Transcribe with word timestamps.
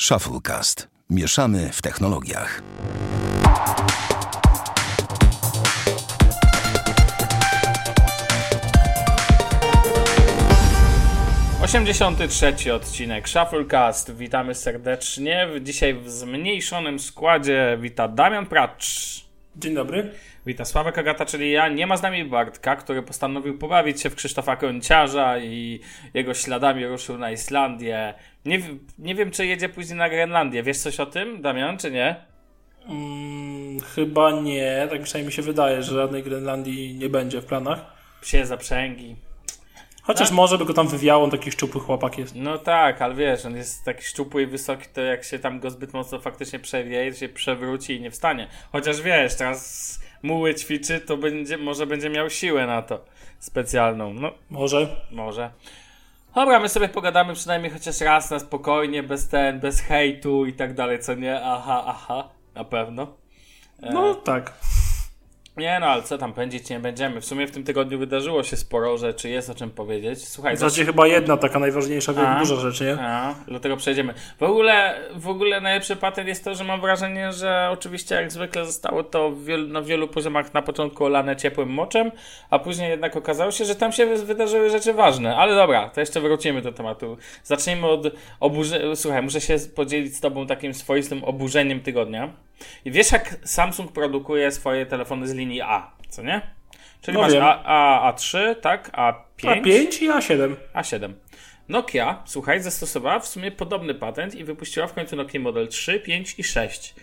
Shufflecast. 0.00 0.88
Mieszamy 1.10 1.70
w 1.72 1.82
technologiach. 1.82 2.62
Osiemdziesiąty 11.62 12.28
trzeci 12.28 12.70
odcinek 12.70 13.28
Shufflecast. 13.28 14.14
Witamy 14.16 14.54
serdecznie. 14.54 15.48
Dzisiaj 15.62 15.94
w 15.94 16.10
zmniejszonym 16.10 16.98
składzie 16.98 17.78
wita 17.80 18.08
Damian 18.08 18.46
Pracz. 18.46 19.24
Dzień 19.56 19.74
dobry. 19.74 20.12
Wita 20.46 20.64
Sławek 20.64 20.98
Agata, 20.98 21.26
czyli 21.26 21.50
ja. 21.50 21.68
Nie 21.68 21.86
ma 21.86 21.96
z 21.96 22.02
nami 22.02 22.24
Bartka, 22.24 22.76
który 22.76 23.02
postanowił 23.02 23.58
pobawić 23.58 24.00
się 24.00 24.10
w 24.10 24.14
Krzysztofa 24.14 24.56
Konciarza 24.56 25.38
i 25.38 25.80
jego 26.14 26.34
śladami 26.34 26.86
ruszył 26.86 27.18
na 27.18 27.30
Islandię. 27.30 28.14
Nie, 28.44 28.60
nie 28.98 29.14
wiem, 29.14 29.30
czy 29.30 29.46
jedzie 29.46 29.68
później 29.68 29.98
na 29.98 30.08
Grenlandię. 30.08 30.62
Wiesz 30.62 30.78
coś 30.78 31.00
o 31.00 31.06
tym, 31.06 31.42
Damian, 31.42 31.78
czy 31.78 31.90
nie? 31.90 32.16
Mm, 32.88 33.80
chyba 33.80 34.30
nie. 34.30 34.86
Tak 34.90 35.02
przynajmniej 35.02 35.26
mi 35.26 35.32
się 35.32 35.42
wydaje, 35.42 35.82
że 35.82 35.94
żadnej 35.94 36.22
Grenlandii 36.22 36.94
nie 36.94 37.08
będzie 37.08 37.40
w 37.40 37.44
planach. 37.44 37.84
Psie 38.20 38.46
zaprzęgi. 38.46 39.16
Chociaż 40.02 40.28
Tak? 40.28 40.36
może 40.36 40.58
by 40.58 40.64
go 40.64 40.74
tam 40.74 40.88
wywiało, 40.88 41.24
on 41.24 41.30
taki 41.30 41.52
szczupły 41.52 41.80
chłopak 41.80 42.18
jest. 42.18 42.34
No 42.36 42.58
tak, 42.58 43.02
ale 43.02 43.14
wiesz, 43.14 43.46
on 43.46 43.56
jest 43.56 43.84
taki 43.84 44.04
szczupły 44.04 44.42
i 44.42 44.46
wysoki, 44.46 44.86
to 44.92 45.00
jak 45.00 45.24
się 45.24 45.38
tam 45.38 45.60
go 45.60 45.70
zbyt 45.70 45.92
mocno 45.92 46.20
faktycznie 46.20 46.58
przewieje, 46.58 47.14
się 47.14 47.28
przewróci 47.28 47.96
i 47.96 48.00
nie 48.00 48.10
wstanie. 48.10 48.48
Chociaż 48.72 49.02
wiesz, 49.02 49.34
teraz 49.34 50.05
muły 50.22 50.54
ćwiczy, 50.54 51.00
to 51.00 51.16
będzie, 51.16 51.58
może 51.58 51.86
będzie 51.86 52.10
miał 52.10 52.30
siłę 52.30 52.66
na 52.66 52.82
to 52.82 53.04
specjalną. 53.38 54.14
No, 54.14 54.32
Może. 54.50 54.86
może. 55.10 55.50
Dobra, 56.34 56.60
my 56.60 56.68
sobie 56.68 56.88
pogadamy 56.88 57.34
przynajmniej 57.34 57.72
chociaż 57.72 58.00
raz 58.00 58.30
na 58.30 58.38
spokojnie, 58.38 59.02
bez 59.02 59.28
ten, 59.28 59.60
bez 59.60 59.80
hejtu 59.80 60.46
i 60.46 60.52
tak 60.52 60.74
dalej, 60.74 60.98
co 60.98 61.14
nie? 61.14 61.40
Aha, 61.44 61.84
aha, 61.86 62.28
na 62.54 62.64
pewno. 62.64 63.06
No 63.82 64.14
tak. 64.14 64.52
Nie 65.56 65.78
no, 65.80 65.86
ale 65.86 66.02
co 66.02 66.18
tam 66.18 66.32
pędzić 66.32 66.70
nie 66.70 66.80
będziemy. 66.80 67.20
W 67.20 67.24
sumie 67.24 67.46
w 67.46 67.50
tym 67.50 67.64
tygodniu 67.64 67.98
wydarzyło 67.98 68.42
się 68.42 68.56
sporo 68.56 68.98
rzeczy, 68.98 69.28
jest 69.28 69.50
o 69.50 69.54
czym 69.54 69.70
powiedzieć. 69.70 70.28
Słuchaj, 70.28 70.56
zasadzie 70.56 70.84
chyba 70.84 71.06
jedna 71.06 71.36
taka 71.36 71.58
najważniejsza, 71.58 72.12
A. 72.16 72.38
duża 72.40 72.56
rzecz, 72.56 72.80
nie? 72.80 72.96
A, 73.00 73.34
do 73.48 73.60
tego 73.60 73.76
przejdziemy. 73.76 74.14
W 74.38 74.42
ogóle, 74.42 74.94
w 75.14 75.28
ogóle 75.28 75.60
najlepszy 75.60 75.96
patent 75.96 76.28
jest 76.28 76.44
to, 76.44 76.54
że 76.54 76.64
mam 76.64 76.80
wrażenie, 76.80 77.32
że 77.32 77.68
oczywiście 77.72 78.14
jak 78.14 78.32
zwykle 78.32 78.66
zostało 78.66 79.02
to 79.04 79.32
wielu, 79.36 79.68
na 79.68 79.82
wielu 79.82 80.08
poziomach 80.08 80.54
na 80.54 80.62
początku 80.62 81.04
olane 81.04 81.36
ciepłym 81.36 81.68
moczem, 81.68 82.10
a 82.50 82.58
później 82.58 82.90
jednak 82.90 83.16
okazało 83.16 83.50
się, 83.50 83.64
że 83.64 83.74
tam 83.74 83.92
się 83.92 84.06
wy- 84.06 84.24
wydarzyły 84.26 84.70
rzeczy 84.70 84.92
ważne. 84.92 85.36
Ale 85.36 85.54
dobra, 85.54 85.88
to 85.88 86.00
jeszcze 86.00 86.20
wrócimy 86.20 86.62
do 86.62 86.72
tematu. 86.72 87.16
Zacznijmy 87.44 87.86
od 87.86 88.02
oburzenia. 88.40 88.96
Słuchaj, 88.96 89.22
muszę 89.22 89.40
się 89.40 89.56
podzielić 89.74 90.16
z 90.16 90.20
tobą 90.20 90.46
takim 90.46 90.74
swoistym 90.74 91.24
oburzeniem 91.24 91.80
tygodnia. 91.80 92.32
I 92.84 92.90
wiesz, 92.90 93.12
jak 93.12 93.36
Samsung 93.44 93.92
produkuje 93.92 94.50
swoje 94.50 94.86
telefony 94.86 95.28
z 95.28 95.34
linii 95.34 95.60
A, 95.60 95.90
co 96.08 96.22
nie? 96.22 96.40
Czyli 97.00 97.16
No 97.16 97.22
masz 97.22 97.32
wiem. 97.32 97.42
A, 97.42 97.64
A, 97.64 98.12
A3, 98.12 98.54
tak? 98.54 98.90
A5. 98.92 99.62
A5 99.62 100.02
i 100.02 100.08
A7. 100.08 100.54
A7. 100.74 101.12
Nokia, 101.68 102.22
słuchaj, 102.24 102.60
zastosowała 102.62 103.20
w 103.20 103.26
sumie 103.26 103.50
podobny 103.50 103.94
patent 103.94 104.34
i 104.34 104.44
wypuściła 104.44 104.86
w 104.86 104.92
końcu 104.92 105.16
Nokia 105.16 105.40
Model 105.40 105.68
3, 105.68 106.00
5 106.00 106.34
i 106.38 106.44
6. 106.44 106.94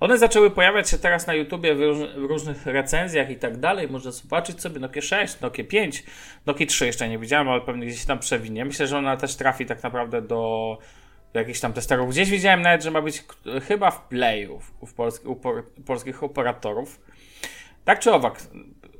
One 0.00 0.18
zaczęły 0.18 0.50
pojawiać 0.50 0.90
się 0.90 0.98
teraz 0.98 1.26
na 1.26 1.34
YouTubie 1.34 1.74
w, 1.74 1.80
róż, 1.80 1.98
w 2.16 2.24
różnych 2.24 2.66
recenzjach 2.66 3.30
i 3.30 3.36
tak 3.36 3.56
dalej. 3.56 3.88
Można 3.88 4.10
zobaczyć 4.10 4.60
sobie 4.60 4.80
Nokia 4.80 5.02
6, 5.02 5.40
Nokia 5.40 5.64
5, 5.64 6.04
Nokia 6.46 6.66
3 6.66 6.86
jeszcze 6.86 7.08
nie 7.08 7.18
widziałem, 7.18 7.48
ale 7.48 7.60
pewnie 7.60 7.86
gdzieś 7.86 8.04
tam 8.04 8.18
przewinie. 8.18 8.64
Myślę, 8.64 8.86
że 8.86 8.98
ona 8.98 9.16
też 9.16 9.36
trafi 9.36 9.66
tak 9.66 9.82
naprawdę 9.82 10.22
do, 10.22 10.26
do 10.28 10.78
jakichś 11.34 11.60
tam 11.60 11.72
testerów. 11.72 12.10
Gdzieś 12.10 12.30
widziałem 12.30 12.62
nawet, 12.62 12.82
że 12.82 12.90
ma 12.90 13.02
być 13.02 13.24
chyba 13.68 13.90
w 13.90 14.08
Playu 14.08 14.60
u, 14.80 14.86
polsk, 14.86 15.24
u, 15.26 15.40
polskich 15.86 16.22
operatorów. 16.22 17.00
Tak 17.84 17.98
czy 18.00 18.12
owak, 18.12 18.40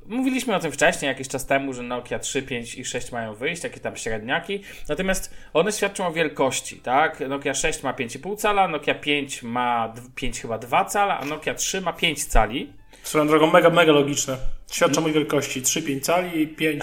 mówiliśmy 0.06 0.54
o 0.54 0.60
tym 0.60 0.72
wcześniej, 0.72 1.08
jakiś 1.08 1.28
czas 1.28 1.46
temu, 1.46 1.72
że 1.72 1.82
Nokia 1.82 2.18
3, 2.18 2.42
5 2.42 2.74
i 2.74 2.84
6 2.84 3.12
mają 3.12 3.34
wyjść, 3.34 3.62
takie 3.62 3.80
tam 3.80 3.96
średniaki. 3.96 4.62
Natomiast 4.88 5.34
one 5.52 5.72
świadczą 5.72 6.06
o 6.06 6.12
wielkości, 6.12 6.76
tak? 6.76 7.20
Nokia 7.28 7.54
6 7.54 7.82
ma 7.82 7.92
5,5 7.92 8.36
cala, 8.36 8.68
Nokia 8.68 8.94
5 8.94 9.42
ma 9.42 9.88
d- 9.88 10.02
5 10.14 10.40
chyba 10.40 10.58
2 10.58 10.84
cala, 10.84 11.18
a 11.20 11.24
Nokia 11.24 11.54
3 11.54 11.80
ma 11.80 11.92
5 11.92 12.24
cali. 12.24 12.72
Swoją 13.06 13.26
drogą 13.26 13.46
mega, 13.50 13.70
mega 13.70 13.92
logiczne. 13.92 14.36
Świadczą 14.72 15.04
o 15.04 15.08
wielkości 15.08 15.62
3,5 15.62 16.00
cali, 16.00 16.48
5,5,2 16.56 16.80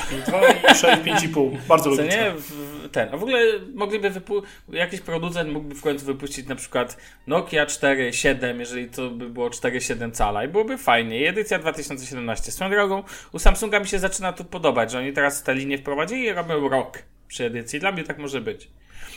i 0.64 0.74
6,5,5. 0.76 1.58
Bardzo 1.68 1.84
Co 1.84 1.90
logiczne. 1.90 2.22
nie? 2.22 2.90
Ten. 2.92 3.10
A 3.14 3.18
w 3.18 3.24
ogóle 3.24 3.40
mogliby 3.76 4.12
wypu- 4.12 4.42
jakiś 4.70 5.02
producent 5.02 5.52
mógłby 5.54 5.76
w 5.76 5.82
końcu 5.82 6.06
wypuścić 6.06 6.48
na 6.48 6.56
przykład 6.56 6.98
Nokia 7.28 7.66
4.7, 7.66 8.60
jeżeli 8.60 8.88
to 8.90 9.10
by 9.10 9.30
było 9.30 9.50
4.7 9.50 10.12
cala 10.12 10.44
i 10.44 10.48
byłoby 10.48 10.78
fajnie. 10.78 11.30
Edycja 11.30 11.60
2017. 11.60 12.52
Swoją 12.52 12.70
drogą 12.72 13.04
u 13.32 13.40
Samsunga 13.40 13.80
mi 13.80 13.88
się 13.88 14.00
zaczyna 14.00 14.34
to 14.34 14.44
podobać, 14.44 14.92
że 14.92 15.00
oni 15.00 15.14
teraz 15.14 15.44
te 15.44 15.56
linie 15.56 15.78
wprowadzili 15.78 16.24
i 16.24 16.34
robią 16.34 16.70
rok 16.70 17.00
przy 17.28 17.46
edycji. 17.46 17.80
Dla 17.80 17.92
mnie 17.92 18.04
tak 18.04 18.18
może 18.18 18.42
być. 18.42 18.70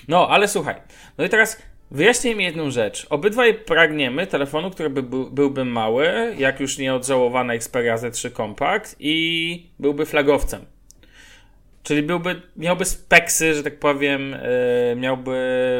No, 0.08 0.28
ale 0.28 0.48
słuchaj. 0.48 0.74
No 1.18 1.24
i 1.24 1.28
teraz 1.28 1.62
wyjaśnij 1.90 2.36
mi 2.36 2.44
jedną 2.44 2.70
rzecz. 2.70 3.06
Obydwaj 3.10 3.54
pragniemy 3.54 4.26
telefonu, 4.26 4.70
który 4.70 4.90
by, 4.90 5.02
był- 5.02 5.30
byłby 5.30 5.64
mały, 5.64 6.34
jak 6.38 6.60
już 6.60 6.78
nieodżałowana 6.78 7.54
Xperia 7.54 7.96
Z3 7.96 8.32
Compact 8.32 8.96
i 9.00 9.66
byłby 9.78 10.06
flagowcem. 10.06 10.64
Czyli 11.82 12.02
byłby, 12.02 12.42
miałby 12.56 12.84
speksy, 12.84 13.54
że 13.54 13.62
tak 13.62 13.78
powiem, 13.78 14.30
yy, 14.30 14.96
miałby 14.96 15.36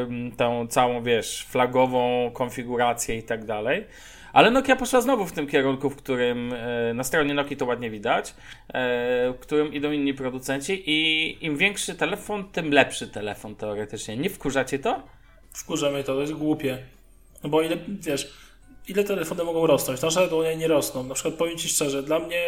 mm, 0.09 0.33
tą 0.33 0.67
całą, 0.67 1.03
wiesz, 1.03 1.47
flagową 1.49 2.31
konfigurację 2.35 3.17
i 3.17 3.23
tak 3.23 3.45
dalej. 3.45 3.85
Ale 4.33 4.51
Nokia 4.51 4.77
poszła 4.77 5.01
znowu 5.01 5.27
w 5.27 5.33
tym 5.33 5.47
kierunku, 5.47 5.91
w 5.91 5.97
którym 5.97 6.51
yy, 6.89 6.95
na 6.95 7.05
stronie 7.05 7.35
Nokii 7.35 7.57
to 7.57 7.67
ładnie 7.67 7.91
widać, 7.91 8.29
yy, 8.29 8.75
w 9.33 9.37
którym 9.41 9.75
idą 9.75 9.91
inni 9.93 10.15
producenci 10.15 10.83
i 10.87 11.39
im 11.47 11.57
większy 11.57 11.95
telefon, 11.95 12.45
tym 12.53 12.71
lepszy 12.71 13.09
telefon 13.09 13.57
teoretycznie. 13.57 14.17
Nie 14.17 14.31
wkurzacie 14.31 14.79
to? 14.79 15.03
Wkurza 15.57 15.91
mnie 15.91 16.05
to, 16.05 16.15
to 16.15 16.21
jest 16.21 16.33
głupie. 16.33 16.79
No 17.45 17.51
bo 17.51 17.63
ile, 17.63 17.77
wiesz, 18.01 18.33
ile 18.89 19.05
telefony 19.05 19.45
mogą 19.45 19.67
rosnąć? 19.67 20.03
Nasze 20.03 20.29
to 20.29 20.39
one 20.39 20.57
nie 20.57 20.69
rosną. 20.69 21.03
Na 21.03 21.15
przykład 21.15 21.35
powiem 21.35 21.59
Ci 21.59 21.69
szczerze, 21.69 22.03
dla 22.03 22.19
mnie 22.19 22.45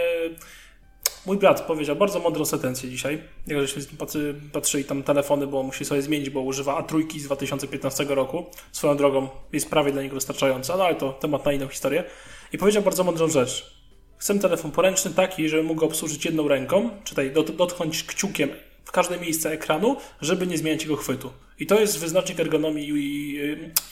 mój 1.27 1.37
brat 1.37 1.61
powiedział 1.61 1.97
bardzo 1.97 2.19
mądrą 2.19 2.45
sentencję 2.45 2.91
dzisiaj. 2.91 3.23
Jak 3.47 3.61
żeśmy 3.61 3.83
patrzy, 3.99 4.35
patrzyli 4.53 4.85
tam 4.85 5.03
telefony, 5.03 5.47
bo 5.47 5.63
musi 5.63 5.85
sobie 5.85 6.03
zmienić, 6.03 6.31
bo 6.31 6.41
używa 6.41 6.83
A3 6.83 7.19
z 7.21 7.25
2015 7.25 8.05
roku. 8.05 8.47
Swoją 8.73 8.97
drogą 8.97 9.29
jest 9.53 9.71
prawie 9.71 9.93
dla 9.93 10.03
niego 10.03 10.15
wystarczająca, 10.15 10.77
no 10.77 10.85
ale 10.85 10.95
to 10.95 11.13
temat 11.13 11.45
na 11.45 11.53
inną 11.53 11.69
historię. 11.69 12.05
I 12.53 12.59
powiedział 12.59 12.83
bardzo 12.83 13.05
mądrą 13.05 13.29
rzecz. 13.29 13.79
Chcę 14.19 14.39
telefon 14.39 14.71
poręczny 14.71 15.11
taki, 15.11 15.49
żeby 15.49 15.63
mógł 15.63 15.81
go 15.81 15.87
obsłużyć 15.87 16.25
jedną 16.25 16.49
ręką, 16.49 16.91
czytaj, 17.05 17.31
dot, 17.31 17.51
dotknąć 17.51 18.05
kciukiem 18.05 18.51
w 18.85 18.93
każde 18.93 19.19
miejsce 19.19 19.51
ekranu, 19.51 19.97
żeby 20.21 20.47
nie 20.47 20.59
zmieniać 20.59 20.83
jego 20.83 20.97
chwytu. 20.97 21.31
I 21.59 21.67
to 21.67 21.81
jest 21.81 21.99
wyznacznik 21.99 22.41
ergonomii 22.41 22.89
i, 22.89 23.41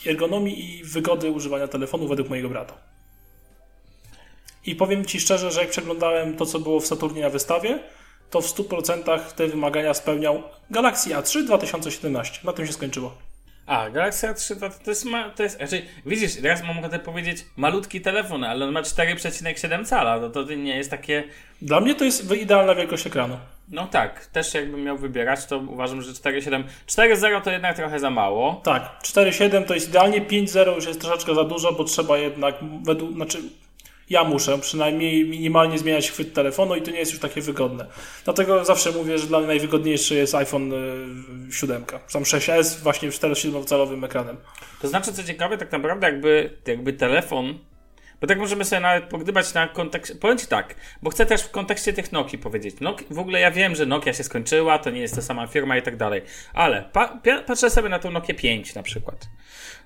y, 0.05 0.09
ergonomii 0.09 0.79
i 0.79 0.83
wygody 0.83 1.31
używania 1.31 1.67
telefonu 1.67 2.07
według 2.07 2.29
mojego 2.29 2.49
brata. 2.49 2.77
I 4.65 4.75
powiem 4.75 5.05
Ci 5.05 5.19
szczerze, 5.19 5.51
że 5.51 5.61
jak 5.61 5.69
przeglądałem 5.69 6.37
to, 6.37 6.45
co 6.45 6.59
było 6.59 6.79
w 6.79 6.87
Saturnie 6.87 7.21
na 7.21 7.29
wystawie, 7.29 7.79
to 8.29 8.41
w 8.41 8.45
100% 8.45 9.19
te 9.35 9.47
wymagania 9.47 9.93
spełniał 9.93 10.43
Galaxy 10.69 11.09
A3 11.09 11.45
2017. 11.45 12.39
Na 12.43 12.53
tym 12.53 12.67
się 12.67 12.73
skończyło. 12.73 13.26
A, 13.67 13.89
Galaxy 13.89 14.27
A3 14.27 14.59
to, 14.59 14.69
to 14.83 14.91
jest, 14.91 15.05
ma, 15.05 15.29
to 15.29 15.43
jest, 15.43 15.57
znaczy, 15.57 15.81
widzisz, 16.05 16.35
teraz 16.35 16.63
mam 16.63 16.79
ochotę 16.79 16.99
powiedzieć 16.99 17.45
malutki 17.57 18.01
telefon, 18.01 18.43
ale 18.43 18.65
on 18.65 18.71
ma 18.71 18.81
4,7 18.81 19.85
cala, 19.85 20.19
no 20.19 20.29
to 20.29 20.43
nie 20.43 20.77
jest 20.77 20.91
takie, 20.91 21.23
Dla 21.61 21.79
mnie 21.79 21.95
to 21.95 22.05
jest 22.05 22.31
idealna 22.31 22.75
wielkość 22.75 23.07
ekranu. 23.07 23.37
No 23.69 23.87
tak, 23.87 24.25
też 24.25 24.53
jakbym 24.53 24.83
miał 24.83 24.97
wybierać, 24.97 25.45
to 25.45 25.57
uważam, 25.57 26.01
że 26.01 26.11
4,7. 26.11 26.63
4,0 26.87 27.41
to 27.41 27.51
jednak 27.51 27.75
trochę 27.75 27.99
za 27.99 28.09
mało. 28.09 28.61
Tak, 28.63 28.99
4,7 29.03 29.65
to 29.65 29.73
jest 29.73 29.89
idealnie, 29.89 30.21
5,0 30.21 30.75
już 30.75 30.85
jest 30.85 31.01
troszeczkę 31.01 31.35
za 31.35 31.43
dużo, 31.43 31.73
bo 31.73 31.83
trzeba 31.83 32.17
jednak, 32.17 32.55
według, 32.83 33.13
znaczy 33.13 33.41
ja 34.09 34.23
muszę 34.23 34.59
przynajmniej 34.59 35.25
minimalnie 35.29 35.79
zmieniać 35.79 36.11
chwyt 36.11 36.33
telefonu 36.33 36.75
i 36.75 36.81
to 36.81 36.91
nie 36.91 36.99
jest 36.99 37.11
już 37.11 37.21
takie 37.21 37.41
wygodne. 37.41 37.85
Dlatego 38.23 38.65
zawsze 38.65 38.91
mówię, 38.91 39.17
że 39.17 39.27
dla 39.27 39.37
mnie 39.37 39.47
najwygodniejszy 39.47 40.15
jest 40.15 40.35
iPhone 40.35 40.73
y, 41.49 41.53
7, 41.53 41.85
tam 42.13 42.23
6S 42.23 42.79
właśnie 42.83 43.09
4,7-calowym 43.09 44.05
ekranem. 44.05 44.37
To 44.81 44.87
znaczy, 44.87 45.13
co 45.13 45.23
ciekawe, 45.23 45.57
tak 45.57 45.71
naprawdę 45.71 46.07
jakby, 46.07 46.57
jakby 46.67 46.93
telefon. 46.93 47.59
Bo 48.21 48.27
tak 48.27 48.39
możemy 48.39 48.65
sobie 48.65 48.79
nawet 48.79 49.03
pogdybać 49.03 49.53
na 49.53 49.67
kontekście. 49.67 50.15
Powiem 50.15 50.37
ci 50.37 50.47
tak, 50.47 50.75
bo 51.01 51.09
chcę 51.09 51.25
też 51.25 51.41
w 51.41 51.51
kontekście 51.51 51.93
tych 51.93 52.11
Nokii 52.11 52.39
powiedzieć. 52.39 52.79
Nok 52.79 53.03
w 53.09 53.19
ogóle 53.19 53.39
ja 53.39 53.51
wiem, 53.51 53.75
że 53.75 53.85
Nokia 53.85 54.13
się 54.13 54.23
skończyła, 54.23 54.79
to 54.79 54.89
nie 54.89 55.01
jest 55.01 55.15
ta 55.15 55.21
sama 55.21 55.47
firma 55.47 55.77
i 55.77 55.81
tak 55.81 55.97
dalej. 55.97 56.21
Ale 56.53 56.89
pa 56.93 57.19
patrzę 57.47 57.69
sobie 57.69 57.89
na 57.89 57.99
tą 57.99 58.11
Nokię 58.11 58.33
5 58.33 58.75
na 58.75 58.83
przykład. 58.83 59.27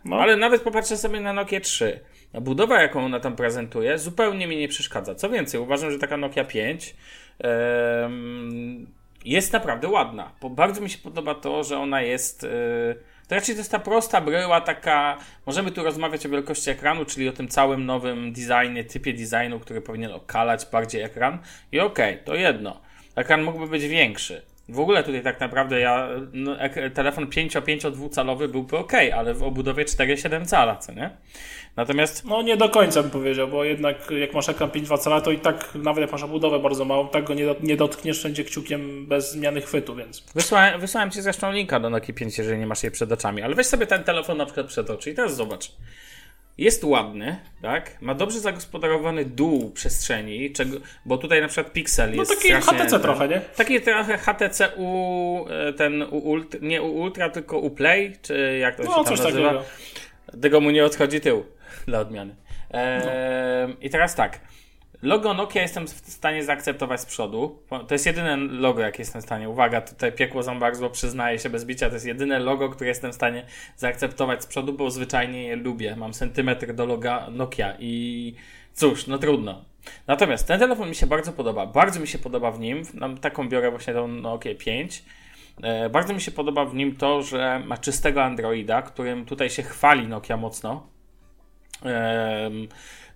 No. 0.06 0.20
Ale 0.20 0.38
nawet 0.38 0.62
popatrzę 0.62 0.98
sobie 0.98 1.20
na 1.20 1.34
Nokię 1.34 1.62
3. 1.62 2.00
A 2.34 2.42
budowa, 2.42 2.82
jaką 2.82 3.06
ona 3.06 3.20
tam 3.20 3.36
prezentuje, 3.36 3.98
zupełnie 3.98 4.48
mi 4.48 4.58
nie 4.58 4.68
przeszkadza. 4.68 5.16
Co 5.16 5.30
więcej, 5.30 5.60
uważam, 5.60 5.92
że 5.92 6.00
taka 6.00 6.18
Nokia 6.18 6.46
5 6.46 6.96
em, 7.40 8.88
jest 9.26 9.54
naprawdę 9.54 9.88
ładna. 9.88 10.32
Bo 10.42 10.50
bardzo 10.50 10.82
mi 10.82 10.90
się 10.90 10.98
podoba 10.98 11.36
to, 11.36 11.64
że 11.64 11.78
ona 11.78 12.02
jest. 12.02 12.44
e, 12.44 12.48
To 13.28 13.36
raczej 13.36 13.56
to 13.56 13.60
jest 13.60 13.72
ta 13.72 13.80
prosta 13.80 14.22
bryła, 14.22 14.62
taka. 14.62 15.18
Możemy 15.46 15.72
tu 15.72 15.84
rozmawiać 15.84 16.26
o 16.26 16.30
wielkości 16.30 16.70
ekranu, 16.70 17.06
czyli 17.06 17.30
o 17.30 17.34
tym 17.34 17.48
całym 17.48 17.86
nowym 17.86 18.34
designie, 18.34 18.84
typie 18.84 19.14
designu, 19.14 19.60
który 19.60 19.82
powinien 19.82 20.12
okalać 20.12 20.66
bardziej 20.72 21.02
ekran. 21.02 21.40
I 21.72 21.80
okej, 21.80 22.14
okay, 22.14 22.26
to 22.26 22.36
jedno. 22.36 22.82
Ekran 23.16 23.44
mógłby 23.44 23.68
być 23.68 23.88
większy. 23.88 24.51
W 24.70 24.80
ogóle 24.80 25.04
tutaj 25.04 25.24
tak 25.24 25.40
naprawdę 25.40 25.80
ja, 25.80 26.10
no, 26.34 26.56
telefon 26.94 27.26
5-5-2 27.26 28.10
calowy 28.10 28.48
byłby 28.48 28.78
ok, 28.78 28.94
ale 29.16 29.34
w 29.34 29.44
obudowie 29.44 29.86
4-7 29.86 30.46
cala, 30.46 30.76
co 30.76 30.92
nie? 30.94 31.10
Natomiast... 31.76 32.26
No 32.26 32.42
nie 32.42 32.58
do 32.58 32.70
końca 32.70 33.02
bym 33.02 33.12
powiedział, 33.12 33.48
bo 33.48 33.64
jednak 33.64 34.12
jak 34.20 34.34
masz 34.34 34.50
ekran 34.50 34.70
5-2 34.70 34.98
cala, 34.98 35.22
to 35.22 35.32
i 35.32 35.40
tak 35.40 35.76
nawet 35.76 36.02
jak 36.02 36.12
masz 36.12 36.24
obudowę 36.24 36.60
bardzo 36.60 36.86
małą, 36.86 37.08
tak 37.08 37.24
go 37.24 37.34
nie, 37.34 37.46
do, 37.46 37.56
nie 37.64 37.78
dotkniesz 37.78 38.20
wszędzie 38.20 38.44
kciukiem 38.44 39.08
bez 39.08 39.32
zmiany 39.32 39.62
chwytu, 39.62 39.96
więc... 39.96 40.24
Wysłałem, 40.36 40.80
wysłałem 40.80 41.12
Ci 41.12 41.22
zresztą 41.22 41.52
linka 41.52 41.80
do 41.80 41.90
Nokia 41.90 42.14
5, 42.14 42.38
jeżeli 42.38 42.60
nie 42.60 42.68
masz 42.68 42.84
jej 42.84 42.92
przed 42.92 43.12
oczami, 43.12 43.42
ale 43.42 43.56
weź 43.56 43.68
sobie 43.68 43.88
ten 43.88 44.04
telefon 44.04 44.38
na 44.38 44.46
przykład 44.46 44.68
przed 44.68 44.90
oczy 44.90 45.12
i 45.12 45.16
teraz 45.16 45.36
zobacz. 45.36 45.72
Jest 46.58 46.84
ładny, 46.84 47.38
tak? 47.62 48.02
Ma 48.02 48.16
dobrze 48.16 48.40
zagospodarowany 48.40 49.26
dół 49.26 49.72
przestrzeni, 49.72 50.52
czego, 50.52 50.78
bo 51.06 51.18
tutaj 51.18 51.42
na 51.42 51.48
przykład 51.48 51.74
Pixel 51.74 52.16
jest. 52.16 52.32
No 52.32 52.38
taki 52.38 52.52
HTC 52.52 53.00
trochę, 53.00 53.28
nie? 53.28 53.42
Taki 53.56 53.82
trochę 53.82 54.18
HTC 54.18 54.70
U, 54.78 55.46
e, 55.50 55.74
ten 55.74 56.02
U 56.02 56.18
Ultra, 56.18 56.60
nie 56.64 56.82
U 56.82 57.02
Ultra, 57.02 57.30
tylko 57.30 57.60
U 57.60 57.70
Play, 57.70 58.14
czy 58.22 58.58
jak 58.58 58.76
to 58.76 58.84
no, 58.84 58.90
się 58.90 59.04
tam 59.04 59.24
nazywa? 59.24 59.50
Takiego. 59.50 60.42
Tego 60.42 60.62
mu 60.62 60.70
nie 60.70 60.86
odchodzi 60.86 61.22
tył, 61.22 61.46
dla 61.88 62.00
odmiany. 62.00 62.36
No. 62.74 62.80
I 63.82 63.90
teraz 63.90 64.16
tak. 64.16 64.40
Logo 65.02 65.34
Nokia 65.34 65.62
jestem 65.62 65.88
w 65.88 65.92
stanie 65.92 66.44
zaakceptować 66.44 67.02
z 67.02 67.06
przodu. 67.06 67.60
To 67.88 67.96
jest 67.96 68.06
jedyne 68.06 68.38
logo, 68.38 68.82
jakie 68.82 69.02
jestem 69.02 69.22
w 69.22 69.26
stanie. 69.26 69.50
Uwaga, 69.50 69.82
tutaj 69.82 70.12
piekło 70.12 70.44
zambagzło, 70.44 70.90
przyznaję 70.90 71.40
się 71.40 71.50
bez 71.50 71.66
bicia. 71.66 71.88
To 71.88 71.94
jest 71.94 72.06
jedyne 72.06 72.40
logo, 72.40 72.70
które 72.70 72.88
jestem 72.88 73.12
w 73.12 73.16
stanie 73.16 73.46
zaakceptować 73.78 74.44
z 74.44 74.48
przodu, 74.48 74.74
bo 74.74 74.92
zwyczajnie 74.92 75.44
je 75.44 75.56
lubię. 75.56 75.96
Mam 75.96 76.14
sentymetr 76.14 76.74
do 76.74 76.86
loga 76.86 77.28
Nokia 77.32 77.78
i 77.80 78.36
cóż, 78.74 79.08
no 79.08 79.18
trudno. 79.18 79.66
Natomiast 80.08 80.48
ten 80.48 80.60
telefon 80.60 80.90
mi 80.90 80.96
się 80.96 81.08
bardzo 81.08 81.32
podoba. 81.32 81.66
Bardzo 81.66 82.00
mi 82.00 82.08
się 82.08 82.20
podoba 82.20 82.52
w 82.52 82.60
nim. 82.60 82.84
Mam 82.94 83.18
taką 83.18 83.50
biorę 83.50 83.72
właśnie 83.72 83.94
tą 83.94 84.08
Nokia 84.08 84.56
5. 84.56 85.04
E, 85.64 85.90
bardzo 85.90 86.14
mi 86.14 86.22
się 86.22 86.32
podoba 86.32 86.66
w 86.66 86.76
nim 86.76 86.96
to, 86.96 87.22
że 87.22 87.62
ma 87.66 87.78
czystego 87.78 88.24
Androida, 88.24 88.82
którym 88.82 89.26
tutaj 89.26 89.50
się 89.50 89.64
chwali 89.64 90.08
Nokia 90.08 90.38
mocno. 90.38 90.88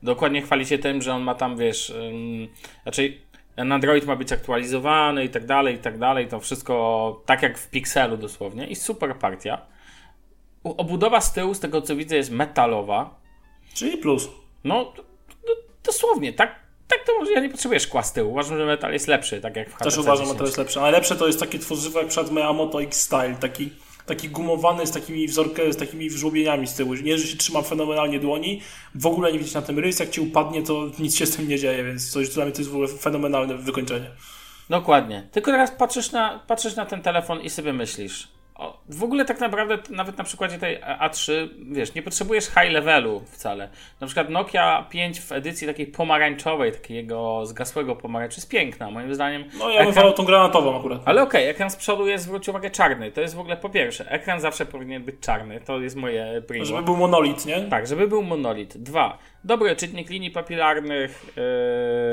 Dokładnie 0.06 0.42
chwali 0.42 0.66
się 0.66 0.78
tym, 0.78 1.02
że 1.02 1.13
on 1.13 1.24
ma 1.24 1.36
tam, 1.36 1.57
wiesz, 1.57 1.90
um, 1.90 2.48
raczej 2.86 3.22
ten 3.56 3.72
Android 3.72 4.06
ma 4.06 4.16
być 4.16 4.31
aktualizowany 4.31 5.25
i 5.25 5.30
tak 5.30 5.46
dalej, 5.46 5.75
i 5.75 5.78
tak 5.78 5.98
dalej. 5.98 6.28
To 6.28 6.40
wszystko 6.40 7.24
tak 7.25 7.42
jak 7.42 7.57
w 7.57 7.69
Pixelu 7.69 8.18
dosłownie. 8.18 8.68
I 8.68 8.75
super 8.75 9.16
partia. 9.16 9.62
Obudowa 10.63 11.22
z 11.22 11.34
tyłu, 11.34 11.54
z 11.54 11.60
tego 11.60 11.81
co 11.81 11.96
widzę, 11.96 12.16
jest 12.16 12.31
metalowa. 12.31 13.19
Czyli 13.74 13.98
plus. 13.98 14.30
No, 14.63 14.94
dosłownie, 15.84 16.34
tak, 16.34 16.60
tak 16.88 17.00
to 17.06 17.19
może, 17.19 17.31
ja 17.31 17.40
nie 17.40 17.50
potrzebuję 17.50 17.80
szkła 17.80 18.04
z 18.04 18.13
tyłu. 18.13 18.31
Uważam, 18.31 18.58
że 18.58 18.66
metal 18.66 18.94
jest 18.94 19.08
lepszy, 19.08 19.42
tak 19.42 19.56
jak 19.56 19.69
w 19.69 19.74
HTC 19.74 19.84
Też 19.84 19.98
uważam, 19.98 20.25
że 20.25 20.31
metal 20.31 20.46
jest 20.48 20.58
lepszy. 20.58 20.80
Najlepsze 20.80 21.16
to 21.16 21.28
jest 21.28 21.40
taki 21.40 21.60
tworzywo 21.60 22.00
jak 22.00 22.08
przed 22.08 22.31
Miyamoto 22.31 22.81
X-Style, 22.81 23.36
taki 23.36 23.69
taki 24.06 24.30
gumowany 24.30 24.88
z 24.88 24.92
takimi 24.92 25.28
wzorkę, 25.28 25.74
z 25.74 25.78
takimi 25.78 26.10
żłobieniami 26.10 26.68
z 26.68 26.74
tyłu. 26.74 26.94
Nie, 26.94 27.18
że 27.18 27.28
się 27.28 27.38
trzyma 27.38 27.62
fenomenalnie 27.62 28.19
dłoni, 28.19 28.62
w 28.96 29.06
ogóle 29.06 29.34
nie 29.34 29.40
widać 29.40 29.54
na 29.54 29.62
tym 29.62 29.80
rys, 29.80 30.00
jak 30.00 30.10
ci 30.10 30.22
upadnie, 30.22 30.63
to 30.63 30.92
nic 31.00 31.16
się 31.16 31.25
z 31.25 31.36
tym 31.36 31.48
nie 31.48 31.60
dzieje, 31.60 31.84
więc 31.84 32.12
coś 32.12 32.30
dla 32.30 32.46
mnie 32.46 32.54
to 32.54 32.60
jest 32.60 32.72
w 32.72 32.74
ogóle 32.74 32.88
fenomenalne 32.88 33.57
wykończenie. 33.57 34.12
Dokładnie. 34.69 35.28
Tylko 35.31 35.52
teraz 35.52 35.72
patrzysz 35.72 36.12
na, 36.12 36.40
patrzysz 36.48 36.75
na 36.75 36.86
ten 36.86 37.02
telefon 37.02 37.42
i 37.42 37.50
sobie 37.50 37.74
myślisz, 37.74 38.28
o, 38.56 38.78
w 38.90 39.04
ogóle 39.04 39.25
tak 39.25 39.40
naprawdę 39.40 39.78
nawet 39.90 40.18
na 40.18 40.24
przykładzie 40.24 40.57
tej 40.57 40.81
A3, 40.81 41.50
wiesz, 41.72 41.94
nie 41.94 42.02
potrzebujesz 42.02 42.46
high 42.46 42.72
levelu 42.72 43.22
wcale. 43.25 43.69
Na 44.02 44.07
przykład 44.07 44.30
Nokia 44.30 44.86
5 44.90 45.22
w 45.22 45.31
edycji 45.31 45.68
takiej 45.68 45.88
pomarańczowej, 45.88 46.72
takiego 46.72 47.46
zgasłego 47.46 47.96
pomarańczu 47.96 48.36
jest 48.38 48.50
piękna, 48.50 48.92
moim 48.92 49.16
zdaniem. 49.16 49.44
No 49.60 49.69
ja 49.69 49.80
bym 49.80 49.90
ekran... 49.90 50.13
tą 50.13 50.25
granatową 50.25 50.80
akurat. 50.80 51.02
Ale 51.06 51.22
okej, 51.22 51.42
okay, 51.42 51.52
ekran 51.52 51.69
z 51.69 51.75
przodu 51.75 52.07
jest, 52.07 52.24
zwróć 52.24 52.50
uwagę, 52.50 52.69
czarny. 52.69 53.12
To 53.12 53.22
jest 53.22 53.36
w 53.36 53.40
ogóle 53.40 53.57
po 53.57 53.69
pierwsze, 53.69 54.12
ekran 54.12 54.40
zawsze 54.40 54.66
powinien 54.66 55.04
być 55.04 55.16
czarny, 55.19 55.62
to 55.62 55.80
jest 55.80 55.96
moje 55.96 56.42
primo. 56.48 56.66
Żeby 56.66 56.84
był 56.84 56.98
monolit, 56.98 57.46
nie? 57.46 57.62
Tak, 57.62 57.88
żeby 57.88 58.08
był 58.08 58.24
monolit. 58.24 58.78
Dwa, 58.78 59.18
dobry 59.44 59.75
czytnik 59.75 60.10
linii 60.10 60.31
papilarnych. 60.31 61.25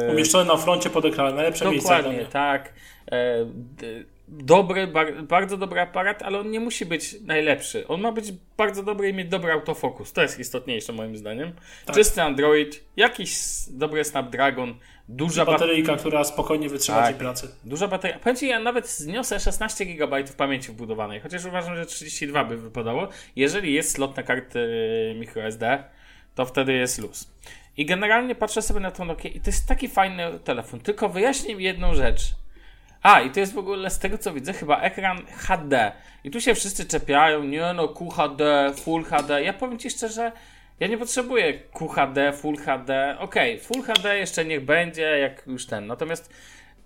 Yy... 0.02 0.12
Umieszczony 0.12 0.44
na 0.44 0.56
froncie 0.56 0.90
pod 0.90 1.04
ekranem, 1.04 1.36
najlepsze 1.36 1.70
miejsce. 1.70 1.96
Dokładnie, 1.96 2.24
tak. 2.24 2.72
Yy, 3.12 4.12
dobry, 4.32 4.86
bar 4.86 5.22
bardzo 5.22 5.56
dobry 5.56 5.80
aparat, 5.80 6.22
ale 6.22 6.38
on 6.38 6.50
nie 6.50 6.60
musi 6.60 6.86
być 6.86 7.20
najlepszy. 7.20 7.88
On 7.88 8.00
ma 8.00 8.12
być 8.12 8.32
bardzo 8.56 8.82
dobry 8.82 9.08
i 9.08 9.14
mieć 9.14 9.28
dobry 9.28 9.52
autofokus. 9.52 10.12
To 10.12 10.22
jest 10.22 10.38
istotniejsze 10.38 10.92
moim 10.92 11.16
zdaniem. 11.16 11.52
Tak. 11.86 11.96
Czysty 11.96 12.22
Android, 12.22 12.84
jakiś 12.96 13.34
dobry 13.70 14.04
Snapdragon, 14.04 14.74
duża 15.08 15.44
bateryjka, 15.44 15.96
która 15.96 16.24
spokojnie 16.24 16.68
wytrzyma 16.68 16.98
tak. 16.98 17.14
ci 17.14 17.18
pracy. 17.18 17.48
Duża 17.64 17.88
bateria. 17.88 18.18
Powiem 18.18 18.36
ci, 18.36 18.48
ja 18.48 18.60
nawet 18.60 18.88
zniosę 18.88 19.40
16 19.40 19.86
GB 19.86 20.24
pamięci 20.36 20.72
wbudowanej, 20.72 21.20
chociaż 21.20 21.44
uważam, 21.44 21.76
że 21.76 21.86
32 21.86 22.44
by 22.44 22.56
wypadało. 22.56 23.08
Jeżeli 23.36 23.74
jest 23.74 23.90
slot 23.90 24.16
na 24.16 24.22
karty 24.22 24.68
microSD, 25.18 25.84
to 26.34 26.46
wtedy 26.46 26.72
jest 26.72 26.98
luz. 26.98 27.30
I 27.76 27.86
generalnie 27.86 28.34
patrzę 28.34 28.62
sobie 28.62 28.80
na 28.80 28.90
tą 28.90 29.04
Nokia 29.04 29.28
i 29.28 29.40
to 29.40 29.50
jest 29.50 29.68
taki 29.68 29.88
fajny 29.88 30.38
telefon. 30.44 30.80
Tylko 30.80 31.08
wyjaśnię 31.08 31.56
mi 31.56 31.64
jedną 31.64 31.94
rzecz 31.94 32.41
a, 33.02 33.20
i 33.20 33.30
to 33.30 33.40
jest 33.40 33.52
w 33.52 33.58
ogóle 33.58 33.90
z 33.90 33.98
tego 33.98 34.18
co 34.18 34.32
widzę 34.32 34.52
chyba 34.52 34.80
ekran 34.80 35.26
HD. 35.26 35.92
I 36.24 36.30
tu 36.30 36.40
się 36.40 36.54
wszyscy 36.54 36.86
czepiają, 36.86 37.44
nie 37.44 37.72
no, 37.72 37.88
QHD, 37.88 38.72
Full 38.76 39.04
HD. 39.04 39.42
Ja 39.42 39.52
powiem 39.52 39.78
Ci 39.78 39.90
szczerze, 39.90 40.32
ja 40.80 40.86
nie 40.86 40.98
potrzebuję 40.98 41.52
QHD, 41.54 42.32
Full 42.32 42.56
HD. 42.56 43.16
Okej, 43.18 43.54
okay, 43.54 43.66
Full 43.66 43.82
HD 43.82 44.18
jeszcze 44.18 44.44
niech 44.44 44.64
będzie, 44.64 45.02
jak 45.02 45.46
już 45.46 45.66
ten. 45.66 45.86
Natomiast 45.86 46.32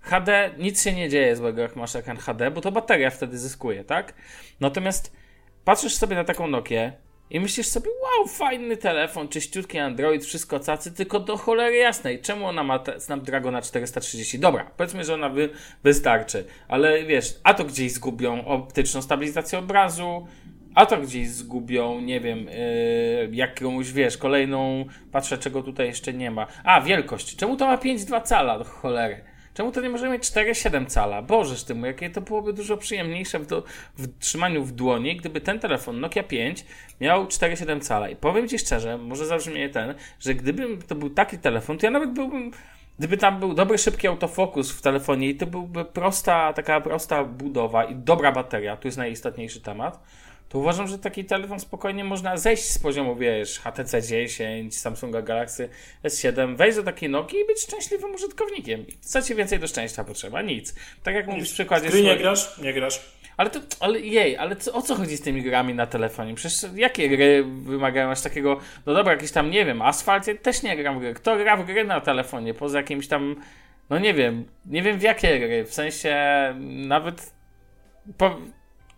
HD, 0.01 0.51
nic 0.59 0.85
się 0.85 0.93
nie 0.93 1.09
dzieje 1.09 1.37
złego, 1.37 1.63
jak 1.63 1.77
masz 1.77 1.97
ekran 1.97 2.17
HD, 2.17 2.51
bo 2.51 2.61
to 2.61 2.73
bateria 2.73 3.11
wtedy 3.11 3.39
zyskuje, 3.39 3.85
tak? 3.85 4.15
Natomiast 4.61 5.17
patrzysz 5.65 5.95
sobie 5.95 6.17
na 6.17 6.25
taką 6.25 6.47
Nokię, 6.47 6.93
i 7.31 7.41
myślisz 7.41 7.67
sobie, 7.67 7.91
wow, 8.03 8.29
fajny 8.29 8.77
telefon, 8.77 9.29
czyściutki 9.29 9.79
Android, 9.79 10.25
wszystko 10.25 10.61
cacy, 10.61 10.93
tylko 10.93 11.21
do 11.21 11.37
cholery 11.37 11.77
jasnej. 11.77 12.21
Czemu 12.21 12.47
ona 12.47 12.63
ma 12.63 12.85
Snapdragona 12.99 13.63
430? 13.63 14.39
Dobra, 14.39 14.71
powiedzmy, 14.77 15.05
że 15.05 15.15
ona 15.15 15.29
wy, 15.29 15.49
wystarczy, 15.85 16.45
ale 16.69 17.05
wiesz, 17.05 17.35
a 17.45 17.55
to 17.55 17.65
gdzieś 17.65 17.93
zgubią 17.93 18.45
optyczną 18.45 19.03
stabilizację 19.03 19.59
obrazu, 19.59 20.27
a 20.75 20.87
to 20.87 20.97
gdzieś 20.97 21.29
zgubią, 21.29 22.01
nie 22.01 22.21
wiem, 22.21 22.39
yy, 22.39 23.29
jakąś, 23.33 23.93
wiesz, 23.93 24.17
kolejną, 24.17 24.85
patrzę 25.13 25.39
czego 25.39 25.63
tutaj 25.63 25.87
jeszcze 25.87 26.13
nie 26.13 26.31
ma. 26.31 26.47
A, 26.65 26.81
wielkość. 26.81 27.37
Czemu 27.37 27.57
to 27.57 27.67
ma 27.67 27.77
5,2 27.77 28.23
cala, 28.23 28.59
do 28.59 28.65
cholery? 28.65 29.36
Czemu 29.57 29.73
to 29.73 29.81
nie 29.81 29.89
możemy 29.89 30.13
mieć 30.13 30.23
4,7 30.25 30.87
cala? 30.87 31.23
Bożeż 31.23 31.65
ty 31.65 31.75
mu, 31.75 31.87
jakie 31.87 32.11
to 32.11 32.21
byłoby 32.21 32.53
dużo 32.53 32.77
przyjemniejsze 32.77 33.39
w, 33.39 33.47
do, 33.47 33.63
w 33.99 34.19
trzymaniu 34.19 34.65
w 34.65 34.73
dłoni, 34.73 35.17
gdyby 35.17 35.41
ten 35.41 35.61
telefon 35.61 36.01
Nokia 36.01 36.23
5 36.23 36.65
miał 37.01 37.25
4,7 37.27 37.81
cala. 37.81 38.09
I 38.09 38.17
powiem 38.17 38.49
Ci 38.49 38.59
szczerze, 38.59 38.99
może 38.99 39.27
zabrzmie 39.27 39.69
ten, 39.69 39.95
że 40.21 40.35
gdybym 40.35 40.83
to 40.83 40.95
był 40.95 41.11
taki 41.11 41.39
telefon, 41.39 41.79
to 41.79 41.87
ja 41.87 41.91
nawet 41.91 42.13
byłbym 42.13 42.51
Gdyby 42.99 43.17
tam 43.17 43.41
był 43.41 43.55
dobry, 43.55 43.79
szybki 43.79 44.07
autofokus 44.07 44.73
w 44.73 44.83
telefonie 44.83 45.29
i 45.29 45.35
to 45.35 45.47
byłby 45.47 45.85
prosta, 45.85 46.53
taka 46.53 46.81
prosta 46.81 47.25
budowa 47.25 47.85
i 47.85 47.95
dobra 47.95 48.33
bateria, 48.33 48.77
tu 48.77 48.89
jest 48.89 48.99
najistotniejszy 48.99 49.61
temat, 49.61 50.01
to 50.49 50.59
uważam, 50.59 50.89
że 50.89 50.99
taki 50.99 51.25
telefon 51.25 51.61
spokojnie 51.61 52.05
można 52.05 52.37
zejść 52.37 52.65
z 52.65 52.79
poziomu, 52.79 53.17
wiesz, 53.17 53.59
HTC 53.59 54.03
10, 54.03 54.79
Samsunga 54.79 55.23
Galaxy 55.23 55.69
S7, 56.05 56.57
wejść 56.57 56.77
do 56.77 56.83
takiej 56.83 57.11
Nokii 57.11 57.39
i 57.39 57.47
być 57.47 57.61
szczęśliwym 57.61 58.15
użytkownikiem. 58.15 58.85
Co 59.01 59.23
ci 59.23 59.35
więcej 59.35 59.59
do 59.59 59.67
szczęścia 59.67 60.05
potrzeba? 60.05 60.43
Nic. 60.43 60.75
Tak 61.03 61.15
jak 61.15 61.27
mówisz 61.27 61.51
w 61.51 61.55
przykładzie... 61.55 61.89
Gry 61.89 62.03
nie 62.03 62.17
grasz? 62.17 62.59
Nie 62.59 62.73
grasz. 62.73 63.01
Ale 63.37 63.51
to, 63.51 63.61
ale 63.81 64.01
jej, 64.01 64.37
ale 64.37 64.57
co, 64.57 64.73
o 64.73 64.83
co 64.83 64.95
chodzi 64.95 65.17
z 65.17 65.21
tymi 65.21 65.43
grami 65.43 65.75
na 65.75 65.87
telefonie? 65.87 66.35
Przecież 66.35 66.71
jakie 66.75 67.09
gry 67.09 67.45
wymagają 67.45 68.11
aż 68.11 68.21
takiego, 68.21 68.61
no 68.87 68.95
dobra, 68.95 69.13
jakieś 69.13 69.33
tam, 69.33 69.51
nie 69.51 69.65
wiem, 69.65 69.83
Asphalt, 69.83 70.27
ja 70.27 70.35
też 70.35 70.63
nie 70.63 70.77
gram 70.77 70.99
w 70.99 71.01
gry. 71.01 71.15
Kto 71.15 71.37
gra 71.37 71.57
w 71.57 71.67
gry 71.67 71.85
na 71.85 72.01
telefonie, 72.01 72.55
poza 72.55 72.79
jakimś 72.79 73.09
tam, 73.09 73.37
no 73.91 73.99
nie 73.99 74.15
wiem, 74.15 74.45
nie 74.67 74.83
wiem 74.83 74.99
w 74.99 75.03
jakie 75.03 75.39
gry, 75.39 75.65
w 75.65 75.75
sensie 75.75 76.17
nawet, 76.61 77.33
po, 78.19 78.41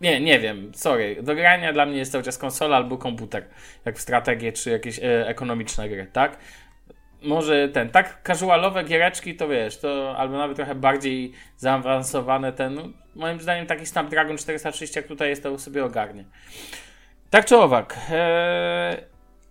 nie, 0.01 0.21
nie 0.21 0.39
wiem, 0.39 0.71
sorry. 0.75 1.23
Do 1.23 1.35
grania 1.35 1.73
dla 1.73 1.85
mnie 1.85 1.97
jest 1.97 2.11
cały 2.11 2.23
czas 2.23 2.37
konsola 2.37 2.77
albo 2.77 2.97
komputer, 2.97 3.45
jak 3.85 3.97
w 3.97 4.01
strategię 4.01 4.51
czy 4.53 4.69
jakieś 4.69 4.99
e, 4.99 5.27
ekonomiczne 5.27 5.89
gry, 5.89 6.07
tak? 6.13 6.37
Może 7.21 7.69
ten, 7.69 7.89
tak 7.89 8.21
casualowe 8.23 8.83
giereczki 8.83 9.35
to 9.35 9.47
wiesz, 9.47 9.77
to 9.77 10.17
albo 10.17 10.37
nawet 10.37 10.57
trochę 10.57 10.75
bardziej 10.75 11.31
zaawansowane 11.57 12.53
ten, 12.53 12.73
no, 12.73 12.89
moim 13.15 13.41
zdaniem 13.41 13.65
taki 13.65 13.85
Snapdragon 13.85 14.37
430 14.37 14.99
jak 14.99 15.07
tutaj 15.07 15.29
jest, 15.29 15.43
to 15.43 15.57
sobie 15.57 15.85
ogarnie. 15.85 16.25
Tak 17.29 17.45
czy 17.45 17.57
owak, 17.57 17.97
ee, 18.11 18.97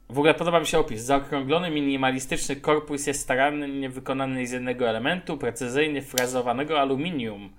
w 0.09 0.19
ogóle 0.19 0.35
podoba 0.35 0.61
mi 0.61 0.67
się 0.67 0.79
opis. 0.79 1.01
Zaokrąglony, 1.03 1.71
minimalistyczny 1.71 2.57
korpus 2.57 3.07
jest 3.07 3.21
starannie 3.21 3.89
wykonany 3.89 4.47
z 4.47 4.51
jednego 4.51 4.89
elementu, 4.89 5.39
precyzyjnie 5.39 6.03
frezowanego 6.03 6.81
aluminium. 6.81 7.53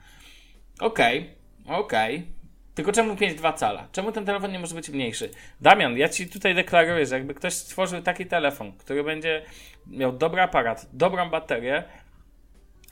Okej, 0.79 1.29
okay, 1.65 1.77
okej. 1.77 2.15
Okay 2.15 2.38
Tylko 2.79 2.91
czemu 2.91 3.13
5,2 3.13 3.53
cala? 3.53 3.88
Czemu 3.91 4.12
ten 4.12 4.25
telefon 4.25 4.51
nie 4.51 4.59
może 4.59 4.75
być 4.75 4.89
mniejszy? 4.89 5.29
Damian, 5.62 5.98
ja 5.98 6.09
ci 6.09 6.27
tutaj 6.27 6.55
deklaruję, 6.55 7.05
że 7.05 7.15
jakby 7.15 7.33
ktoś 7.33 7.53
stworzył 7.53 8.01
taki 8.01 8.25
telefon, 8.25 8.71
który 8.71 9.03
będzie 9.03 9.45
miał 9.88 10.12
dobry 10.12 10.41
aparat, 10.41 10.86
dobrą 10.93 11.29
baterię 11.29 11.83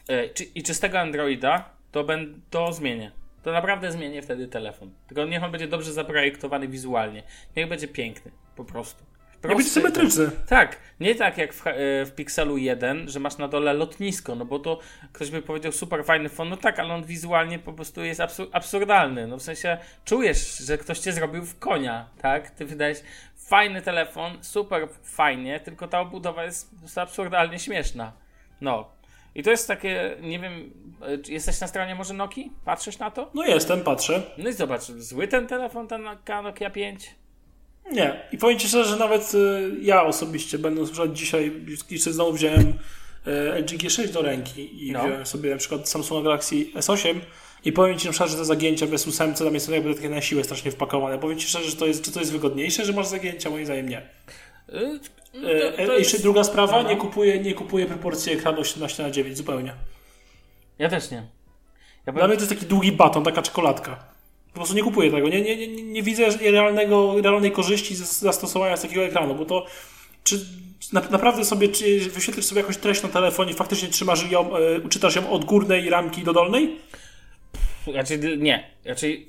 yy, 0.10 0.34
i 0.56 0.64
czystego 0.64 1.00
Androida, 1.00 1.70
to, 1.92 2.04
ben, 2.04 2.42
to 2.50 2.74
zmienię. 2.74 3.12
To 3.44 3.52
naprawdę 3.52 3.92
zmienię 3.92 4.22
wtedy 4.22 4.48
telefon. 4.48 4.92
Tylko 5.08 5.26
niech 5.26 5.44
on 5.44 5.52
będzie 5.52 5.68
dobrze 5.68 5.94
zaprojektowany 5.94 6.68
wizualnie. 6.68 7.24
Niech 7.56 7.68
będzie 7.68 7.88
piękny, 7.88 8.32
po 8.56 8.66
prostu. 8.66 9.07
Nie 9.44 9.56
być 9.56 9.66
Prosty 9.66 9.72
symetryczny. 9.72 10.32
tak, 10.48 10.78
nie 11.00 11.16
tak 11.16 11.38
jak 11.38 11.54
w, 11.54 11.68
e, 11.68 11.72
w 12.06 12.12
Pixelu 12.16 12.58
1, 12.58 13.10
że 13.10 13.20
masz 13.20 13.38
na 13.38 13.48
dole 13.48 13.74
lotnisko, 13.74 14.36
no 14.36 14.46
bo 14.46 14.60
to 14.60 14.80
ktoś 15.14 15.32
by 15.32 15.42
powiedział 15.42 15.72
super 15.72 16.06
fajny 16.06 16.30
fon, 16.30 16.50
no 16.50 16.58
tak, 16.58 16.80
ale 16.80 16.94
on 16.94 17.04
wizualnie 17.04 17.60
po 17.60 17.74
prostu 17.74 18.04
jest 18.04 18.22
absur 18.22 18.48
absurdalny, 18.52 19.28
no 19.28 19.38
w 19.38 19.42
sensie 19.42 19.78
czujesz, 20.06 20.58
że 20.58 20.78
ktoś 20.78 21.00
cię 21.00 21.14
zrobił 21.14 21.46
w 21.46 21.60
konia, 21.60 22.10
tak? 22.22 22.50
Ty 22.50 22.66
wydajesz 22.66 22.98
fajny 23.36 23.82
telefon, 23.82 24.38
super 24.42 24.88
fajnie, 25.04 25.60
tylko 25.60 25.88
ta 25.88 26.00
obudowa 26.00 26.44
jest 26.44 26.72
po 26.72 26.80
prostu 26.80 27.00
absurdalnie 27.00 27.60
śmieszna. 27.60 28.14
No. 28.62 28.98
I 29.36 29.44
to 29.44 29.52
jest 29.52 29.68
takie, 29.68 30.18
nie 30.22 30.40
wiem, 30.40 30.74
e, 31.02 31.18
czy 31.18 31.32
jesteś 31.32 31.62
na 31.62 31.68
stronie 31.68 31.96
może 31.96 32.14
Nokii? 32.14 32.52
Patrzysz 32.66 33.00
na 33.00 33.12
to? 33.12 33.32
No 33.34 33.46
jestem, 33.46 33.82
patrzę. 33.82 34.24
No 34.38 34.50
i 34.50 34.54
zobacz, 34.54 34.82
zły 34.82 35.28
ten 35.28 35.48
telefon, 35.48 35.88
ten 35.88 36.04
Nokia 36.44 36.70
5? 36.70 37.16
Nie. 37.92 38.20
I 38.32 38.38
powiem 38.38 38.60
Ci 38.60 38.68
szczerze, 38.68 38.90
że 38.90 38.96
nawet 38.98 39.34
y, 39.36 39.70
ja 39.82 40.04
osobiście, 40.04 40.60
będąc 40.60 40.90
przykład 40.90 41.14
dzisiaj, 41.14 41.52
jeszcze 41.90 42.14
znowu 42.14 42.34
wziąłem 42.34 42.60
y, 43.28 43.32
LG 43.60 43.70
G6 43.70 44.08
do 44.12 44.22
ręki 44.22 44.88
i 44.88 44.92
No. 44.92 45.00
wziąłem 45.00 45.26
sobie 45.26 45.50
na 45.52 45.58
przykład 45.58 45.90
Samsunga 45.90 46.24
Galaxy 46.24 46.56
S8 46.56 47.16
i 47.66 47.72
powiem 47.72 47.98
Ci 48.00 48.06
na 48.06 48.12
przykład, 48.12 48.30
że 48.32 48.38
te 48.38 48.46
zagięcia 48.46 48.88
bez 48.88 49.08
ósemce 49.08 49.46
tam 49.46 49.54
jest 49.54 49.70
jakby 49.70 49.96
takie 49.96 50.10
na 50.10 50.22
siłę 50.22 50.44
strasznie 50.44 50.72
wpakowane. 50.72 51.20
Powiem 51.20 51.40
Ci 51.40 51.48
szczerze, 51.48 51.70
że 51.70 51.76
to 51.76 51.86
jest, 51.86 52.04
czy 52.04 52.12
to 52.12 52.20
jest 52.20 52.32
wygodniejsze, 52.32 52.86
że 52.86 52.94
masz 52.94 53.08
zagięcia? 53.08 53.50
Moim 53.50 53.66
zdaniem 53.66 53.90
nie. 53.90 53.98
Y, 54.00 55.00
E, 55.46 55.72
to- 55.72 55.78
to 55.78 55.94
e, 55.94 56.00
jeszcze 56.00 56.14
jest- 56.14 56.22
druga 56.24 56.44
sprawa, 56.44 56.84
no. 56.84 56.90
nie 56.90 56.98
kupuję, 56.98 57.40
nie 57.40 57.54
kupuję 57.54 57.86
proporcji 57.86 58.34
ekranu 58.34 58.60
18 58.60 59.04
na 59.04 59.12
9 59.12 59.38
zupełnie. 59.38 59.74
Ja 60.80 60.90
też 60.90 61.12
nie. 61.12 61.28
Ja 62.06 62.14
Dla 62.14 62.28
mnie 62.28 62.36
to 62.38 62.42
jest 62.44 62.54
taki 62.54 62.66
długi 62.66 62.92
baton, 62.92 63.24
taka 63.24 63.42
czekoladka. 63.42 64.17
Po 64.58 64.60
prostu 64.60 64.76
nie 64.76 64.84
kupuję 64.84 65.12
tego. 65.12 65.30
Nie, 65.30 65.42
nie, 65.42 65.68
nie, 65.68 65.84
nie 65.84 66.04
widzę 66.04 66.30
realnego, 66.42 67.22
realnej 67.22 67.52
korzyści 67.52 67.96
z 67.96 68.20
zastosowania 68.20 68.78
z 68.78 68.82
takiego 68.82 69.04
ekranu, 69.04 69.36
bo 69.36 69.46
to 69.46 69.66
czy 70.24 70.46
na, 70.94 71.02
naprawdę 71.10 71.46
sobie 71.46 71.70
czy 71.70 72.00
wyświetlisz 72.00 72.46
sobie 72.46 72.62
jakąś 72.62 72.78
treść 72.78 73.04
na 73.04 73.10
telefonie, 73.10 73.54
faktycznie 73.54 73.90
trzymasz 73.90 74.32
ją, 74.32 74.58
y, 74.58 74.90
czytasz 74.90 75.16
ją 75.16 75.30
od 75.30 75.46
górnej 75.46 75.90
ramki 75.90 76.24
do 76.24 76.34
dolnej? 76.34 76.76
Znaczy, 77.92 78.38
nie. 78.38 78.70
Znaczy, 78.84 79.22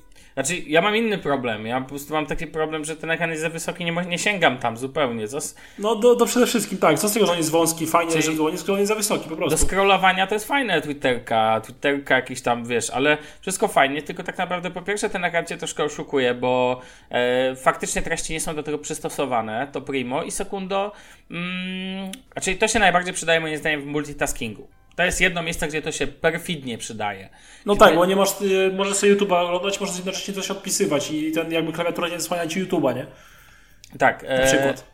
znaczy, 0.45 0.63
ja 0.67 0.83
mam 0.83 0.97
inny 0.97 1.19
problem. 1.19 1.67
Ja 1.67 1.81
po 1.81 1.89
prostu 1.89 2.15
mam 2.15 2.27
taki 2.27 2.47
problem, 2.47 2.85
że 2.85 2.97
ten 2.97 3.11
ekran 3.11 3.31
jest 3.31 3.43
za 3.43 3.51
wysoki, 3.51 3.85
nie, 3.85 3.93
nie 3.93 4.19
sięgam 4.19 4.59
tam 4.59 4.77
zupełnie. 4.77 5.29
Do, 5.29 5.39
No 5.79 5.97
do, 5.97 6.15
do 6.17 6.27
przede 6.27 6.47
wszystkim 6.47 6.79
tak. 6.79 6.99
Co 6.99 7.09
z 7.09 7.13
tego, 7.13 7.27
że 7.27 7.33
on 7.33 7.39
jest 7.39 7.51
wąski, 7.51 7.87
fajnie, 7.87 8.13
Czyli- 8.13 8.37
że 8.37 8.43
on 8.43 8.53
jest, 8.53 8.71
on 8.71 8.79
jest 8.79 8.89
za 8.89 8.95
wysoki 8.95 9.25
po 9.25 9.31
do 9.31 9.37
prostu. 9.37 9.67
scrollowania 9.67 10.27
to 10.27 10.35
jest 10.35 10.47
fajne 10.47 10.83
Twitterka, 10.83 11.61
Twitterka 11.61 12.15
jakiś 12.17 12.43
tam, 12.43 12.65
wiesz, 12.65 12.91
ale 12.91 13.19
wszystko 13.41 13.69
fajnie, 13.69 14.03
tylko 14.03 14.23
tak 14.23 14.39
naprawdę 14.39 14.71
po 14.71 14.83
pierwsze 14.83 15.11
ten 15.11 15.25
ekran 15.25 15.47
cię 15.47 15.57
troszkę 15.57 15.85
oszukuje, 15.85 16.35
bo 16.35 16.81
e, 17.11 17.57
faktycznie 17.57 18.03
treści 18.03 18.33
nie 18.33 18.41
są 18.41 18.55
do 18.55 18.63
tego 18.63 18.79
przystosowane, 18.79 19.69
to 19.73 19.81
primo, 19.81 20.23
i 20.23 20.31
sekundo, 20.31 20.93
mm, 21.31 22.13
znaczy 22.33 22.55
to 22.55 22.69
się 22.69 22.79
najbardziej 22.79 23.15
przydaje 23.15 23.41
moim 23.41 23.57
zdaniem 23.57 23.83
w 23.83 23.87
multitaskingu. 23.87 24.69
To 24.99 25.05
jest 25.05 25.21
jedno 25.21 25.43
miejsce, 25.43 25.69
gdzie 25.69 25.83
to 25.83 25.93
się 25.93 26.07
perfidnie 26.07 26.79
przydaje. 26.79 27.29
No 27.67 27.77
tak, 27.77 27.95
bo 27.95 28.07
nie 28.07 28.17
masz, 28.17 28.41
y, 28.41 28.73
możesz 28.77 28.97
sobie 28.97 29.17
YouTube'a 29.17 29.45
oglądać, 29.45 29.81
możesz 29.81 29.97
jednocześnie 29.97 30.35
coś 30.35 30.51
odpisywać 30.51 31.11
i 31.11 31.33
ten 31.33 31.53
jakby 31.53 31.73
klawiatura 31.73 32.09
nie 32.09 32.21
zasłania 32.21 32.47
ci 32.47 32.65
YouTube'a, 32.65 32.97
nie? 32.97 33.07
Tak. 33.99 34.23
Na 34.23 34.29
e, 34.29 34.47
przykład. 34.47 34.85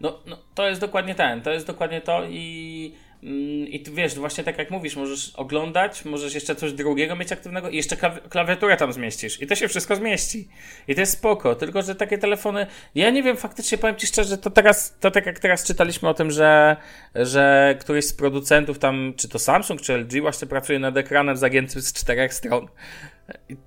No, 0.00 0.18
no, 0.26 0.38
to 0.54 0.68
jest 0.68 0.80
dokładnie 0.80 1.14
ten, 1.14 1.42
to 1.42 1.50
jest 1.50 1.66
dokładnie 1.66 2.00
to 2.00 2.24
i, 2.24 2.94
i 3.68 3.80
ty 3.84 3.90
wiesz, 3.90 4.14
właśnie 4.14 4.44
tak 4.44 4.58
jak 4.58 4.70
mówisz, 4.70 4.96
możesz 4.96 5.32
oglądać, 5.34 6.04
możesz 6.04 6.34
jeszcze 6.34 6.56
coś 6.56 6.72
drugiego 6.72 7.16
mieć 7.16 7.32
aktywnego 7.32 7.70
i 7.70 7.76
jeszcze 7.76 7.96
klawi- 7.96 8.28
klawiaturę 8.28 8.76
tam 8.76 8.92
zmieścisz 8.92 9.42
i 9.42 9.46
to 9.46 9.54
się 9.54 9.68
wszystko 9.68 9.96
zmieści. 9.96 10.48
I 10.88 10.94
to 10.94 11.00
jest 11.00 11.12
spoko, 11.12 11.54
tylko 11.54 11.82
że 11.82 11.94
takie 11.94 12.18
telefony, 12.18 12.66
ja 12.94 13.10
nie 13.10 13.22
wiem, 13.22 13.36
faktycznie 13.36 13.78
powiem 13.78 13.96
Ci 13.96 14.06
szczerze, 14.06 14.38
to 14.38 14.50
teraz, 14.50 14.96
to 15.00 15.10
tak 15.10 15.26
jak 15.26 15.38
teraz 15.38 15.64
czytaliśmy 15.64 16.08
o 16.08 16.14
tym, 16.14 16.30
że, 16.30 16.76
że 17.14 17.74
któryś 17.80 18.04
z 18.04 18.12
producentów 18.12 18.78
tam, 18.78 19.14
czy 19.16 19.28
to 19.28 19.38
Samsung, 19.38 19.80
czy 19.80 19.96
LG 19.96 20.20
właśnie 20.20 20.48
pracuje 20.48 20.78
nad 20.78 20.96
ekranem 20.96 21.36
zagiętym 21.36 21.82
z 21.82 21.92
czterech 21.92 22.34
stron. 22.34 22.68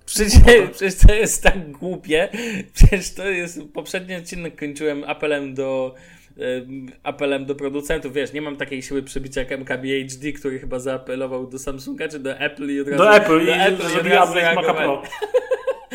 Przecież, 0.06 0.34
przecież 0.72 0.96
to 0.96 1.14
jest 1.14 1.44
tak 1.44 1.72
głupie. 1.72 2.30
Przecież 2.74 3.14
to 3.14 3.30
jest. 3.30 3.60
Poprzedni 3.74 4.16
odcinek 4.16 4.60
kończyłem 4.60 5.04
apelem 5.04 5.54
do. 5.54 5.96
Em, 6.40 6.88
apelem 7.04 7.46
do 7.46 7.56
producentów. 7.56 8.14
Wiesz, 8.14 8.34
nie 8.34 8.42
mam 8.42 8.56
takiej 8.56 8.82
siły 8.82 9.04
przebicia 9.04 9.42
jak 9.42 9.52
MKBHD, 9.52 10.34
który 10.34 10.60
chyba 10.60 10.80
zaapelował 10.80 11.48
do 11.48 11.60
Samsunga 11.60 12.08
czy 12.08 12.20
do 12.20 12.40
Apple 12.40 12.70
i 12.70 12.82
od 12.82 12.88
razu. 12.88 13.04
Do 13.04 13.16
Apple 13.16 13.42
i 13.42 13.78
do 13.78 13.90
że 13.90 13.98
i 13.98 14.00
od 14.00 14.08
razu 14.08 14.34
zareagowali. 14.34 14.78
Pro. 14.78 15.04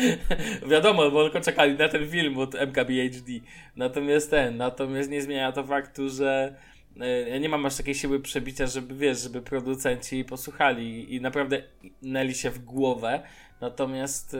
Wiadomo, 0.71 1.11
bo 1.11 1.23
tylko 1.23 1.41
czekali 1.41 1.77
na 1.77 1.89
ten 1.89 2.09
film 2.09 2.37
od 2.37 2.55
MKBHD. 2.55 3.31
Natomiast 3.75 4.29
ten, 4.29 4.57
natomiast 4.57 5.09
nie 5.09 5.21
zmienia 5.21 5.51
to 5.51 5.63
faktu, 5.63 6.09
że 6.09 6.55
e, 7.01 7.29
ja 7.29 7.37
nie 7.37 7.49
mam 7.49 7.65
aż 7.65 7.77
takiej 7.77 7.95
siły 7.95 8.19
przebicia, 8.19 8.67
żeby 8.67 8.95
wiesz, 8.95 9.21
żeby 9.21 9.41
producenci 9.41 10.25
posłuchali 10.25 11.15
i 11.15 11.21
naprawdę 11.21 11.63
nęli 12.01 12.33
się 12.33 12.49
w 12.49 12.59
głowę. 12.59 13.21
Natomiast 13.61 14.33
y, 14.33 14.37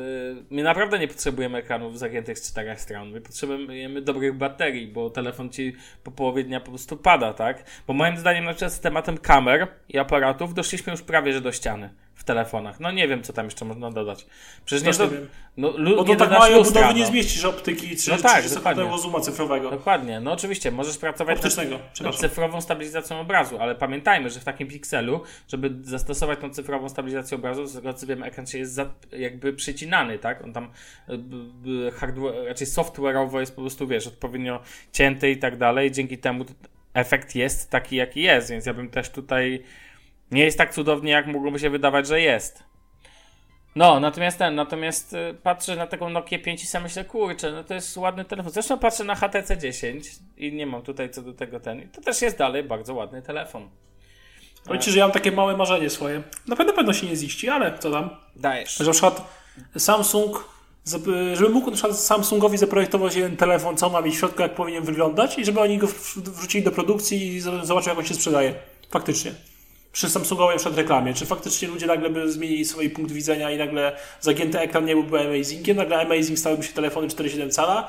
my 0.49 0.63
naprawdę 0.63 0.99
nie 0.99 1.07
potrzebujemy 1.07 1.57
ekranów 1.57 1.99
zagiętych 1.99 2.39
z 2.39 2.51
czterech 2.51 2.81
stron. 2.81 3.11
My 3.11 3.21
potrzebujemy 3.21 4.01
dobrych 4.01 4.37
baterii, 4.37 4.87
bo 4.87 5.09
telefon 5.09 5.49
ci 5.49 5.75
po 6.03 6.11
połowie 6.11 6.43
dnia 6.43 6.59
po 6.59 6.69
prostu 6.69 6.97
pada, 6.97 7.33
tak? 7.33 7.63
Bo 7.87 7.93
moim 7.93 8.17
zdaniem 8.17 8.45
na 8.45 8.51
przykład 8.51 8.73
z 8.73 8.79
tematem 8.79 9.17
kamer 9.17 9.67
i 9.89 9.97
aparatów 9.97 10.53
doszliśmy 10.53 10.91
już 10.91 11.01
prawie 11.01 11.33
że 11.33 11.41
do 11.41 11.51
ściany 11.51 11.89
w 12.15 12.23
telefonach. 12.23 12.79
No 12.79 12.91
nie 12.91 13.07
wiem, 13.07 13.23
co 13.23 13.33
tam 13.33 13.45
jeszcze 13.45 13.65
można 13.65 13.91
dodać. 13.91 14.25
Przecież 14.65 14.83
nie, 14.99 15.05
do, 15.05 15.09
wiem. 15.11 15.27
no, 15.57 15.73
lu, 15.77 15.95
Bo 15.95 16.03
to 16.03 16.09
nie 16.09 16.15
tak 16.17 16.29
małej 16.31 16.53
obudowy 16.55 16.93
nie 16.93 17.01
no. 17.01 17.07
zmieścisz 17.07 17.45
optyki 17.45 17.95
czy 17.97 18.09
No 18.11 18.17
tak, 18.17 18.31
30 18.31 18.55
dokładnie. 18.55 18.97
zooma 18.97 19.19
cyfrowego. 19.19 19.71
Dokładnie, 19.71 20.19
no 20.19 20.31
oczywiście, 20.31 20.71
możesz 20.71 20.97
pracować 20.97 21.35
nad, 21.35 21.45
Optycznego, 21.45 21.77
nad 21.77 21.91
przepraszam. 21.93 22.21
cyfrową 22.21 22.61
stabilizacją 22.61 23.19
obrazu, 23.19 23.57
ale 23.59 23.75
pamiętajmy, 23.75 24.29
że 24.29 24.39
w 24.39 24.43
takim 24.43 24.67
pikselu, 24.67 25.21
żeby 25.47 25.71
zastosować 25.83 26.39
tą 26.39 26.49
cyfrową 26.49 26.89
stabilizację 26.89 27.37
obrazu, 27.37 27.65
z 27.65 27.73
tego 27.75 27.93
co 27.93 28.07
wiem, 28.07 28.23
ekran 28.23 28.47
się 28.47 28.57
jest 28.57 28.73
za, 28.73 28.85
jakby 29.11 29.53
przycinany, 29.53 30.19
tak? 30.19 30.43
On 30.43 30.53
tam 30.53 30.69
b- 31.07 31.91
hardware, 31.91 32.45
raczej 32.47 32.67
software'owo 32.67 33.39
jest 33.39 33.55
po 33.55 33.61
prostu, 33.61 33.87
wiesz, 33.87 34.07
odpowiednio 34.07 34.59
cięty 34.93 35.31
i 35.31 35.37
tak 35.37 35.57
dalej, 35.57 35.91
dzięki 35.91 36.17
temu 36.17 36.45
efekt 36.93 37.35
jest 37.35 37.69
taki, 37.69 37.95
jaki 37.95 38.21
jest, 38.21 38.49
więc 38.49 38.65
ja 38.65 38.73
bym 38.73 38.89
też 38.89 39.09
tutaj 39.09 39.63
nie 40.31 40.43
jest 40.43 40.57
tak 40.57 40.73
cudownie, 40.73 41.11
jak 41.11 41.27
mogłoby 41.27 41.59
się 41.59 41.69
wydawać, 41.69 42.07
że 42.07 42.21
jest. 42.21 42.63
No, 43.75 43.99
natomiast 43.99 44.37
ten, 44.37 44.55
natomiast 44.55 45.13
y, 45.13 45.33
patrzę 45.43 45.75
na 45.75 45.87
taką 45.87 46.09
Nokia 46.09 46.39
5 46.39 46.63
i 46.63 46.67
sam 46.67 46.83
myślę, 46.83 47.05
kurczę, 47.05 47.51
no 47.51 47.63
to 47.63 47.73
jest 47.73 47.97
ładny 47.97 48.25
telefon. 48.25 48.51
Zresztą 48.51 48.79
patrzę 48.79 49.03
na 49.03 49.15
HTC 49.15 49.57
10 49.57 50.07
i 50.37 50.53
nie 50.53 50.65
mam 50.65 50.81
tutaj 50.81 51.09
co 51.09 51.21
do 51.21 51.33
tego 51.33 51.59
ten. 51.59 51.81
I 51.81 51.87
to 51.87 52.01
też 52.01 52.21
jest 52.21 52.37
dalej 52.37 52.63
bardzo 52.63 52.93
ładny 52.93 53.21
telefon. 53.21 53.69
Powiem 54.65 54.81
Ci, 54.81 54.91
że 54.91 54.99
ja 54.99 55.05
mam 55.05 55.11
takie 55.11 55.31
małe 55.31 55.57
marzenie 55.57 55.89
swoje. 55.89 56.21
Na 56.47 56.55
pewno 56.55 56.73
pewno 56.73 56.93
się 56.93 57.07
nie 57.07 57.15
ziści, 57.15 57.49
ale 57.49 57.77
co 57.79 57.91
tam? 57.91 58.09
Dajesz. 58.35 58.75
Że 58.77 58.83
na 58.83 58.91
przykład 58.91 59.21
Samsung, 59.77 60.49
żeby 61.33 61.49
mógł 61.49 61.69
na 61.71 61.77
przykład 61.77 61.99
Samsungowi 61.99 62.57
zaprojektować 62.57 63.15
jeden 63.15 63.37
telefon, 63.37 63.77
co 63.77 63.89
ma 63.89 64.01
mieć 64.01 64.15
w 64.15 64.19
środku, 64.19 64.41
jak 64.41 64.55
powinien 64.55 64.83
wyglądać 64.83 65.37
i 65.39 65.45
żeby 65.45 65.59
oni 65.61 65.77
go 65.77 65.87
wrzucili 66.15 66.63
do 66.63 66.71
produkcji 66.71 67.27
i 67.35 67.39
z- 67.41 67.65
zobaczył, 67.67 67.89
jak 67.89 67.99
on 67.99 68.05
się 68.05 68.13
sprzedaje. 68.13 68.53
Faktycznie. 68.91 69.31
Przy 69.95 70.09
Samsungowej 70.09 70.57
przed 70.57 70.77
reklamie. 70.77 71.13
Czy 71.13 71.25
faktycznie 71.25 71.67
ludzie 71.67 71.85
nagle 71.85 72.09
by 72.09 72.31
zmienili 72.31 72.65
swój 72.65 72.89
punkt 72.89 73.11
widzenia 73.11 73.51
i 73.51 73.57
nagle 73.57 73.97
zagięty 74.21 74.59
ekran 74.59 74.85
nie 74.85 74.93
byłby 74.95 75.19
amazingiem, 75.19 75.77
nagle 75.77 75.99
amazing 76.01 76.39
stałyby 76.39 76.63
się 76.63 76.73
telefony 76.73 77.07
4,7 77.07 77.49
cala 77.49 77.87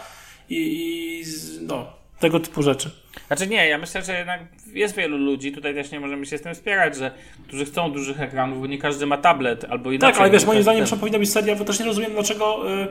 i, 0.49 0.57
i 0.57 1.25
no, 1.67 1.93
tego 2.21 2.41
typu 2.41 2.63
rzeczy. 2.63 2.91
Znaczy 3.27 3.47
nie, 3.47 3.69
ja 3.69 3.79
myślę, 3.79 4.03
że 4.03 4.19
jednak 4.19 4.41
jest 4.73 4.97
wielu 4.97 5.19
ludzi, 5.19 5.53
tutaj 5.53 5.75
też 5.75 5.91
nie 5.91 6.01
możemy 6.01 6.27
się 6.27 6.39
z 6.39 6.43
tym 6.43 6.55
spierać, 6.55 6.97
że 6.97 7.11
którzy 7.49 7.65
chcą 7.65 7.93
dużych 7.93 8.21
ekranów, 8.21 8.61
bo 8.61 8.67
nie 8.67 8.79
każdy 8.79 9.07
ma 9.07 9.19
tablet 9.19 9.65
albo 9.65 9.93
inaczej. 9.93 10.13
Tak, 10.13 10.21
ale 10.21 10.31
wiesz, 10.31 10.45
moim 10.45 10.63
zdaniem 10.63 10.87
ten- 10.87 10.99
powinna 10.99 11.19
być 11.19 11.33
seria, 11.33 11.55
bo 11.57 11.65
też 11.65 11.81
nie 11.81 11.87
rozumiem 11.87 12.13
dlaczego 12.13 12.73
y, 12.83 12.89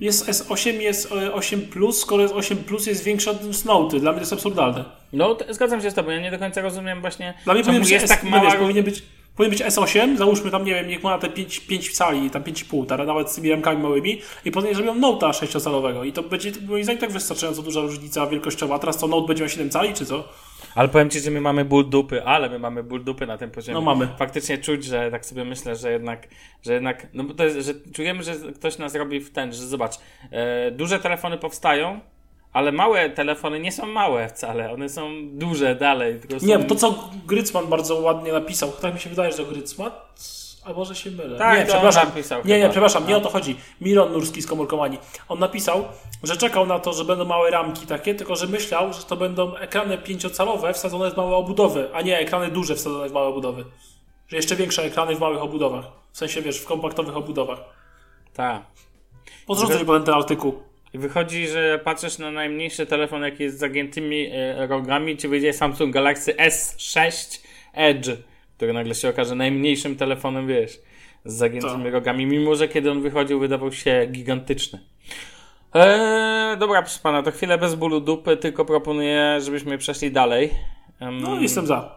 jest 0.00 0.28
S8, 0.28 0.80
jest 0.80 1.12
y, 1.12 1.32
8 1.32 1.60
Plus, 1.60 2.00
skoro 2.00 2.22
jest 2.22 2.34
8 2.34 2.58
Plus 2.58 2.86
jest 2.86 3.04
większy 3.04 3.30
od 3.30 3.64
Note. 3.64 4.00
Dla 4.00 4.10
mnie 4.10 4.18
to 4.18 4.22
jest 4.22 4.32
absurdalne. 4.32 4.84
No, 5.12 5.36
zgadzam 5.50 5.82
się 5.82 5.90
z 5.90 5.94
tobą, 5.94 6.10
ja 6.10 6.20
nie 6.20 6.30
do 6.30 6.38
końca 6.38 6.60
rozumiem 6.60 7.00
właśnie, 7.00 7.34
Dla 7.44 7.54
mnie 7.54 7.62
powinien 7.62 7.82
być 7.82 7.90
jest 7.90 8.04
S, 8.04 8.10
tak 8.10 8.24
mała... 8.24 8.44
wiesz, 8.44 8.54
powinien 8.54 8.84
być 8.84 9.02
Powinien 9.36 9.58
być 9.58 9.66
S8, 9.66 10.16
załóżmy 10.16 10.50
tam, 10.50 10.64
nie 10.64 10.74
wiem, 10.74 10.88
niech 10.88 11.02
ma 11.02 11.18
te 11.18 11.28
5, 11.28 11.60
5 11.60 11.92
cali, 11.92 12.30
tam 12.30 12.42
5,5, 12.42 12.86
tak, 12.86 13.06
nawet 13.06 13.30
z 13.30 13.34
tymi 13.34 13.50
ramkami 13.50 13.82
małymi 13.82 14.20
i 14.44 14.50
potem 14.50 14.74
zrobią 14.74 14.94
Note'a 15.00 15.30
6-calowego 15.30 16.06
i 16.06 16.12
to 16.12 16.22
będzie 16.22 16.52
moim 16.68 16.84
zdaniem 16.84 17.00
tak 17.00 17.10
wystarczająco 17.12 17.62
duża 17.62 17.80
różnica 17.80 18.26
wielkościowa. 18.26 18.74
A 18.74 18.78
teraz 18.78 18.98
to 18.98 19.06
Note 19.06 19.26
będzie 19.26 19.42
miał 19.42 19.50
7 19.50 19.70
cali, 19.70 19.94
czy 19.94 20.06
co? 20.06 20.24
Ale 20.74 20.88
powiem 20.88 21.10
Ci, 21.10 21.20
że 21.20 21.30
my 21.30 21.40
mamy 21.40 21.64
ból 21.64 21.90
dupy, 21.90 22.24
ale 22.24 22.48
my 22.48 22.58
mamy 22.58 22.82
ból 22.82 23.04
dupy 23.04 23.26
na 23.26 23.38
tym 23.38 23.50
poziomie. 23.50 23.74
No 23.74 23.80
mamy. 23.80 24.08
Faktycznie 24.18 24.58
czuć, 24.58 24.84
że 24.84 25.10
tak 25.10 25.26
sobie 25.26 25.44
myślę, 25.44 25.76
że 25.76 25.92
jednak, 25.92 26.28
że 26.62 26.72
jednak, 26.72 27.06
no 27.14 27.24
bo 27.24 27.34
to 27.34 27.44
jest, 27.44 27.66
że 27.66 27.74
czujemy, 27.94 28.22
że 28.22 28.34
ktoś 28.54 28.78
nas 28.78 28.94
robi 28.94 29.20
w 29.20 29.30
ten, 29.30 29.52
że 29.52 29.66
zobacz, 29.66 29.94
e, 30.30 30.70
duże 30.70 30.98
telefony 30.98 31.38
powstają, 31.38 32.00
ale 32.52 32.72
małe 32.72 33.10
telefony 33.10 33.60
nie 33.60 33.72
są 33.72 33.86
małe 33.86 34.28
wcale, 34.28 34.72
one 34.72 34.88
są 34.88 35.10
duże 35.32 35.74
dalej. 35.74 36.20
Są... 36.38 36.46
Nie, 36.46 36.58
to 36.58 36.74
co 36.74 37.10
Grycman 37.26 37.66
bardzo 37.66 37.94
ładnie 37.94 38.32
napisał, 38.32 38.72
tak 38.72 38.94
mi 38.94 39.00
się 39.00 39.10
wydaje, 39.10 39.32
że 39.32 39.44
Grycman, 39.44 39.90
a 40.64 40.72
może 40.72 40.94
się 40.94 41.10
mylę. 41.10 41.38
Tak, 41.38 41.58
nie, 41.58 41.66
przepraszam. 41.66 42.04
napisał 42.08 42.40
nie, 42.44 42.58
nie, 42.58 42.68
przepraszam, 42.68 43.06
nie 43.06 43.12
No. 43.12 43.18
o 43.18 43.20
to 43.20 43.28
chodzi. 43.30 43.56
Miron 43.80 44.12
Nurski 44.12 44.42
z 44.42 44.46
Komórkomanii. 44.46 44.98
On 45.28 45.38
napisał, 45.38 45.84
że 46.22 46.36
czekał 46.36 46.66
na 46.66 46.78
to, 46.78 46.92
że 46.92 47.04
będą 47.04 47.24
małe 47.24 47.50
ramki 47.50 47.86
takie, 47.86 48.14
tylko 48.14 48.36
że 48.36 48.46
myślał, 48.46 48.92
że 48.92 49.02
to 49.02 49.16
będą 49.16 49.56
ekrany 49.56 49.98
pięciocalowe 49.98 50.72
wsadzone 50.74 51.10
w 51.10 51.16
małe 51.16 51.36
obudowy, 51.36 51.88
a 51.94 52.02
nie 52.02 52.18
ekrany 52.18 52.50
duże 52.50 52.74
wsadzone 52.74 53.08
w 53.08 53.12
małe 53.12 53.26
obudowy. 53.26 53.64
Że 54.28 54.36
jeszcze 54.36 54.56
większe 54.56 54.82
ekrany 54.84 55.16
w 55.16 55.20
małych 55.20 55.42
obudowach. 55.42 55.84
W 56.12 56.18
sensie, 56.18 56.42
wiesz, 56.42 56.58
w 56.60 56.64
kompaktowych 56.64 57.16
obudowach. 57.16 57.58
Tak. 58.34 58.62
Podrzucę 59.46 59.78
ci 59.78 59.84
potem 59.84 60.04
ten 60.04 60.14
artykuł. 60.14 60.62
Wychodzi, 60.94 61.48
że 61.48 61.80
patrzysz 61.84 62.18
na 62.18 62.30
najmniejszy 62.30 62.86
telefon, 62.86 63.22
jaki 63.22 63.42
jest 63.42 63.56
z 63.56 63.60
zagiętymi 63.60 64.30
e, 64.32 64.66
rogami, 64.66 65.16
ci 65.16 65.28
wyjdzie 65.28 65.52
Samsung 65.52 65.94
Galaxy 65.94 66.34
S6 66.34 67.40
Edge, 67.74 68.10
który 68.60 68.72
nagle 68.72 68.94
się 68.94 69.08
okaże 69.08 69.34
najmniejszym 69.34 69.96
telefonem, 69.96 70.46
wiesz, 70.46 70.80
z 71.24 71.34
zagiętymi 71.34 71.84
Tak. 71.84 71.92
rogami, 71.92 72.26
mimo 72.26 72.54
że 72.56 72.68
kiedy 72.68 72.90
on 72.90 73.02
wychodził, 73.02 73.40
wydawał 73.40 73.72
się 73.72 74.06
gigantyczny. 74.10 74.78
Eee, 75.74 76.58
dobra, 76.58 76.82
proszę 76.82 76.98
pana, 77.02 77.22
to 77.22 77.30
chwilę 77.30 77.58
bez 77.58 77.74
bólu 77.74 78.00
dupy, 78.00 78.36
tylko 78.36 78.64
proponuję, 78.64 79.38
żebyśmy 79.40 79.78
przeszli 79.78 80.10
dalej. 80.12 80.50
Em, 81.00 81.20
No, 81.20 81.40
jestem 81.40 81.66
za. 81.66 81.94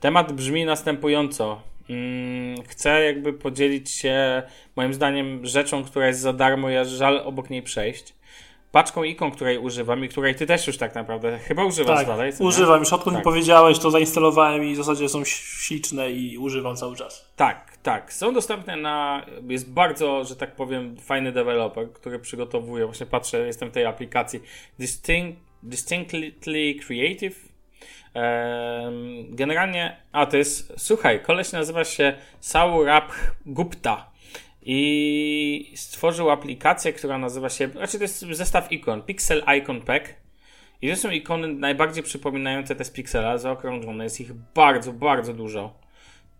Temat 0.00 0.32
brzmi 0.32 0.64
następująco. 0.64 1.60
Mm, 1.90 2.62
Chcę 2.68 3.04
jakby 3.04 3.32
podzielić 3.32 3.90
się 3.90 4.42
moim 4.76 4.94
zdaniem 4.94 5.46
rzeczą, 5.46 5.84
która 5.84 6.06
jest 6.06 6.20
za 6.20 6.32
darmo 6.32 6.68
aż 6.80 6.88
żal 6.88 7.22
obok 7.24 7.50
niej 7.50 7.62
przejść. 7.62 8.14
Paczką 8.74 9.02
ikon, 9.04 9.30
której 9.30 9.58
używam 9.58 10.04
i 10.04 10.08
której 10.08 10.34
ty 10.34 10.46
też 10.46 10.66
już 10.66 10.78
tak 10.78 10.94
naprawdę 10.94 11.38
chyba 11.38 11.64
używasz 11.64 11.98
Tak, 11.98 12.06
dalej. 12.06 12.32
co 12.32 12.42
nie? 12.42 12.48
używam. 12.48 12.80
Już 12.80 12.92
odkąd 12.92 13.16
Tak. 13.16 13.20
mi 13.20 13.24
powiedziałeś, 13.24 13.78
to 13.78 13.90
zainstalowałem 13.90 14.64
i 14.64 14.74
w 14.74 14.76
zasadzie 14.76 15.08
są 15.08 15.24
śliczne 15.24 16.10
i 16.10 16.38
używam 16.38 16.76
cały 16.76 16.96
czas. 16.96 17.32
Tak, 17.36 17.76
tak. 17.82 18.12
Są 18.12 18.34
dostępne 18.34 18.76
na. 18.76 19.26
Jest 19.48 19.72
bardzo, 19.72 20.24
że 20.24 20.36
tak 20.36 20.56
powiem, 20.56 20.96
fajny 20.96 21.32
deweloper, 21.32 21.92
który 21.92 22.18
przygotowuje. 22.18 22.86
Właśnie 22.86 23.06
patrzę, 23.06 23.46
jestem 23.46 23.70
w 23.70 23.72
tej 23.72 23.86
aplikacji. 23.86 24.40
Distinct, 24.78 25.40
distinctly 25.62 26.74
Creative. 26.86 27.48
Generalnie. 29.28 29.96
A 30.12 30.26
to 30.26 30.36
jest. 30.36 30.72
Słuchaj, 30.76 31.20
koleś 31.22 31.52
nazywa 31.52 31.84
się 31.84 32.14
Saurabh 32.40 33.34
Gupta. 33.46 34.13
I 34.64 35.72
stworzył 35.74 36.30
aplikację, 36.30 36.92
która 36.92 37.18
nazywa 37.18 37.48
się. 37.48 37.68
Znaczy, 37.68 37.98
to 37.98 38.04
jest 38.04 38.20
zestaw 38.20 38.72
ikon. 38.72 39.02
Pixel 39.02 39.42
Icon 39.58 39.80
Pack. 39.80 40.14
I 40.82 40.90
to 40.90 40.96
są 40.96 41.10
ikony 41.10 41.48
najbardziej 41.48 42.02
przypominające 42.02 42.74
te 42.74 42.84
z 42.84 42.90
Pixela, 42.90 43.38
zaokrąglone. 43.38 44.04
Jest 44.04 44.20
ich 44.20 44.32
bardzo, 44.32 44.92
bardzo 44.92 45.34
dużo. 45.34 45.83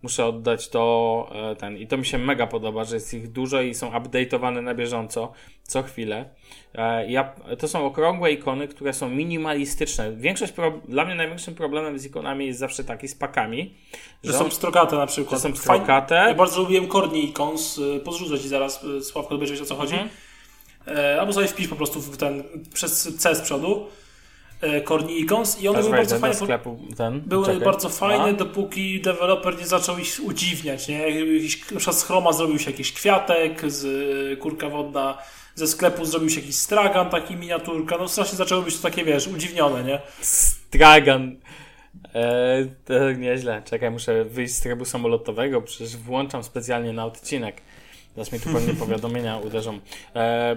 Muszę 0.05 0.25
oddać 0.25 0.69
to 0.69 1.29
e, 1.51 1.55
ten. 1.55 1.77
I 1.77 1.87
to 1.87 1.97
mi 1.97 2.05
się 2.05 2.17
mega 2.17 2.47
podoba, 2.47 2.83
że 2.83 2.95
jest 2.95 3.13
ich 3.13 3.31
dużo 3.31 3.61
i 3.61 3.73
są 3.73 3.91
update'owane 3.91 4.63
na 4.63 4.73
bieżąco, 4.75 5.31
co 5.63 5.83
chwilę. 5.83 6.25
E, 6.75 7.11
Ja, 7.11 7.33
to 7.59 7.67
są 7.67 7.85
okrągłe 7.85 8.31
ikony, 8.31 8.67
które 8.67 8.93
są 8.93 9.09
minimalistyczne. 9.09 10.11
Większość 10.15 10.51
pro, 10.51 10.71
dla 10.87 11.05
mnie 11.05 11.15
największym 11.15 11.55
problemem 11.55 11.99
z 11.99 12.05
ikonami 12.05 12.45
jest 12.47 12.59
zawsze 12.59 12.83
taki 12.83 13.07
z 13.07 13.15
pakami, 13.15 13.73
Że 14.23 14.31
że 14.31 14.37
są 14.37 14.49
pstrokate 14.49 14.95
na 14.95 15.05
przykład. 15.07 15.41
że 15.41 15.47
są 15.49 15.53
pstrokate. 15.53 16.15
Ja 16.15 16.33
bardzo 16.33 16.61
lubiłem 16.61 16.87
Corny 16.87 17.17
Icons. 17.19 17.77
y, 17.77 17.99
Podrzucę 17.99 18.39
ci 18.39 18.47
zaraz, 18.47 18.85
Sławko, 19.01 19.37
będziesz 19.37 19.61
o 19.61 19.65
co 19.65 19.75
chodzi. 19.75 19.93
Mhm. 19.95 20.09
E, 20.87 21.19
Albo 21.21 21.33
sobie 21.33 21.47
wpisz 21.47 21.67
po 21.67 21.75
prostu 21.75 22.01
w 22.01 22.17
ten, 22.17 22.43
przez 22.73 23.17
C 23.17 23.35
z 23.35 23.41
przodu. 23.41 23.87
E, 24.61 24.81
Corny 24.81 25.13
Icons 25.13 25.61
i 25.61 25.67
one 25.67 25.79
były 25.79 25.91
bardzo 25.91 26.19
fajne. 26.19 26.35
sklepu 26.35 26.79
ten. 26.97 27.21
Były 27.21 27.45
Czekaj. 27.45 27.61
bardzo 27.61 27.89
fajne, 27.89 28.23
A? 28.23 28.33
dopóki 28.33 29.01
deweloper 29.01 29.57
nie 29.57 29.67
zaczął 29.67 29.97
ich 29.97 30.19
udziwniać, 30.23 30.87
nie? 30.87 31.09
Jakiś, 31.09 31.71
na 31.71 31.77
przykład 31.77 31.97
z 31.97 32.03
Chroma 32.03 32.33
zrobił 32.33 32.59
się 32.59 32.71
jakiś 32.71 32.93
kwiatek, 32.93 33.71
z 33.71 33.83
y, 34.33 34.37
kurka 34.37 34.69
wodna, 34.69 35.17
ze 35.55 35.67
sklepu 35.67 36.05
zrobił 36.05 36.29
się 36.29 36.39
jakiś 36.39 36.55
stragan, 36.55 37.09
taki 37.09 37.35
miniaturka, 37.35 37.97
no 37.97 38.07
strasznie 38.07 38.37
zaczęło 38.37 38.61
być 38.61 38.77
to 38.77 38.83
takie, 38.83 39.05
wiesz, 39.05 39.27
udziwnione, 39.27 39.83
nie? 39.83 39.99
Stragan. 40.21 41.35
E, 42.15 42.65
to 42.85 43.11
nieźle. 43.11 43.61
Czekaj, 43.65 43.91
muszę 43.91 44.25
wyjść 44.25 44.53
z 44.53 44.59
trybu 44.61 44.85
samolotowego, 44.85 45.61
przecież 45.61 45.97
włączam 45.97 46.43
specjalnie 46.43 46.93
na 46.93 47.05
odcinek. 47.05 47.61
Zaraz 48.15 48.31
mi 48.31 48.39
tu 48.39 48.49
pewnie 48.49 48.73
powiadomienia 48.85 49.37
uderzą. 49.37 49.79
E, 50.15 50.55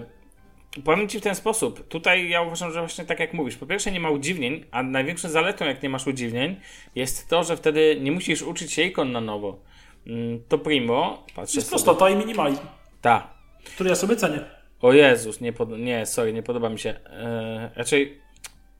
powiem 0.85 1.09
Ci 1.09 1.19
w 1.19 1.23
ten 1.23 1.35
sposób. 1.35 1.89
Tutaj 1.89 2.29
ja 2.29 2.43
uważam, 2.43 2.73
że 2.73 2.81
właśnie 2.81 3.05
tak 3.05 3.21
jak 3.21 3.35
mówisz. 3.35 3.57
Po 3.57 3.67
pierwsze 3.67 3.93
nie 3.93 4.01
ma 4.01 4.11
udziwnień, 4.11 4.65
a 4.71 4.83
największą 4.83 5.29
zaletą 5.29 5.65
jak 5.65 5.83
nie 5.83 5.89
masz 5.89 6.07
udziwnień 6.07 6.57
jest 6.95 7.29
to, 7.29 7.45
że 7.45 7.57
wtedy 7.57 7.99
nie 8.01 8.13
musisz 8.13 8.43
uczyć 8.43 8.73
się 8.73 8.83
ikon 8.83 9.13
na 9.13 9.21
nowo. 9.21 9.59
Mm, 10.07 10.43
To 10.49 10.59
primo. 10.59 11.27
Patrzę 11.35 11.59
Jest 11.59 11.71
prostota 11.71 12.11
i 12.11 12.17
minimalizm, 12.17 12.63
Ta. 13.03 13.35
który 13.75 13.91
ja 13.91 13.97
sobie 13.97 14.17
cenię. 14.17 14.41
O 14.81 14.93
Jezus, 14.93 15.41
nie, 15.41 15.53
pod... 15.53 15.79
nie 15.79 16.07
sorry, 16.07 16.33
nie 16.33 16.43
podoba 16.43 16.69
mi 16.69 16.79
się. 16.79 16.91
Eee, 16.91 17.69
raczej, 17.77 18.19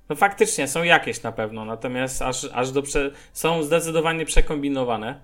no 0.09 0.17
faktycznie 0.17 0.69
są 0.69 0.83
jakieś 0.83 1.23
na 1.23 1.33
pewno, 1.33 1.65
natomiast 1.65 2.23
aż, 2.23 2.45
aż 2.53 2.71
do 2.71 2.83
prze... 2.83 3.11
są 3.33 3.63
zdecydowanie 3.63 4.25
przekombinowane. 4.25 5.21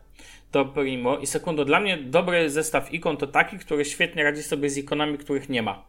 To 0.50 0.64
primo. 0.64 1.18
I 1.18 1.26
sekundo, 1.26 1.64
dla 1.64 1.80
mnie 1.80 1.96
dobry 1.96 2.50
zestaw 2.50 2.92
ikon 2.94 3.16
to 3.16 3.26
taki, 3.26 3.58
który 3.58 3.84
świetnie 3.84 4.24
radzi 4.24 4.42
sobie 4.42 4.70
z 4.70 4.76
ikonami, 4.78 5.18
których 5.18 5.48
nie 5.48 5.62
ma. 5.62 5.84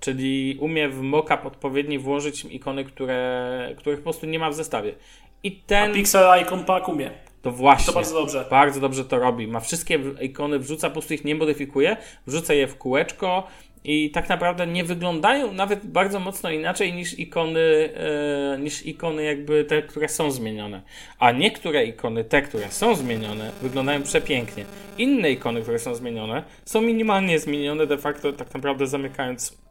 Czyli 0.00 0.56
umie 0.60 0.88
w 0.88 1.00
mockup 1.00 1.46
odpowiedni 1.46 1.98
włożyć 1.98 2.44
ikony, 2.44 2.84
które, 2.84 3.74
których 3.76 3.98
po 3.98 4.04
prostu 4.04 4.26
nie 4.26 4.38
ma 4.38 4.50
w 4.50 4.54
zestawie. 4.54 4.94
I 5.42 5.52
ten 5.52 5.92
Pixel 5.94 6.42
Icon 6.42 6.64
Pack 6.64 6.88
umie. 6.88 7.10
to 7.42 7.50
właśnie. 7.50 7.86
To 7.86 7.92
bardzo 7.92 8.14
dobrze. 8.14 8.46
Bardzo 8.50 8.80
dobrze 8.80 9.04
to 9.04 9.18
robi. 9.18 9.46
Ma 9.46 9.60
wszystkie 9.60 10.00
ikony, 10.20 10.58
wrzuca, 10.58 10.88
po 10.88 10.92
prostu 10.92 11.14
ich 11.14 11.24
nie 11.24 11.34
modyfikuje, 11.34 11.96
wrzuca 12.26 12.54
je 12.54 12.66
w 12.66 12.78
kółeczko 12.78 13.46
i 13.84 14.10
tak 14.10 14.28
naprawdę 14.28 14.66
nie 14.66 14.84
wyglądają 14.84 15.52
nawet 15.52 15.86
bardzo 15.86 16.20
mocno 16.20 16.50
inaczej 16.50 16.92
niż 16.92 17.18
ikony, 17.18 17.90
e, 17.94 18.58
niż 18.58 18.86
ikony 18.86 19.24
jakby 19.24 19.64
te, 19.64 19.82
które 19.82 20.08
są 20.08 20.30
zmienione. 20.30 20.82
A 21.18 21.32
niektóre 21.32 21.84
ikony, 21.84 22.24
te, 22.24 22.42
które 22.42 22.68
są 22.70 22.94
zmienione, 22.94 23.50
wyglądają 23.62 24.02
przepięknie. 24.02 24.64
Inne 24.98 25.30
ikony, 25.30 25.62
które 25.62 25.78
są 25.78 25.94
zmienione, 25.94 26.42
są 26.64 26.80
minimalnie 26.82 27.38
zmienione, 27.38 27.86
de 27.86 27.98
facto 27.98 28.32
tak 28.32 28.54
naprawdę 28.54 28.86
zamykając 28.86 29.65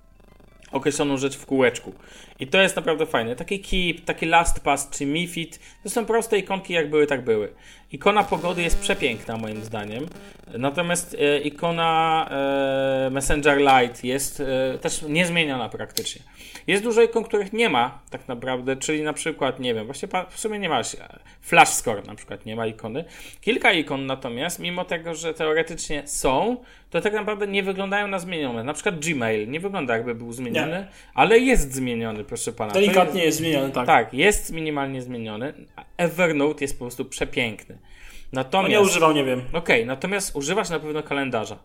określoną 0.72 1.18
rzecz 1.18 1.38
w 1.38 1.46
kółeczku. 1.46 1.94
I 2.40 2.48
to 2.48 2.62
jest 2.62 2.76
naprawdę 2.76 3.06
fajne. 3.06 3.36
Taki 3.36 3.60
Keep, 3.60 4.06
taki 4.06 4.26
LastPass 4.26 4.90
czy 4.90 5.06
MiFit 5.06 5.60
to 5.84 5.90
są 5.90 6.06
proste 6.06 6.38
ikonki, 6.38 6.74
jak 6.74 6.90
były, 6.90 7.08
tak 7.08 7.24
były. 7.24 7.54
Ikona 7.92 8.24
pogody 8.24 8.62
jest 8.62 8.80
przepiękna, 8.80 9.38
moim 9.38 9.64
zdaniem. 9.64 10.06
Natomiast 10.58 11.18
e, 11.20 11.40
ikona 11.40 12.28
e, 12.32 13.10
Messenger 13.10 13.58
Lite 13.58 14.08
jest 14.08 14.40
e, 14.40 14.78
też 14.78 15.02
niezmieniona 15.02 15.70
praktycznie. 15.70 16.22
Jest 16.68 16.84
dużo 16.84 17.02
ikon, 17.02 17.24
których 17.24 17.54
nie 17.54 17.70
ma 17.70 18.00
tak 18.10 18.28
naprawdę, 18.28 18.76
czyli 18.76 19.04
na 19.04 19.14
przykład, 19.14 19.60
nie 19.60 19.74
wiem, 19.74 19.86
właśnie 19.86 20.08
w 20.30 20.40
sumie 20.40 20.60
nie 20.60 20.70
masz. 20.70 20.96
e, 20.96 21.20
Flash 21.42 21.70
Score 21.70 22.08
na 22.08 22.16
przykład 22.16 22.46
nie 22.46 22.56
ma 22.56 22.68
ikony. 22.68 23.06
Kilka 23.42 23.72
ikon 23.72 24.06
natomiast, 24.06 24.60
mimo 24.60 24.86
tego, 24.86 25.16
że 25.16 25.34
teoretycznie 25.34 26.08
są, 26.08 26.58
to 26.90 27.02
tak 27.02 27.14
naprawdę 27.14 27.48
nie 27.48 27.64
wyglądają 27.64 28.08
na 28.08 28.20
zmienione. 28.20 28.64
Na 28.64 28.74
przykład 28.74 29.00
Gmail 29.00 29.50
nie 29.50 29.60
wygląda 29.60 29.98
jakby 29.98 30.16
był 30.16 30.32
zmieniony, 30.34 30.88
ale 31.14 31.40
jest 31.40 31.74
zmieniony, 31.74 32.24
proszę 32.24 32.52
pana. 32.52 32.74
Delikatnie 32.74 33.24
jest 33.24 33.38
zmieniony, 33.38 33.72
tak. 33.72 33.88
tak, 33.88 34.14
jest 34.14 34.52
minimalnie 34.52 35.02
zmieniony. 35.02 35.54
Evernote 35.98 36.64
jest 36.64 36.80
po 36.80 36.86
prostu 36.86 37.06
przepiękny. 37.06 37.78
No 38.34 38.40
Natomiast. 38.42 38.72
nie 38.72 38.82
używał, 38.82 39.14
nie 39.14 39.24
wiem. 39.24 39.42
Okej, 39.54 39.86
natomiast 39.86 40.36
używasz 40.36 40.70
na 40.70 40.80
pewno 40.80 41.04
kalendarza. 41.04 41.58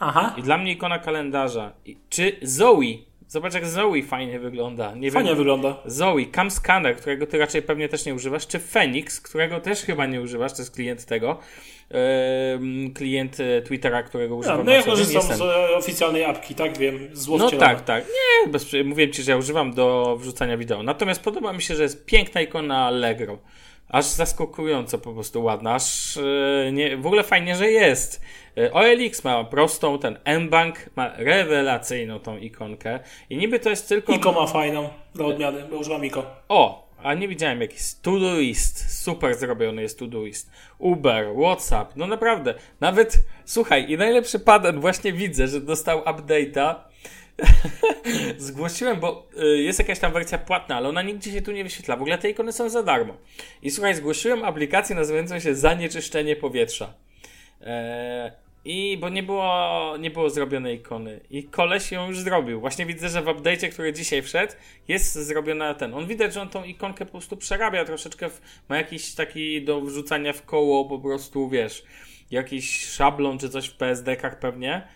Aha. 0.00 0.34
I 0.36 0.42
dla 0.42 0.58
mnie 0.58 0.72
ikona 0.72 0.98
kalendarza. 0.98 1.72
I- 1.86 1.96
Czy 2.08 2.36
Zoe? 2.42 2.82
Zobacz, 3.28 3.54
jak 3.54 3.66
Zoe 3.66 4.02
fajnie 4.02 4.38
wygląda. 4.40 4.94
Nie 4.94 5.10
Fajnie 5.10 5.28
wiem. 5.28 5.38
wygląda. 5.38 5.76
Zoe, 5.84 6.26
Cam 6.34 6.50
Scanner, 6.50 6.96
którego 6.96 7.26
ty 7.26 7.38
raczej 7.38 7.62
pewnie 7.62 7.88
też 7.88 8.06
nie 8.06 8.14
używasz, 8.14 8.46
czy 8.46 8.58
Phoenix, 8.58 9.20
którego 9.20 9.60
też 9.60 9.82
chyba 9.82 10.06
nie 10.06 10.20
używasz, 10.20 10.52
to 10.52 10.62
jest 10.62 10.74
klient 10.74 11.04
tego. 11.04 11.38
Ehm, 11.90 12.92
klient 12.94 13.40
e, 13.40 13.62
Twittera, 13.62 14.02
którego 14.02 14.34
Ja, 14.34 14.40
używam. 14.40 14.66
no 14.66 14.72
ja 14.72 14.82
co 14.82 14.96
dzień, 14.96 15.06
korzystam 15.06 15.36
z 15.36 15.40
e, 15.40 15.76
oficjalnej 15.76 16.24
apki, 16.24 16.54
tak 16.54 16.78
wiem, 16.78 17.08
z 17.12 17.28
No 17.28 17.50
tak, 17.50 17.80
tak. 17.84 18.04
Nie, 18.06 18.52
bez, 18.52 18.72
mówiłem 18.84 19.12
ci, 19.12 19.22
że 19.22 19.30
ja 19.30 19.36
używam 19.36 19.74
do 19.74 20.16
wrzucania 20.20 20.56
wideo. 20.56 20.82
Natomiast 20.82 21.22
podoba 21.22 21.52
mi 21.52 21.62
się, 21.62 21.76
że 21.76 21.82
jest 21.82 22.06
piękna 22.06 22.40
ikona 22.40 22.86
Allegro. 22.86 23.38
Aż 23.88 24.04
zaskakująco 24.04 24.98
po 24.98 25.12
prostu 25.12 25.44
ładna, 25.44 25.74
aż 25.74 26.16
e, 26.16 26.72
nie, 26.72 26.96
w 26.96 27.06
ogóle 27.06 27.22
fajnie, 27.22 27.56
że 27.56 27.70
jest. 27.70 28.20
E, 28.58 28.72
OLX 28.72 29.24
ma 29.24 29.44
prostą, 29.44 29.98
ten 29.98 30.18
M-Bank 30.24 30.90
ma 30.96 31.12
rewelacyjną 31.16 32.20
tą 32.20 32.38
ikonkę 32.38 33.00
i 33.30 33.36
niby 33.36 33.60
to 33.60 33.70
jest 33.70 33.88
tylko... 33.88 34.12
Iko 34.12 34.32
ma 34.32 34.46
fajną 34.46 34.88
do 35.14 35.26
odmiany, 35.26 35.64
bo 35.70 35.76
używam 35.76 36.04
Iko. 36.04 36.26
O, 36.48 36.88
a 37.02 37.14
nie 37.14 37.28
widziałem 37.28 37.60
jakiś 37.60 37.94
Todoist, 38.02 39.02
super 39.02 39.34
zrobiony 39.34 39.82
jest 39.82 39.98
Todoist. 39.98 40.50
Uber, 40.78 41.26
Whatsapp, 41.40 41.92
no 41.96 42.06
naprawdę, 42.06 42.54
nawet, 42.80 43.18
słuchaj, 43.44 43.90
i 43.90 43.96
najlepszy 43.96 44.40
patent, 44.40 44.80
właśnie 44.80 45.12
widzę, 45.12 45.48
że 45.48 45.60
dostał 45.60 46.00
update'a, 46.00 46.74
Zgłosiłem, 48.38 49.00
bo 49.00 49.26
y, 49.42 49.62
jest 49.62 49.78
jakaś 49.78 49.98
tam 49.98 50.12
wersja 50.12 50.38
płatna, 50.38 50.76
ale 50.76 50.88
ona 50.88 51.02
nigdzie 51.02 51.32
się 51.32 51.42
tu 51.42 51.52
nie 51.52 51.64
wyświetla. 51.64 51.96
W 51.96 52.00
ogóle 52.00 52.18
te 52.18 52.30
ikony 52.30 52.52
są 52.52 52.68
za 52.68 52.82
darmo. 52.82 53.14
I 53.62 53.70
słuchaj, 53.70 53.94
zgłosiłem 53.94 54.44
aplikację 54.44 54.96
nazywającą 54.96 55.40
się 55.40 55.54
Zanieczyszczenie 55.54 56.36
Powietrza. 56.36 56.94
Eee, 57.60 58.30
I 58.64 58.98
bo 59.00 59.08
nie 59.08 59.22
było, 59.22 59.94
nie 60.00 60.10
było 60.10 60.30
zrobionej 60.30 60.76
ikony. 60.76 61.20
I 61.30 61.44
koleś 61.44 61.92
ją 61.92 62.08
już 62.08 62.20
zrobił. 62.20 62.60
Właśnie 62.60 62.86
widzę, 62.86 63.08
że 63.08 63.22
w 63.22 63.26
update'cie, 63.26 63.68
który 63.68 63.92
dzisiaj 63.92 64.22
wszedł, 64.22 64.52
jest 64.88 65.14
zrobiona 65.14 65.74
ten. 65.74 65.94
On 65.94 66.06
widać, 66.06 66.34
że 66.34 66.42
on 66.42 66.48
tą 66.48 66.64
ikonkę 66.64 67.04
po 67.06 67.12
prostu 67.12 67.36
przerabia 67.36 67.84
troszeczkę. 67.84 68.30
W, 68.30 68.40
ma 68.68 68.76
jakiś 68.76 69.14
taki 69.14 69.64
do 69.64 69.80
wrzucania 69.80 70.32
w 70.32 70.42
koło, 70.42 70.84
po 70.84 70.98
prostu 70.98 71.48
wiesz, 71.48 71.84
jakiś 72.30 72.86
szablon 72.86 73.38
czy 73.38 73.48
coś 73.48 73.68
w 73.68 73.76
PSD-kach 73.76 74.38
pewnie 74.38 74.88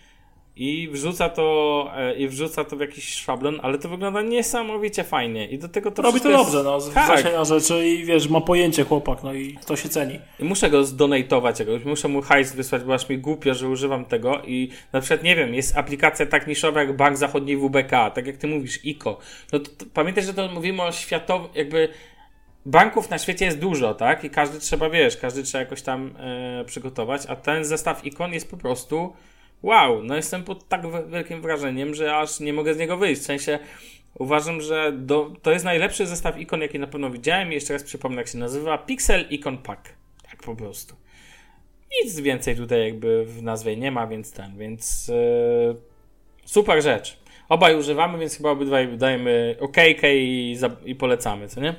i 0.55 0.89
wrzuca 0.91 1.29
to 1.29 1.91
e, 1.95 2.15
i 2.15 2.27
wrzuca 2.27 2.63
to 2.63 2.75
w 2.75 2.79
jakiś 2.79 3.13
szablon, 3.13 3.59
ale 3.63 3.77
to 3.77 3.89
wygląda 3.89 4.21
niesamowicie 4.21 5.03
fajnie 5.03 5.47
i 5.47 5.57
do 5.57 5.69
tego 5.69 5.91
to 5.91 6.01
Robi 6.01 6.21
to 6.21 6.29
jest... 6.29 6.43
dobrze, 6.43 6.63
no, 6.63 6.81
z 6.81 6.93
tak. 6.93 7.23
rzeczy 7.45 7.87
i 7.87 8.05
wiesz, 8.05 8.29
ma 8.29 8.41
pojęcie 8.41 8.83
chłopak, 8.83 9.23
no 9.23 9.33
i 9.33 9.57
to 9.65 9.75
się 9.75 9.89
ceni. 9.89 10.19
I 10.39 10.43
muszę 10.43 10.69
go 10.69 10.83
zdonatować 10.83 11.59
jakoś, 11.59 11.85
muszę 11.85 12.07
mu 12.07 12.21
hajs 12.21 12.55
wysłać, 12.55 12.83
bo 12.83 12.93
aż 12.93 13.09
mi 13.09 13.17
głupio, 13.17 13.53
że 13.53 13.69
używam 13.69 14.05
tego 14.05 14.41
i 14.45 14.69
na 14.93 15.01
przykład, 15.01 15.23
nie 15.23 15.35
wiem, 15.35 15.53
jest 15.53 15.77
aplikacja 15.77 16.25
tak 16.25 16.47
niszowa 16.47 16.79
jak 16.79 16.95
Bank 16.95 17.17
Zachodni 17.17 17.57
WBK, 17.57 17.89
tak 17.89 18.27
jak 18.27 18.37
ty 18.37 18.47
mówisz, 18.47 18.85
ICO. 18.85 19.19
No 19.53 19.59
to, 19.59 19.71
to 19.77 19.85
pamiętaj, 19.93 20.23
że 20.23 20.33
to 20.33 20.47
mówimy 20.47 20.81
o 20.81 20.91
światowym, 20.91 21.47
jakby 21.55 21.89
banków 22.65 23.09
na 23.09 23.17
świecie 23.17 23.45
jest 23.45 23.59
dużo, 23.59 23.93
tak? 23.93 24.23
I 24.23 24.29
każdy 24.29 24.59
trzeba, 24.59 24.89
wiesz, 24.89 25.17
każdy 25.17 25.43
trzeba 25.43 25.63
jakoś 25.63 25.81
tam 25.81 26.15
e, 26.17 26.65
przygotować, 26.65 27.21
a 27.27 27.35
ten 27.35 27.65
zestaw 27.65 28.05
ikon 28.05 28.33
jest 28.33 28.51
po 28.51 28.57
prostu 28.57 29.13
wow, 29.63 30.03
no 30.03 30.15
jestem 30.15 30.43
pod 30.43 30.67
tak 30.67 30.81
wielkim 31.09 31.41
wrażeniem, 31.41 31.95
że 31.95 32.15
aż 32.15 32.39
nie 32.39 32.53
mogę 32.53 32.73
z 32.73 32.77
niego 32.77 32.97
wyjść. 32.97 33.21
W 33.21 33.25
sensie 33.25 33.59
uważam, 34.19 34.61
że 34.61 34.91
do, 34.91 35.31
to 35.41 35.51
jest 35.51 35.65
najlepszy 35.65 36.07
zestaw 36.07 36.37
ikon, 36.37 36.61
jaki 36.61 36.79
na 36.79 36.87
pewno 36.87 37.09
widziałem 37.09 37.51
i 37.51 37.55
jeszcze 37.55 37.73
raz 37.73 37.83
przypomnę, 37.83 38.17
jak 38.17 38.27
się 38.27 38.37
nazywa. 38.37 38.77
Pixel 38.77 39.25
Icon 39.29 39.57
Pack. 39.57 39.89
Tak 40.29 40.43
po 40.43 40.55
prostu. 40.55 40.95
Nic 42.03 42.19
więcej 42.19 42.55
tutaj 42.55 42.83
jakby 42.83 43.25
w 43.25 43.43
nazwie 43.43 43.77
nie 43.77 43.91
ma, 43.91 44.07
więc 44.07 44.33
ten, 44.33 44.57
więc 44.57 45.07
yy, 45.07 45.75
super 46.45 46.83
rzecz. 46.83 47.17
Obaj 47.49 47.75
używamy, 47.75 48.19
więc 48.19 48.37
chyba 48.37 48.49
obydwaj 48.49 48.97
dajemy 48.97 49.55
okejkę 49.59 50.15
i, 50.15 50.57
i 50.85 50.95
polecamy, 50.95 51.47
co 51.47 51.61
nie? 51.61 51.75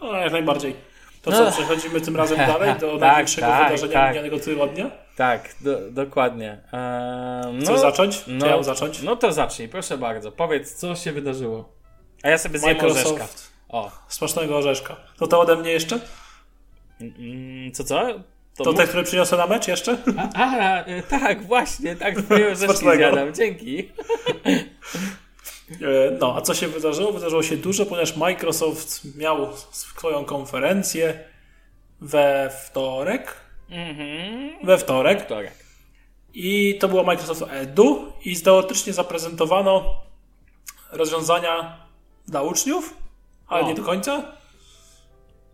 No, 0.00 0.16
jak 0.16 0.32
najbardziej. 0.32 0.74
To 1.22 1.32
co, 1.32 1.44
no. 1.44 1.52
przechodzimy 1.52 2.00
tym 2.00 2.16
razem 2.16 2.38
dalej 2.52 2.74
do 2.80 2.92
tak, 2.92 3.00
największego 3.00 3.46
tak, 3.46 3.64
wydarzenia 3.64 3.92
tak. 3.92 4.10
minionego 4.10 4.38
tygodnia? 4.38 4.90
Tak, 5.20 5.54
do, 5.60 5.90
dokładnie. 5.90 6.58
Eee, 6.72 7.52
no, 7.52 7.66
co 7.66 7.78
zacząć? 7.78 8.24
No, 8.26 8.46
ja 8.46 8.62
zacząć? 8.62 9.02
No 9.02 9.16
to 9.16 9.32
zacznij, 9.32 9.68
proszę 9.68 9.98
bardzo. 9.98 10.32
Powiedz, 10.32 10.74
co 10.74 10.96
się 10.96 11.12
wydarzyło. 11.12 11.72
A 12.22 12.28
ja 12.28 12.38
sobie 12.38 12.58
zjem 12.58 12.76
Microsoft. 12.76 13.06
orzeszka. 13.06 13.26
O. 13.68 13.90
Smacznego 14.08 14.56
orzeszka. 14.56 14.96
To 15.18 15.26
to 15.26 15.40
ode 15.40 15.56
mnie 15.56 15.70
jeszcze? 15.70 16.00
Mm, 17.00 17.72
co, 17.72 17.84
co? 17.84 18.06
To, 18.56 18.64
to 18.64 18.72
te, 18.72 18.86
które 18.86 19.02
przyniosę 19.02 19.36
na 19.36 19.46
mecz 19.46 19.68
jeszcze? 19.68 19.98
A, 20.34 20.54
a 20.54 20.84
e, 20.84 21.02
tak, 21.02 21.42
właśnie, 21.42 21.96
tak 21.96 22.22
twoje 22.22 22.52
orzeszki 22.52 22.86
zjadam. 22.96 23.34
Dzięki. 23.34 23.88
E, 25.70 26.10
no, 26.20 26.36
a 26.36 26.40
co 26.40 26.54
się 26.54 26.68
wydarzyło? 26.68 27.12
Wydarzyło 27.12 27.42
się 27.42 27.56
dużo, 27.56 27.86
ponieważ 27.86 28.16
Microsoft 28.16 29.16
miał 29.16 29.48
swoją 29.70 30.24
konferencję 30.24 31.18
we 32.00 32.50
wtorek. 32.64 33.49
Mhm. 33.70 34.66
We 34.66 34.78
wtorek. 34.78 35.22
wtorek. 35.22 35.54
I 36.34 36.78
to 36.80 36.88
było 36.88 37.02
Microsoft 37.02 37.42
Edu 37.50 38.12
i 38.24 38.40
teoretycznie 38.40 38.92
zaprezentowano 38.92 40.00
rozwiązania 40.92 41.76
dla 42.28 42.42
uczniów, 42.42 42.94
ale 43.46 43.62
o. 43.62 43.68
nie 43.68 43.74
do 43.74 43.82
końca. 43.82 44.22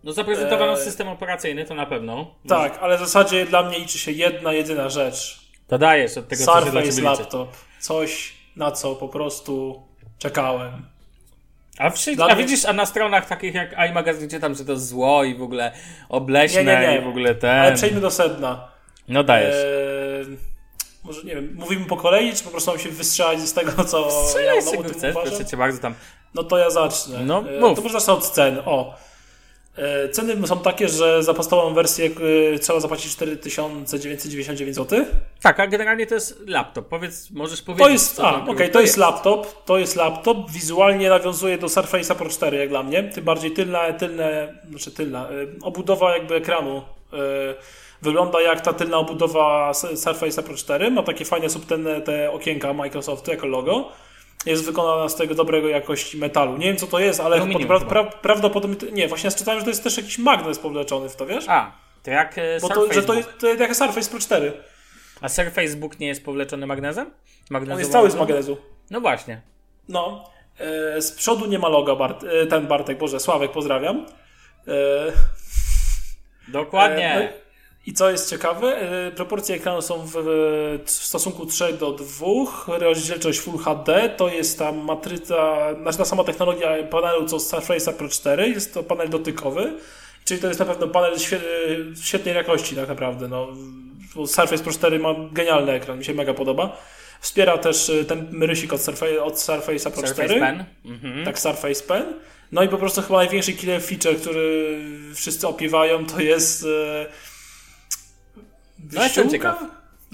No 0.04 0.12
zaprezentowano 0.12 0.72
e... 0.72 0.76
system 0.76 1.08
operacyjny, 1.08 1.64
to 1.64 1.74
na 1.74 1.86
pewno. 1.86 2.34
Tak, 2.48 2.78
ale 2.80 2.96
w 2.96 3.00
zasadzie 3.00 3.46
dla 3.46 3.62
mnie 3.62 3.78
liczy 3.78 3.98
się 3.98 4.12
jedna, 4.12 4.52
jedyna 4.52 4.88
rzecz. 4.88 5.40
To 5.66 5.78
dajesz 5.78 6.16
od 6.18 6.28
tego, 6.28 6.44
Surface 6.44 6.82
co 6.82 6.92
się 6.92 7.00
dla 7.00 7.10
laptop. 7.10 7.56
Coś, 7.80 8.34
na 8.56 8.72
co 8.72 8.94
po 8.94 9.08
prostu 9.08 9.82
czekałem. 10.18 10.95
A, 11.78 11.90
wszy- 11.90 12.16
a 12.30 12.36
widzisz, 12.36 12.64
a 12.64 12.72
na 12.72 12.86
stronach 12.86 13.26
takich 13.26 13.54
jak 13.54 13.72
iMagazine 13.90 14.28
czytam, 14.28 14.54
że 14.54 14.64
to 14.64 14.76
zło 14.78 15.24
i 15.24 15.34
w 15.34 15.42
ogóle 15.42 15.72
obleśne 16.08 16.64
nie, 16.64 16.80
nie, 16.80 16.88
nie. 16.88 16.98
i 16.98 17.00
w 17.00 17.08
ogóle 17.08 17.34
ten... 17.34 17.50
Ale 17.50 17.74
przejdźmy 17.74 18.00
do 18.00 18.10
sedna. 18.10 18.68
No 19.08 19.24
dajesz. 19.24 19.54
Eee, 19.54 20.36
może 21.04 21.22
nie 21.22 21.34
wiem, 21.34 21.54
mówimy 21.54 21.86
po 21.86 21.96
kolei, 21.96 22.32
czy 22.34 22.44
po 22.44 22.50
prostu 22.50 22.70
mam 22.70 22.80
się 22.80 22.88
wystrzelać 22.88 23.40
z 23.40 23.52
tego, 23.52 23.84
co 23.84 24.10
Strzelaj 24.10 24.46
ja 24.46 24.62
no, 24.64 24.88
chcesz, 24.88 25.14
proszę 25.14 25.44
cię 25.44 25.56
bardzo 25.56 25.78
tam. 25.78 25.94
No 26.34 26.44
to 26.44 26.58
ja 26.58 26.70
zacznę. 26.70 27.18
No, 27.24 27.44
eee, 27.50 27.60
mów. 27.60 27.76
To 27.76 27.82
może 27.82 27.92
zacznę 28.00 28.14
od 28.14 28.30
cen. 28.30 28.58
O. 28.64 28.94
E, 29.76 30.08
ceny 30.08 30.46
są 30.46 30.58
takie, 30.58 30.88
że 30.88 31.22
za 31.22 31.34
podstawową 31.34 31.74
wersję 31.74 32.10
e, 32.54 32.58
trzeba 32.58 32.80
zapłacić 32.80 33.12
4999 33.12 34.76
zł. 34.76 35.04
Tak, 35.42 35.60
a 35.60 35.66
generalnie 35.66 36.06
to 36.06 36.14
jest 36.14 36.48
laptop. 36.48 36.88
Powiedz, 36.88 37.30
możesz 37.30 37.62
powiedzieć. 37.62 37.86
To 37.86 37.92
jest, 37.92 38.20
a, 38.20 38.42
okej, 38.42 38.54
okay, 38.54 38.68
to 38.68 38.80
jest 38.80 38.96
laptop. 38.96 39.64
To 39.64 39.78
jest 39.78 39.96
laptop. 39.96 40.50
Wizualnie 40.50 41.08
nawiązuje 41.08 41.58
do 41.58 41.66
Surface'a 41.66 42.14
Pro 42.14 42.28
4, 42.28 42.56
jak 42.56 42.68
dla 42.68 42.82
mnie. 42.82 43.02
Tym 43.02 43.24
bardziej 43.24 43.50
tylna, 43.50 43.92
tylne, 43.92 44.54
znaczy 44.70 44.90
tylna, 44.90 45.28
e, 45.28 45.32
obudowa 45.62 46.16
jakby 46.16 46.34
ekranu 46.34 46.82
wygląda 48.02 48.40
jak 48.40 48.60
ta 48.60 48.72
tylna 48.72 48.98
obudowa 48.98 49.72
Surface'a 49.72 50.42
Pro 50.42 50.54
4. 50.54 50.90
Ma 50.90 51.02
takie 51.02 51.24
fajne 51.24 51.50
subtelne 51.50 52.00
te 52.00 52.32
okienka 52.32 52.72
Microsoftu 52.72 53.30
jako 53.30 53.46
logo 53.46 53.92
jest 54.46 54.64
wykonana 54.64 55.08
z 55.08 55.16
tego 55.16 55.34
dobrego 55.34 55.68
jakości 55.68 56.18
metalu. 56.18 56.56
Nie 56.56 56.66
wiem 56.66 56.76
co 56.76 56.86
to 56.86 56.98
jest, 56.98 57.20
ale 57.20 57.46
pra, 57.66 57.80
pra, 57.80 58.04
prawdopodobnie. 58.04 58.92
Nie, 58.92 59.08
właśnie 59.08 59.30
czytałem, 59.30 59.60
że 59.60 59.64
to 59.64 59.70
jest 59.70 59.84
też 59.84 59.96
jakiś 59.96 60.18
magnes 60.18 60.58
powleczony 60.58 61.08
w 61.08 61.16
to, 61.16 61.26
wiesz? 61.26 61.44
A, 61.48 61.72
to 62.02 62.10
jak 62.10 62.38
e, 62.38 62.60
Bo 62.60 62.68
to, 62.68 62.92
że 62.92 63.02
to 63.02 63.14
jest, 63.14 63.28
to 63.38 63.46
jest 63.46 63.60
jak 63.60 63.76
Surface 63.76 64.10
Pro 64.10 64.18
4. 64.18 64.52
A 65.20 65.28
Surface 65.28 65.76
Book 65.76 65.98
nie 65.98 66.06
jest 66.06 66.24
powleczony 66.24 66.66
magnesem? 66.66 67.10
On 67.72 67.78
jest 67.78 67.92
cały 67.92 68.10
z 68.10 68.14
magnezu. 68.14 68.56
No 68.90 69.00
właśnie. 69.00 69.40
No. 69.88 70.30
E, 70.58 71.02
z 71.02 71.12
przodu 71.12 71.46
nie 71.46 71.58
ma 71.58 71.68
loga 71.68 71.94
Bart, 71.94 72.24
e, 72.24 72.46
ten 72.46 72.66
Bartek, 72.66 72.98
Boże, 72.98 73.20
Sławek, 73.20 73.52
pozdrawiam. 73.52 74.06
E, 74.68 74.72
Dokładnie. 76.48 77.14
E, 77.14 77.20
no, 77.20 77.45
i 77.86 77.92
co 77.92 78.10
jest 78.10 78.30
ciekawe, 78.30 78.80
e, 78.80 79.10
proporcje 79.10 79.56
ekranu 79.56 79.82
są 79.82 80.06
w, 80.06 80.16
stosunku 80.86 81.46
3 81.46 81.72
do 81.72 81.92
2, 81.92 82.78
rozdzielczość 82.78 83.38
Full 83.38 83.58
HD, 83.58 84.10
to 84.16 84.28
jest 84.28 84.58
ta 84.58 84.72
matryca, 84.72 85.56
znaczy 85.82 85.98
ta 85.98 86.04
sama 86.04 86.24
technologia 86.24 86.82
panelu 86.90 87.26
co 87.26 87.40
Surface 87.40 87.92
Pro 87.92 88.08
4, 88.08 88.48
jest 88.48 88.74
to 88.74 88.82
panel 88.82 89.08
dotykowy, 89.08 89.72
czyli 90.24 90.40
to 90.40 90.48
jest 90.48 90.60
na 90.60 90.66
pewno 90.66 90.88
panel 90.88 91.16
świetnej 92.02 92.34
jakości 92.34 92.76
tak 92.76 92.88
naprawdę. 92.88 93.28
No, 93.28 93.48
Surface 94.26 94.62
Pro 94.62 94.72
4 94.72 94.98
ma 94.98 95.14
genialny 95.32 95.72
ekran, 95.72 95.98
mi 95.98 96.04
się 96.04 96.14
mega 96.14 96.34
podoba. 96.34 96.76
Wspiera 97.20 97.58
też 97.58 97.90
e, 97.90 98.04
ten 98.04 98.42
rysik 98.42 98.72
od, 98.72 98.80
Surface, 98.80 99.22
od 99.22 99.34
Surface'a 99.34 99.90
Pro 99.90 100.06
Surface 100.06 100.24
4. 100.24 100.40
Pen. 100.40 100.64
Mhm. 100.84 101.24
Tak, 101.24 101.38
Surface 101.38 101.82
Pen. 101.82 102.04
No 102.52 102.62
i 102.62 102.68
po 102.68 102.78
prostu 102.78 103.02
chyba 103.02 103.16
największy 103.16 103.52
killer 103.52 103.82
feature, 103.82 104.16
który 104.16 104.78
wszyscy 105.14 105.48
opiewają, 105.48 106.06
to 106.06 106.20
jest 106.20 106.64
e, 106.64 107.06
no 108.92 109.02
jestem 109.02 109.30
ciekaw. 109.30 109.64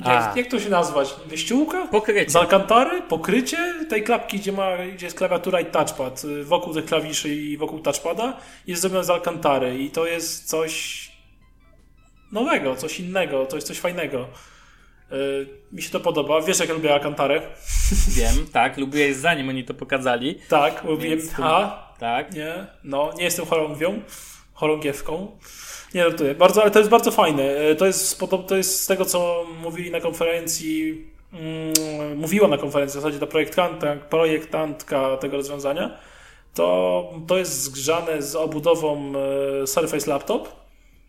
Jak, 0.06 0.36
jak, 0.36 0.46
to 0.46 0.60
się 0.60 0.70
nazwać? 0.70 1.14
Wyściółka? 1.26 1.86
Pokrycie. 1.86 2.30
Z 2.30 2.36
Alcantary? 2.36 3.02
Pokrycie 3.02 3.74
tej 3.88 4.02
klapki, 4.02 4.38
gdzie, 4.38 4.52
ma, 4.52 4.68
gdzie 4.94 5.06
jest 5.06 5.18
klawiatura 5.18 5.60
i 5.60 5.66
touchpad. 5.66 6.22
Wokół 6.44 6.74
tych 6.74 6.84
klawiszy 6.84 7.34
i 7.34 7.56
wokół 7.56 7.78
touchpada 7.78 8.36
jest 8.66 8.82
zrobione 8.82 9.04
z 9.04 9.10
Alcantary 9.10 9.78
i 9.78 9.90
to 9.90 10.06
jest 10.06 10.48
coś 10.48 11.10
nowego, 12.32 12.76
coś 12.76 13.00
innego, 13.00 13.46
to 13.46 13.56
jest 13.56 13.68
coś 13.68 13.78
fajnego. 13.78 14.28
Yy, 15.10 15.48
mi 15.72 15.82
się 15.82 15.90
to 15.90 16.00
podoba. 16.00 16.40
Wiesz, 16.40 16.58
jak 16.58 16.68
ja 16.68 16.74
lubię 16.74 16.94
Alcantarę? 16.94 17.42
Wiem, 18.16 18.46
tak. 18.52 18.78
Lubię 18.78 19.14
zanim 19.14 19.48
oni 19.48 19.64
to 19.64 19.74
pokazali. 19.74 20.38
Tak, 20.48 20.84
lubiłem. 20.84 21.18
A? 21.42 21.92
Tak. 22.00 22.34
Nie, 22.34 22.66
no, 22.84 23.10
nie 23.16 23.24
jestem 23.24 23.46
chorągwią, 23.46 24.02
chorągiewką. 24.52 25.38
Nie 25.94 26.02
żartuję. 26.02 26.34
Bardzo, 26.34 26.62
ale 26.62 26.70
to 26.70 26.78
jest 26.78 26.90
bardzo 26.90 27.10
fajne. 27.10 27.42
E, 27.42 27.74
to 27.74 27.86
jest, 27.86 28.22
to 28.46 28.56
jest 28.56 28.82
z 28.82 28.86
tego, 28.86 29.04
co 29.04 29.44
mówili 29.62 29.90
na 29.90 30.00
konferencji, 30.00 31.04
mm, 31.32 32.18
mówiła 32.18 32.48
na 32.48 32.58
konferencji 32.58 32.98
w 32.98 33.02
zasadzie 33.02 33.18
ta 33.18 33.26
projektantka, 33.26 33.96
projektantka 33.96 35.16
tego 35.16 35.36
rozwiązania, 35.36 35.98
to, 36.54 37.10
to 37.26 37.38
jest 37.38 37.62
zgrzane 37.62 38.22
z 38.22 38.36
obudową 38.36 39.12
e, 39.62 39.66
Surface 39.66 40.10
Laptop 40.10 40.61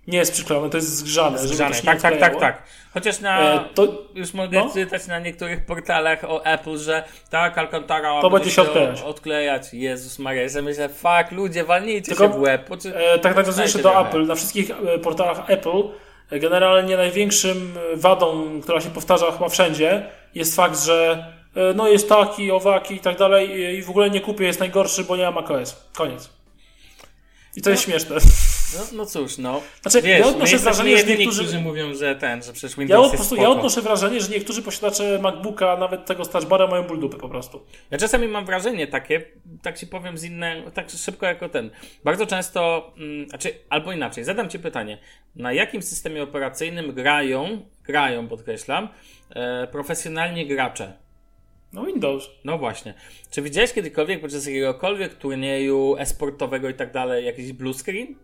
Nie 0.07 0.17
jest 0.17 0.33
przyklejone, 0.33 0.69
to 0.69 0.77
jest 0.77 0.95
zgrzane. 0.97 1.37
Zgrzane. 1.39 1.75
Tak, 1.75 2.01
tak, 2.01 2.19
tak, 2.19 2.39
tak. 2.39 2.63
Chociaż 2.93 3.19
na, 3.19 3.39
E, 3.53 3.65
to 3.73 3.87
już 4.15 4.33
mogę 4.33 4.59
no. 4.59 4.73
czytać 4.73 5.07
na 5.07 5.19
niektórych 5.19 5.65
portalach 5.65 6.23
o 6.23 6.45
Apple, 6.45 6.77
że 6.77 7.03
tak, 7.29 7.57
Alcantara 7.57 8.21
To 8.21 8.29
będzie 8.29 8.51
się 8.51 8.61
odklejać. 8.61 9.01
odklejać. 9.01 9.73
Jezus 9.73 10.19
Maria, 10.19 10.41
ja 10.55 10.61
myślę, 10.61 10.89
fuck, 10.89 11.31
ludzie, 11.31 11.63
walnijcie 11.63 12.07
Tylko, 12.15 12.23
się 12.23 12.29
w 12.29 12.39
łeb. 12.41 12.65
Po 12.65 12.77
czy... 12.77 12.95
E, 12.97 13.19
tak 13.19 13.35
nawiązuję 13.35 13.63
jeszcze 13.65 13.79
do 13.79 13.89
trochę. 13.89 14.09
Apple. 14.09 14.25
Na 14.27 14.35
wszystkich 14.35 14.71
e, 14.71 14.99
portalach 14.99 15.49
Apple 15.49 15.83
e, 16.31 16.39
generalnie 16.39 16.97
największym 16.97 17.73
wadą, 17.95 18.61
która 18.61 18.81
się 18.81 18.89
powtarza 18.89 19.31
chyba 19.31 19.49
wszędzie, 19.49 20.09
jest 20.35 20.55
fakt, 20.55 20.79
że 20.79 21.25
e, 21.55 21.73
no 21.73 21.87
jest 21.87 22.09
taki, 22.09 22.51
owaki 22.51 22.93
i 22.95 22.99
tak 22.99 23.17
dalej 23.17 23.49
i- 23.75 23.81
w 23.83 23.89
ogóle 23.89 24.09
nie 24.09 24.21
kupię, 24.21 24.45
jest 24.45 24.59
najgorszy, 24.59 25.03
bo 25.03 25.15
nie 25.17 25.23
ma 25.23 25.31
macOS. 25.31 25.75
Koniec. 25.93 26.29
I 27.55 27.61
to 27.61 27.69
jest 27.69 27.83
śmieszne. 27.83 28.15
No, 28.77 28.97
no 28.97 29.05
cóż, 29.05 29.37
no. 29.37 29.61
Znaczy, 29.81 30.01
Wiesz, 30.01 30.19
ja 30.19 30.27
odnoszę 30.27 30.57
wrażenie, 30.57 30.97
że 30.97 31.05
niektórzy... 31.05 31.43
którzy 31.43 31.59
mówią, 31.59 31.93
że 31.93 32.15
ten, 32.15 32.43
że 32.43 32.53
przecież 32.53 32.71
Ja 32.71 32.77
Windows 32.77 32.99
po 32.99 33.03
jest 33.03 33.15
prostu, 33.15 33.35
ja 33.35 33.49
odnoszę 33.49 33.81
wrażenie, 33.81 34.21
że 34.21 34.29
niektórzy 34.29 34.61
posiadacze 34.61 35.19
MacBooka, 35.19 35.77
nawet 35.77 36.05
tego 36.05 36.25
z 36.25 36.29
touchbara, 36.29 36.67
mają 36.67 36.83
ból 36.83 36.99
dupy 36.99 37.17
po 37.17 37.29
prostu. 37.29 37.65
Ja 37.91 37.97
czasami 37.97 38.27
mam 38.27 38.45
wrażenie 38.45 38.87
takie, 38.87 39.25
tak 39.61 39.77
ci 39.77 39.87
powiem 39.87 40.17
z 40.17 40.23
innego, 40.23 40.71
tak 40.71 40.89
szybko 40.89 41.25
jako 41.25 41.49
ten. 41.49 41.69
Bardzo 42.03 42.25
często, 42.25 42.91
mm, 42.97 43.29
znaczy, 43.29 43.53
albo 43.69 43.91
inaczej, 43.91 44.23
zadam 44.23 44.49
ci 44.49 44.59
pytanie. 44.59 44.97
Na 45.35 45.53
jakim 45.53 45.81
systemie 45.81 46.23
operacyjnym 46.23 46.93
grają, 46.93 47.65
grają, 47.83 48.27
podkreślam, 48.27 48.89
e, 49.29 49.67
profesjonalni 49.67 50.47
gracze? 50.47 51.03
No 51.73 51.85
Windows. 51.85 52.29
No 52.43 52.57
właśnie. 52.57 52.93
Czy 53.31 53.41
widziałeś 53.41 53.73
kiedykolwiek 53.73 54.21
podczas 54.21 54.45
jakiegokolwiek 54.45 55.13
turnieju 55.13 55.95
esportowego 55.97 56.69
i 56.69 56.73
tak 56.73 56.91
dalej 56.91 57.25
jakiś 57.25 57.53
blue 57.53 57.73
screen? 57.73 58.15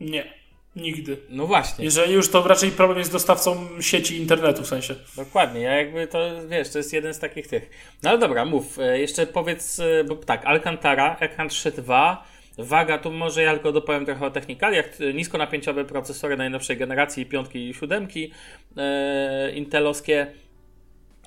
Nie. 0.00 0.44
Nigdy. 0.76 1.16
No 1.30 1.46
właśnie. 1.46 1.84
Jeżeli 1.84 2.12
już, 2.12 2.30
to 2.30 2.48
raczej 2.48 2.70
problem 2.70 2.98
jest 2.98 3.10
z 3.10 3.12
dostawcą 3.12 3.66
sieci 3.80 4.16
internetu 4.16 4.62
w 4.62 4.66
sensie. 4.66 4.94
Dokładnie, 5.16 5.60
ja 5.60 5.76
jakby 5.76 6.06
to, 6.06 6.18
wiesz, 6.48 6.70
to 6.70 6.78
jest 6.78 6.92
jeden 6.92 7.14
z 7.14 7.18
takich 7.18 7.46
tych. 7.46 7.70
No 8.02 8.10
ale 8.10 8.18
dobra, 8.18 8.44
mów, 8.44 8.78
e, 8.78 8.98
jeszcze 8.98 9.26
powiedz, 9.26 9.80
e, 9.80 10.04
bo 10.04 10.16
tak, 10.16 10.46
Alcantara, 10.46 11.16
ekran 11.20 11.48
3.2, 11.48 12.16
waga, 12.58 12.98
tu 12.98 13.12
może 13.12 13.42
ja 13.42 13.52
tylko 13.52 13.72
dopowiem 13.72 14.06
trochę 14.06 14.26
o 14.26 14.30
technikaliach, 14.30 15.00
e, 15.00 15.14
niskonapięciowe 15.14 15.84
procesory 15.84 16.36
najnowszej 16.36 16.76
generacji, 16.76 17.26
piątki 17.26 17.68
i 17.68 17.74
siódemki 17.74 18.32
e, 18.76 19.52
intelowskie, 19.52 20.26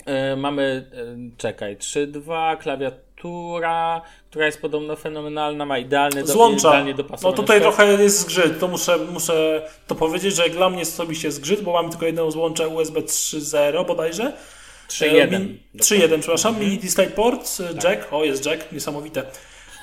e, 0.06 0.36
mamy, 0.36 0.90
e, 0.94 1.38
czekaj, 1.38 1.78
3.2, 1.78 2.58
klawiatura, 2.58 3.07
która 3.18 4.02
jest 4.36 4.62
podobno 4.62 4.96
fenomenalna, 4.96 5.66
ma 5.66 5.78
idealny, 5.78 6.22
do, 6.24 6.28
Złącza. 6.34 6.68
idealnie 6.70 6.92
No 6.92 6.98
dopasowany 6.98 7.36
tutaj 7.38 7.62
trochę 7.62 7.86
jest 8.04 8.20
zgrzyt. 8.20 8.60
To 8.60 8.68
muszę, 8.68 8.98
muszę 8.98 9.62
to 9.88 9.96
powiedzieć, 9.96 10.36
że 10.36 10.50
dla 10.50 10.70
mnie 10.70 10.82
osobiście 10.82 11.32
zgrzyt, 11.32 11.62
bo 11.62 11.74
mamy 11.74 11.90
tylko 11.90 12.06
jedno 12.06 12.32
złącze 12.32 12.68
USB 12.68 13.02
3.0 13.02 13.86
bodajże. 13.86 14.34
3.1. 14.90 15.36
E, 15.36 15.40
min- 15.40 15.58
3.1, 15.76 16.20
przepraszam. 16.20 16.60
Mini 16.60 16.78
DisplayPort, 16.78 17.58
e, 17.60 17.90
jack. 17.90 18.14
O, 18.14 18.24
jest 18.24 18.46
jack, 18.46 18.72
niesamowite. 18.72 19.24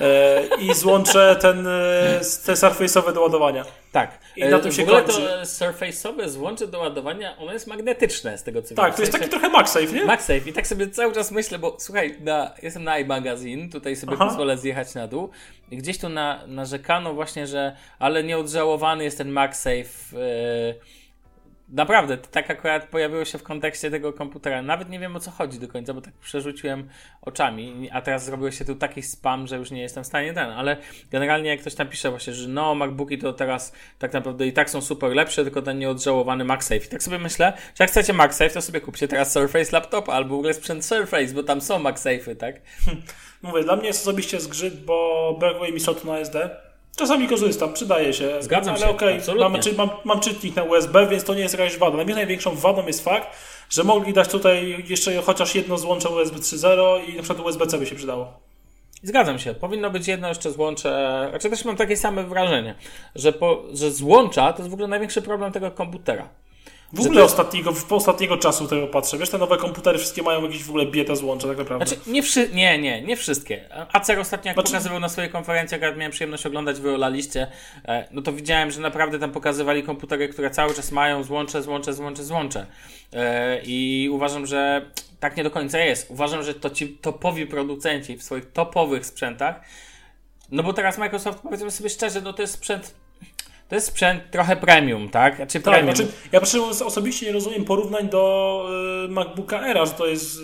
E, 0.01 0.43
I 0.61 0.75
złącze 0.75 1.37
ten, 1.41 1.67
e, 1.67 2.21
te 2.47 2.53
surface'owe 2.53 3.13
do 3.13 3.21
ładowania. 3.23 3.65
Tak. 3.93 4.19
I 4.37 4.45
na 4.45 4.59
tym 4.59 4.73
w 4.73 4.75
się 4.75 4.83
ogóle 4.83 5.03
kończy. 5.03 5.21
to 5.21 5.43
surface'owe 5.43 6.29
złącze 6.29 6.67
do 6.67 6.79
ładowania, 6.79 7.37
ono 7.39 7.53
jest 7.53 7.67
magnetyczne 7.67 8.39
z 8.39 8.43
tego 8.43 8.63
co 8.63 8.75
Tak, 8.75 8.87
wiem. 8.87 8.95
to 8.95 9.03
jest 9.03 9.13
W 9.13 9.19
taki 9.19 9.31
trochę 9.31 9.49
MagSafe, 9.49 9.87
nie? 9.87 10.05
MagSafe 10.05 10.51
i 10.51 10.53
tak 10.53 10.67
sobie 10.67 10.89
cały 10.91 11.13
czas 11.13 11.31
myślę, 11.31 11.59
bo 11.59 11.77
słuchaj, 11.79 12.17
na, 12.21 12.51
jestem 12.63 12.85
na 12.85 12.99
iMagazine, 12.99 13.69
tutaj 13.69 13.97
sobie 13.97 14.13
Aha. 14.15 14.27
pozwolę 14.27 14.59
zjechać 14.59 14.95
na 14.95 15.09
dół 15.09 15.31
i 15.71 15.77
gdzieś 15.77 15.99
tu 15.99 16.09
na, 16.09 16.41
narzekano 16.47 17.15
właśnie, 17.15 17.47
że 17.47 17.77
ale 17.99 18.25
nieodżałowany 18.25 19.05
jest 19.05 19.19
ten 19.19 19.29
MagSafe. 19.31 19.85
Yy, 20.13 20.75
naprawdę, 21.75 22.17
to 22.17 22.27
tak 22.31 22.51
akurat 22.51 22.87
pojawiło 22.87 23.25
się 23.25 23.39
w 23.39 23.43
kontekście 23.43 23.91
tego 23.91 24.13
komputera. 24.13 24.63
Nawet 24.63 24.91
nie 24.91 24.99
wiem 24.99 25.17
o 25.17 25.21
co 25.21 25.31
chodzi 25.31 25.59
do 25.59 25.69
końca, 25.69 25.95
bo 25.95 26.01
tak 26.01 26.15
przerzuciłem 26.15 26.89
oczami, 27.23 27.91
a 27.93 28.03
teraz 28.03 28.25
zrobiło 28.25 28.51
się 28.51 28.65
tu 28.65 28.75
taki 28.75 29.03
spam, 29.03 29.47
że 29.47 29.57
już 29.57 29.71
nie 29.71 29.83
jestem 29.83 30.05
w 30.05 30.07
stanie 30.07 30.35
ten, 30.35 30.51
ale 30.51 30.77
generalnie 31.11 31.51
jak 31.51 31.61
ktoś 31.61 31.75
tam 31.75 31.89
pisze 31.89 32.11
właśnie, 32.11 32.35
że 32.35 32.49
no, 32.49 32.75
MacBooki 32.75 33.19
to 33.19 33.33
teraz 33.33 33.73
tak 33.99 34.13
naprawdę 34.13 34.47
i 34.47 34.53
tak 34.53 34.71
są 34.71 34.81
super 34.81 35.11
lepsze, 35.11 35.45
tylko 35.45 35.63
ten 35.63 35.79
nieodżałowany 35.79 36.45
MagSafe. 36.45 36.85
I 36.85 36.89
tak 36.89 37.03
sobie 37.03 37.19
myślę, 37.19 37.53
że 37.57 37.85
jak 37.85 37.91
chcecie 37.91 38.13
MagSafe, 38.13 38.51
to 38.51 38.63
sobie 38.63 38.81
kupcie 38.81 39.09
teraz 39.09 39.33
Surface 39.33 39.73
laptop 39.73 40.09
albo 40.09 40.37
w 40.37 40.39
ogóle 40.39 40.55
sprzęt 40.55 40.85
Surface, 40.85 41.35
bo 41.35 41.43
tam 41.43 41.61
są 41.61 41.79
MagSafe'y, 41.79 42.37
tak? 42.37 42.61
Mówię, 43.43 43.65
dla 43.65 43.77
mnie 43.77 43.87
jest 43.87 44.03
osobiście 44.03 44.41
zgrzyt, 44.41 44.85
bo 44.85 45.37
brakuje 45.41 45.73
mi 45.73 45.81
slotu 45.81 46.07
na 46.07 46.19
SD. 46.19 46.64
Czasami 46.97 47.29
korzystam, 47.29 47.73
przydaje 47.73 48.13
się. 48.13 48.43
Zgadzam 48.43 48.75
ale 48.75 48.85
się, 48.85 48.91
okej, 48.91 49.17
absolutnie. 49.17 49.49
mam, 49.49 49.61
czy, 49.61 49.73
mam, 49.73 49.91
mam 50.05 50.21
czytnik 50.21 50.57
na 50.57 50.63
USB, 50.63 51.07
więc 51.07 51.25
to 51.25 51.35
nie 51.35 51.41
jest 51.41 51.59
jakaś 51.59 51.79
wada. 51.79 51.97
Dla 51.97 52.05
mnie 52.05 52.15
największą 52.15 52.55
wadą 52.55 52.87
jest 52.87 53.05
fakt, 53.05 53.29
że 53.71 53.85
mogli 53.85 54.13
dać 54.13 54.29
tutaj 54.29 54.85
jeszcze 54.89 55.23
chociaż 55.23 55.55
jedno 55.55 55.79
złącze 55.79 56.09
USB 56.09 56.39
3.0 56.39 57.09
i 57.09 57.17
na 57.17 57.23
przykład 57.23 57.47
USB-C 57.47 57.79
by 57.79 57.87
się 57.87 57.95
przydało. 57.95 58.33
Zgadzam 59.03 59.39
się. 59.39 59.55
Powinno 59.55 59.91
być 59.91 60.09
jedno 60.09 60.29
jeszcze 60.29 60.51
złącze. 60.51 61.27
Znaczy 61.31 61.51
też 61.51 61.65
mam 61.65 61.77
takie 61.77 61.97
same 61.97 62.25
wrażenie, 62.25 62.75
że, 63.15 63.33
po, 63.33 63.63
że 63.73 63.91
złącza 63.91 64.53
to 64.53 64.59
jest 64.59 64.71
w 64.71 64.75
ogóle 64.75 64.89
największy 64.89 65.23
problem 65.23 65.53
tego 65.53 65.71
komputera. 65.71 66.29
W 66.93 67.01
ogóle 67.01 67.21
jest- 67.23 67.33
ostatniego, 67.33 67.73
w 67.73 67.93
ostatniego 67.93 68.37
czasu 68.37 68.69
tego 68.69 68.87
patrzę. 68.87 69.19
Wiesz, 69.19 69.31
te 69.31 69.39
nowe 69.39 69.57
komputery 69.57 69.99
wszystkie 69.99 70.23
mają 70.23 70.43
jakieś 70.43 70.65
w 70.65 70.69
ogóle 70.69 70.87
bieda 70.87 71.15
złącze, 71.17 71.49
tak 71.49 71.59
naprawdę. 71.59 71.87
Znaczy, 71.87 72.03
nie, 72.07 72.23
wszy- 72.23 72.49
nie, 72.53 72.79
nie, 72.79 73.03
nie 73.03 73.17
wszystkie. 73.17 73.65
Acer 73.93 74.19
ostatnio, 74.19 74.49
jak 74.49 74.57
Znaczy- 74.57 74.69
pokazywał 74.73 75.01
na 75.01 75.09
swojej 75.09 75.31
konferencji, 75.31 75.79
jak 75.81 75.97
miałem 75.97 76.13
przyjemność 76.13 76.47
oglądać, 76.47 76.81
wyolaliście, 76.81 77.47
e, 77.89 78.09
no 78.11 78.23
to 78.23 78.33
widziałem, 78.33 78.71
że 78.71 78.81
naprawdę 78.81 79.19
tam 79.19 79.33
pokazywali 79.33 79.83
komputery, 79.83 80.29
które 80.29 80.51
cały 80.51 80.75
czas 80.75 80.93
mają 80.93 81.23
złącze, 81.23 81.63
złącze, 81.63 81.95
złącze, 81.95 82.25
złącze. 82.25 82.67
E, 83.13 83.61
I 83.65 84.09
uważam, 84.13 84.47
że 84.47 84.91
tak 85.21 85.37
nie 85.37 85.45
do 85.45 85.51
końca 85.51 85.79
jest. 85.79 86.11
Uważam, 86.11 86.43
że 86.43 86.55
to 86.55 86.71
ci 86.71 86.89
topowi 86.89 87.47
producenci 87.47 88.17
w 88.17 88.23
swoich 88.23 88.53
topowych 88.53 89.07
sprzętach, 89.07 89.61
no 90.51 90.63
bo 90.63 90.73
teraz 90.73 90.99
Microsoft, 90.99 91.39
powiedzmy 91.43 91.71
sobie 91.71 91.91
szczerze, 91.91 92.21
no 92.21 92.33
to 92.33 92.43
jest 92.43 92.55
sprzęt, 92.55 92.95
to 93.75 93.77
jest 93.77 93.87
sprzęt 93.87 94.23
trochę 94.31 94.57
premium, 94.57 95.09
tak? 95.09 95.37
Znaczy 95.37 95.61
Tak, 95.61 95.75
premium. 95.75 95.97
znaczy, 95.97 96.13
ja 96.33 96.41
osobiście 96.87 97.27
nie 97.27 97.33
rozumiem 97.33 97.65
porównań 97.65 98.09
do 98.09 98.67
y, 99.05 99.09
MacBooka 99.09 99.61
Aira, 99.61 99.87
że 99.87 99.93
to 99.93 100.07
jest 100.07 100.39
y, 100.39 100.43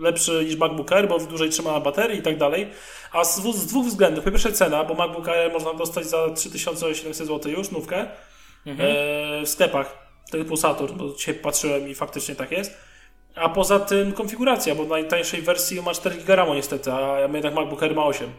lepszy 0.00 0.44
niż 0.44 0.56
MacBook 0.56 0.92
Air, 0.92 1.08
bo 1.08 1.18
dłużej 1.18 1.50
trzyma 1.50 1.80
baterii 1.80 2.18
i 2.18 2.22
tak 2.22 2.38
dalej. 2.38 2.68
A 3.12 3.24
z, 3.24 3.42
z 3.42 3.66
dwóch 3.66 3.86
względów. 3.86 4.24
Po 4.24 4.30
pierwsze 4.30 4.52
cena, 4.52 4.84
bo 4.84 4.94
MacBook 4.94 5.28
Air 5.28 5.52
można 5.52 5.74
dostać 5.74 6.06
za 6.06 6.30
3700 6.30 7.26
zł 7.26 7.52
już, 7.52 7.70
nówkę, 7.70 8.06
Mhm. 8.66 8.90
e, 8.90 8.94
w 9.44 9.48
sklepach 9.48 9.98
typu 10.30 10.56
Saturn, 10.56 10.96
bo 10.98 11.08
dzisiaj 11.14 11.34
patrzyłem 11.34 11.88
i 11.88 11.94
faktycznie 11.94 12.34
tak 12.34 12.50
jest. 12.52 12.76
A 13.34 13.48
poza 13.48 13.80
tym 13.80 14.12
konfiguracja, 14.12 14.74
bo 14.74 14.84
w 14.84 14.88
najtańszej 14.88 15.42
wersji 15.42 15.82
ma 15.82 15.94
4 15.94 16.16
GB 16.16 16.54
niestety, 16.54 16.92
a 16.92 17.18
jednak 17.34 17.54
MacBook 17.54 17.82
Air 17.82 17.94
ma 17.94 18.04
8. 18.04 18.30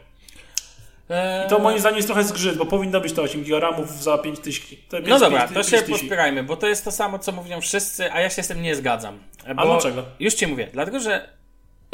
E, 1.10 1.46
I 1.46 1.50
to 1.50 1.60
moim 1.60 1.80
zdaniem 1.80 1.96
jest 1.96 2.08
trochę 2.08 2.24
zgrzyt, 2.24 2.58
bo 2.58 2.66
powinno 2.66 3.02
być 3.02 3.13
to 3.13 3.22
8 3.22 3.44
GB 3.44 3.88
za 3.88 4.18
5 4.18 4.39
tysięcy. 4.39 4.78
No 5.08 5.20
dobra, 5.20 5.48
to 5.48 5.63
się 5.63 5.82
pospierajmy, 5.82 6.44
bo 6.44 6.58
to 6.58 6.68
jest 6.68 6.86
to 6.86 6.92
samo, 6.92 7.20
co 7.20 7.32
mówią 7.32 7.62
wszyscy, 7.62 8.12
a 8.12 8.22
ja 8.22 8.30
się 8.30 8.44
z 8.44 8.48
tym 8.48 8.62
nie 8.62 8.76
zgadzam. 8.76 9.20
Bo 9.56 9.62
A 9.62 9.66
dlaczego? 9.66 10.04
Już 10.20 10.34
ci 10.34 10.48
mówię, 10.48 10.68
dlatego 10.74 11.00
że 11.00 11.30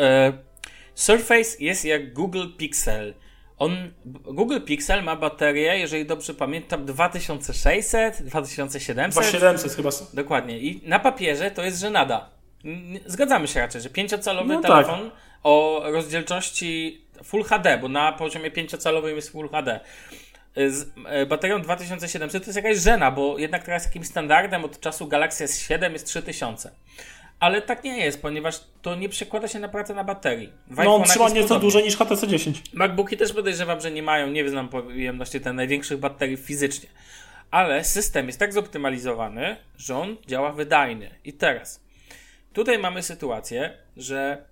e, 0.01 0.33
Surface 0.95 1.49
jest 1.59 1.85
jak 1.85 2.13
Google 2.13 2.47
Pixel. 2.57 3.13
On, 3.57 3.91
Google 4.05 4.59
Pixel 4.61 5.03
ma 5.03 5.15
baterię, 5.15 5.77
jeżeli 5.79 6.05
dobrze 6.05 6.33
pamiętam, 6.33 6.85
2600, 6.85 8.23
2700. 8.23 9.11
2700 9.11 9.71
chyba. 9.75 9.89
Dokładnie. 10.13 10.59
I 10.59 10.81
na 10.87 10.99
papierze 10.99 11.51
to 11.51 11.63
jest 11.63 11.79
żenada. 11.79 12.29
Zgadzamy 13.05 13.47
się 13.47 13.59
raczej, 13.59 13.81
że 13.81 13.89
pięciocalowy 13.89 14.53
No 14.53 14.61
tak. 14.61 14.71
telefon 14.71 15.11
o 15.43 15.81
rozdzielczości 15.83 17.01
Full 17.23 17.43
HD, 17.43 17.77
bo 17.77 17.87
na 17.87 18.11
poziomie 18.11 18.51
pięciocalowym 18.51 19.15
jest 19.15 19.29
Full 19.29 19.49
HD. 19.49 19.79
Z 20.55 20.91
e, 21.05 21.25
baterią 21.25 21.61
2700 21.61 22.43
to 22.43 22.49
jest 22.49 22.57
jakaś 22.57 22.77
żena, 22.77 23.11
bo 23.11 23.37
jednak 23.37 23.63
teraz 23.63 23.85
jakimś 23.85 24.07
standardem 24.07 24.65
od 24.65 24.79
czasu 24.79 25.07
Galaxy 25.07 25.45
S7 25.45 25.91
jest 25.91 26.07
3000. 26.07 26.71
Ale 27.39 27.61
tak 27.61 27.83
nie 27.83 27.97
jest, 27.97 28.21
ponieważ 28.21 28.59
to 28.81 28.95
nie 28.95 29.09
przekłada 29.09 29.47
się 29.47 29.59
na 29.59 29.69
pracę 29.69 29.93
na 29.93 30.03
baterii. 30.03 30.53
W 30.67 30.77
No 30.83 30.95
on 30.95 31.03
trzyma 31.03 31.29
nieco 31.29 31.59
dłużej 31.59 31.83
niż 31.83 31.97
HTC 31.97 32.27
10. 32.27 32.61
MacBooki 32.73 33.17
też 33.17 33.33
podejrzewam, 33.33 33.81
że 33.81 33.91
nie 33.91 34.03
mają, 34.03 34.27
nie 34.27 34.49
znam 34.49 34.69
pojemności 34.69 35.41
te 35.41 35.53
największych 35.53 35.99
baterii 35.99 36.37
fizycznie. 36.37 36.89
Ale 37.51 37.83
system 37.83 38.27
jest 38.27 38.39
tak 38.39 38.53
zoptymalizowany, 38.53 39.55
że 39.77 39.97
on 39.97 40.17
działa 40.27 40.51
wydajnie. 40.51 41.11
I 41.23 41.33
teraz, 41.33 41.83
tutaj 42.53 42.79
mamy 42.79 43.03
sytuację, 43.03 43.77
że 43.97 44.45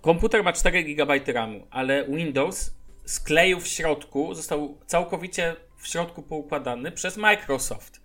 komputer 0.00 0.44
ma 0.44 0.52
4 0.52 0.82
GB 0.84 1.20
RAMu, 1.32 1.66
ale 1.70 2.04
Windows 2.08 2.74
skleił 3.04 3.60
w 3.60 3.66
środku, 3.66 4.34
został 4.34 4.78
całkowicie 4.86 5.56
w 5.78 5.88
środku 5.88 6.22
poukładany 6.22 6.92
przez 6.92 7.16
Microsoft. 7.16 8.00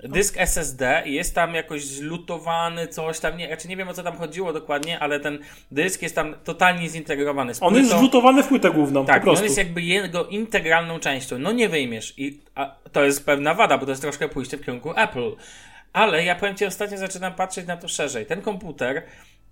Dysk 0.00 0.34
SSD 0.38 1.02
jest 1.06 1.34
tam 1.34 1.54
jakoś 1.54 1.84
zlutowany, 1.84 2.88
coś 2.88 3.20
tam, 3.20 3.36
nie, 3.36 3.46
znaczy 3.46 3.68
nie 3.68 3.76
wiem 3.76 3.88
o 3.88 3.94
co 3.94 4.02
tam 4.02 4.16
chodziło 4.16 4.52
dokładnie, 4.52 4.98
ale 5.00 5.20
ten 5.20 5.38
dysk 5.70 6.02
jest 6.02 6.14
tam 6.14 6.34
totalnie 6.44 6.88
zintegrowany 6.88 7.54
z 7.54 7.62
On 7.62 7.74
jest 7.74 7.86
płytą. 7.88 7.98
wrzutowany 7.98 8.42
w 8.42 8.48
płytę 8.48 8.70
główną, 8.70 9.06
Tak, 9.06 9.16
po 9.16 9.22
prostu. 9.22 9.40
on 9.40 9.44
jest 9.44 9.58
jakby 9.58 9.82
jego 9.82 10.24
integralną 10.26 10.98
częścią. 11.00 11.38
No 11.38 11.52
nie 11.52 11.68
wyjmiesz. 11.68 12.14
I 12.16 12.40
to 12.92 13.04
jest 13.04 13.26
pewna 13.26 13.54
wada, 13.54 13.78
bo 13.78 13.84
to 13.86 13.92
jest 13.92 14.02
troszkę 14.02 14.28
pójście 14.28 14.56
w 14.56 14.64
kierunku 14.64 14.92
Apple. 14.96 15.36
Ale 15.92 16.24
ja 16.24 16.34
powiem 16.34 16.56
Ci, 16.56 16.66
ostatnio 16.66 16.98
zaczynam 16.98 17.34
patrzeć 17.34 17.66
na 17.66 17.76
to 17.76 17.88
szerzej. 17.88 18.26
Ten 18.26 18.42
komputer 18.42 19.02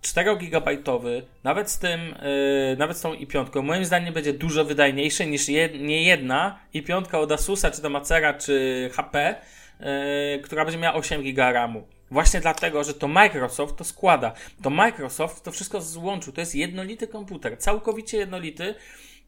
4-gigabajtowy, 0.04 1.22
nawet 1.44 1.70
z 1.70 1.78
tym, 1.78 2.00
yy, 2.00 2.76
nawet 2.78 2.96
z 2.96 3.00
tą 3.00 3.14
i5, 3.14 3.62
moim 3.62 3.84
zdaniem 3.84 4.14
będzie 4.14 4.32
dużo 4.32 4.64
wydajniejszy 4.64 5.26
niż 5.26 5.48
jed, 5.48 5.80
nie 5.80 6.02
jedna 6.02 6.58
i5 6.74 7.16
od 7.16 7.32
Asusa, 7.32 7.70
czy 7.70 7.82
to 7.82 7.90
Macera, 7.90 8.34
czy 8.34 8.90
HP, 8.92 9.34
yy, 9.80 9.86
która 10.42 10.64
będzie 10.64 10.78
miała 10.78 10.94
8 10.94 11.22
giga 11.22 11.52
RAMu. 11.52 11.86
Właśnie 12.10 12.40
dlatego, 12.40 12.84
że 12.84 12.94
to 12.94 13.08
Microsoft 13.08 13.76
to 13.76 13.84
składa. 13.84 14.32
To 14.62 14.70
Microsoft 14.70 15.44
to 15.44 15.52
wszystko 15.52 15.80
złączył. 15.80 16.32
To 16.32 16.40
jest 16.40 16.54
jednolity 16.54 17.08
komputer, 17.08 17.58
całkowicie 17.58 18.18
jednolity. 18.18 18.74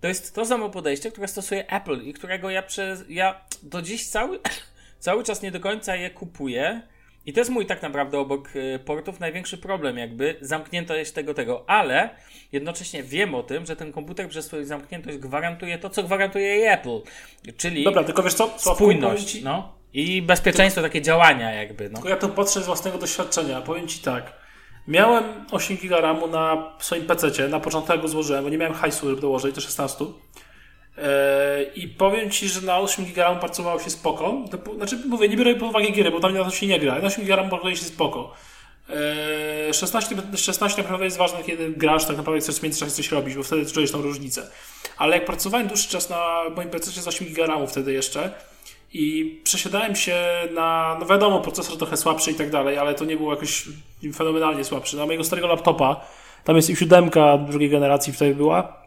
To 0.01 0.09
jest 0.09 0.35
to 0.35 0.47
samo 0.47 0.71
podejście, 0.71 1.11
które 1.11 1.29
stosuje 1.29 1.71
Apple 1.71 2.03
i 2.03 2.13
którego 2.13 2.51
ja 2.51 2.63
przez, 2.63 3.05
ja 3.09 3.41
do 3.63 3.83
dziś 3.83 4.07
cały, 4.07 4.41
cały 4.99 5.25
czas 5.25 5.43
nie 5.43 5.51
do 5.51 5.61
końca 5.61 5.97
je 5.97 6.11
kupuję. 6.11 6.83
I 7.27 7.33
to 7.33 7.41
jest 7.41 7.51
mój 7.51 7.67
tak 7.67 7.83
naprawdę 7.83 8.19
obok 8.19 8.49
y, 8.57 8.79
portów 8.85 9.21
największy 9.21 9.59
problem, 9.59 9.99
jakby 9.99 10.37
zamkniętość 10.41 11.13
tego, 11.13 11.35
tego, 11.35 11.65
ale 11.71 12.11
jednocześnie 12.53 13.03
wiem 13.03 13.35
o 13.35 13.43
tym, 13.43 13.67
że 13.67 13.77
ten 13.77 13.93
komputer 13.93 14.29
przez 14.29 14.47
swoją 14.47 14.65
zamkniętość 14.65 15.19
gwarantuje 15.19 15.79
to, 15.79 15.91
co 15.91 16.03
gwarantuje 16.03 16.73
Apple, 16.73 17.01
czyli 17.57 17.85
Dobra, 17.85 18.05
tylko 18.05 18.23
wiesz 18.23 18.35
co? 18.35 18.47
Sławku, 18.47 18.75
spójność, 18.75 19.33
ci- 19.33 19.45
no 19.45 19.77
i 19.93 20.23
bezpieczeństwo, 20.23 20.83
takie 20.83 21.03
działania 21.03 21.53
jakby, 21.53 21.89
no. 21.89 21.95
Tylko 21.95 22.09
ja 22.09 22.17
to 22.17 22.29
patrzę 22.29 22.63
z 22.63 22.67
własnego 22.67 22.99
doświadczenia. 22.99 23.61
Powiem 23.61 23.89
Ci 23.89 23.99
tak. 23.99 24.33
Miałem 24.89 25.25
8 25.51 25.77
GB 25.77 26.01
RAMu 26.01 26.27
na 26.27 26.73
swoim 26.79 27.07
PC, 27.07 27.49
na 27.49 27.61
początku 27.61 27.99
go 27.99 28.09
złożyłem, 28.09 28.45
bo 28.45 28.51
nie 28.51 28.59
miałem 28.59 28.75
hajsu, 28.75 29.09
żeby 29.09 29.21
dołożyć 29.21 29.55
do 29.55 29.61
16. 29.61 30.05
Eee, 30.99 31.83
I 31.83 31.89
powiem 31.89 32.31
Ci, 32.31 32.49
że 32.49 32.61
na 32.61 32.79
8 32.79 33.05
GB 33.05 33.23
RAMu 33.23 33.41
pracowało 33.41 33.81
się 33.81 33.91
spoko. 33.91 34.45
Znaczy, 34.77 34.99
mówię, 35.09 35.29
nie 35.29 35.37
biorę 35.37 35.55
pod 35.55 35.69
uwagę 35.69 35.91
gier, 35.91 36.13
bo 36.13 36.21
tam 36.21 36.35
na 36.35 36.45
to 36.45 36.51
się 36.51 36.67
nie 36.67 36.81
gra. 36.81 36.99
Na 36.99 37.07
8 37.07 37.25
GB 37.25 37.37
RAMu 37.37 37.49
pracowało 37.49 37.77
się 37.77 37.85
spoko. 37.85 38.33
Eee, 38.91 39.75
16, 39.75 40.17
16 40.37 40.83
naprawdę 40.83 41.05
jest 41.05 41.17
ważne, 41.17 41.43
kiedy 41.43 41.71
grasz, 41.71 42.05
tak 42.05 42.17
naprawdę 42.17 42.41
chcesz 42.41 42.57
w 42.57 42.63
międzyczasie 42.63 42.93
coś 42.93 43.13
robić, 43.13 43.35
bo 43.35 43.43
wtedy 43.43 43.67
czujesz 43.73 43.93
tą 43.93 44.03
różnicę. 44.03 44.51
Ale 44.99 45.17
jak 45.17 45.25
pracowałem 45.25 45.67
dłuższy 45.67 45.89
czas 45.89 46.11
na 46.11 46.43
moim 46.57 46.71
PC 46.71 46.91
z 46.91 47.09
8 47.09 47.27
GB 47.29 47.67
wtedy 47.67 47.93
jeszcze, 47.93 48.31
i 48.93 49.41
przesiadałem 49.45 49.97
się 49.97 50.17
na, 50.55 50.97
no 51.01 51.07
wiadomo, 51.07 51.41
procesor 51.41 51.79
trochę 51.79 51.97
słabszy 51.97 52.31
i 52.31 52.35
tak 52.35 52.51
dalej, 52.51 52.79
ale 52.79 52.95
to 52.95 53.05
nie 53.05 53.17
było 53.17 53.35
jakoś 53.35 53.65
fenomenalnie 54.15 54.65
słabszy. 54.65 54.97
Na 54.97 55.07
mojego 55.07 55.25
starego 55.25 55.49
laptopa, 55.49 56.01
tam 56.45 56.57
jest 56.57 56.71
i 56.71 56.77
siódemka 56.77 57.39
drugiej 57.39 57.71
generacji 57.71 58.13
wtedy 58.13 58.35
była. 58.35 58.86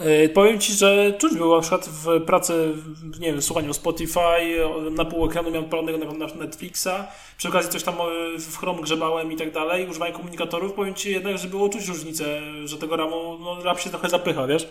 Yy, 0.00 0.28
powiem 0.28 0.60
Ci, 0.60 0.72
że 0.72 1.12
czuć 1.18 1.34
było 1.34 1.56
na 1.56 1.60
przykład 1.60 1.88
w 1.88 2.20
pracy, 2.20 2.74
nie 3.20 3.32
wiem, 3.32 3.42
słuchaniu 3.42 3.74
Spotify, 3.74 4.20
na 4.90 5.04
pół 5.04 5.26
ekranu 5.26 5.50
miałem 5.50 5.68
palonego 5.68 5.98
na, 5.98 6.26
Netflixa, 6.26 6.88
przy 7.36 7.48
okazji 7.48 7.70
coś 7.70 7.82
tam 7.82 7.94
yy, 7.98 8.38
w 8.38 8.58
Chrome 8.58 8.82
grzebałem 8.82 9.32
i 9.32 9.36
tak 9.36 9.52
dalej, 9.52 9.88
używałem 9.88 10.14
komunikatorów, 10.14 10.72
powiem 10.72 10.94
Ci 10.94 11.10
jednak, 11.10 11.38
że 11.38 11.48
było 11.48 11.68
czuć 11.68 11.88
różnicę, 11.88 12.40
że 12.64 12.78
tego 12.78 12.96
ramu, 12.96 13.38
no 13.40 13.62
RAM 13.62 13.78
się 13.78 13.90
trochę 13.90 14.08
zapycha, 14.08 14.46
wiesz? 14.46 14.68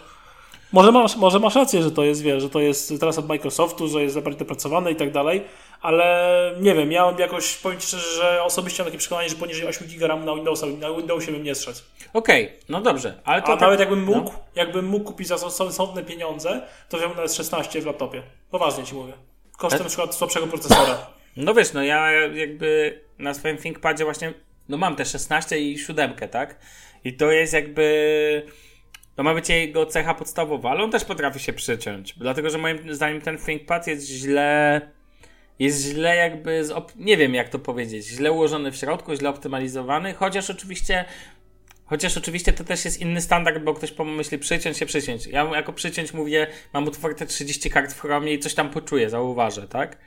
Może 0.73 0.91
masz, 0.91 1.15
może 1.15 1.39
masz 1.39 1.55
rację, 1.55 1.83
że 1.83 1.91
to 1.91 2.03
jest, 2.03 2.21
wiesz, 2.21 2.43
że 2.43 2.49
to 2.49 2.59
jest 2.59 2.93
teraz 2.99 3.17
od 3.17 3.27
Microsoftu, 3.27 3.87
że 3.87 4.03
jest 4.03 4.19
bardziej 4.19 4.39
dopracowane 4.39 4.91
i 4.91 4.95
tak 4.95 5.11
dalej, 5.11 5.43
ale 5.81 6.55
nie 6.59 6.75
wiem, 6.75 6.89
miałem 6.89 7.19
jakoś, 7.19 7.55
powiem 7.57 7.79
Ci 7.79 7.87
szczerze, 7.87 8.21
że 8.21 8.43
osobiście 8.43 8.83
mam 8.83 8.87
takie 8.87 8.97
przekonanie, 8.97 9.29
że 9.29 9.35
poniżej 9.35 9.67
8 9.67 9.87
GB 9.87 10.07
RAM 10.07 10.25
na 10.25 10.35
Windowsa, 10.35 10.65
na 10.65 10.91
Windowsie 10.93 11.31
bym 11.31 11.43
nie 11.43 11.55
strzec. 11.55 11.83
Okej, 12.13 12.51
no 12.69 12.81
dobrze, 12.81 13.21
ale 13.23 13.41
to 13.41 13.47
A 13.47 13.51
tak- 13.51 13.61
nawet 13.61 13.79
jakbym 13.79 14.03
mógł, 14.03 14.31
no. 14.31 14.39
jakbym 14.55 14.85
mógł 14.85 15.05
kupić 15.05 15.27
za 15.27 15.37
sensowne 15.37 16.03
pieniądze, 16.03 16.61
to 16.89 16.97
wziąłbym 16.97 17.15
nawet 17.17 17.33
16 17.33 17.81
w 17.81 17.85
laptopie. 17.85 18.21
Poważnie 18.51 18.83
Ci 18.83 18.95
mówię. 18.95 19.13
Kosztem 19.57 19.69
Tak? 19.79 19.85
na 19.85 19.89
przykład 19.89 20.15
słabszego 20.15 20.47
procesora. 20.47 21.07
No 21.37 21.53
wiesz, 21.53 21.73
no 21.73 21.83
ja 21.83 22.11
jakby 22.11 22.99
na 23.19 23.33
swoim 23.33 23.57
ThinkPadzie 23.57 24.03
właśnie, 24.03 24.33
no 24.69 24.77
mam 24.77 24.95
te 24.95 25.05
16 25.05 25.59
i 25.59 25.77
7, 25.77 26.13
tak? 26.31 26.59
I 27.03 27.13
to 27.13 27.31
jest 27.31 27.53
jakby, 27.53 28.45
to 29.15 29.23
ma 29.23 29.33
być 29.33 29.49
jego 29.49 29.85
cecha 29.85 30.13
podstawowa, 30.13 30.71
ale 30.71 30.83
on 30.83 30.91
też 30.91 31.05
potrafi 31.05 31.39
się 31.39 31.53
przyciąć, 31.53 32.13
dlatego 32.17 32.49
że 32.49 32.57
moim 32.57 32.95
zdaniem 32.95 33.21
ten 33.21 33.37
ThinkPad 33.37 33.87
jest 33.87 34.07
źle, 34.07 34.81
jest 35.59 35.81
źle 35.81 36.15
jakby, 36.15 36.63
op- 36.63 36.95
nie 36.95 37.17
wiem 37.17 37.33
jak 37.33 37.49
to 37.49 37.59
powiedzieć, 37.59 38.05
źle 38.05 38.31
ułożony 38.31 38.71
w 38.71 38.75
środku, 38.75 39.15
źle 39.15 39.29
optymalizowany, 39.29 40.13
chociaż 40.13 40.49
oczywiście 40.49 41.05
Chociaż 41.85 42.17
oczywiście 42.17 42.53
to 42.53 42.63
też 42.63 42.85
jest 42.85 43.01
inny 43.01 43.21
standard, 43.21 43.63
bo 43.63 43.73
ktoś 43.73 43.91
pomyśli 43.91 44.39
przyciąć 44.39 44.77
się, 44.77 44.85
przyciąć. 44.85 45.27
Ja 45.27 45.43
jako 45.55 45.73
przyciąć 45.73 46.13
mówię, 46.13 46.47
mam 46.73 46.87
otwarte 46.87 47.25
30 47.25 47.69
kart 47.69 47.93
w 47.93 47.99
Chromie 48.01 48.33
i 48.33 48.39
coś 48.39 48.53
tam 48.53 48.69
poczuję, 48.69 49.09
zauważę, 49.09 49.67
tak? 49.67 49.97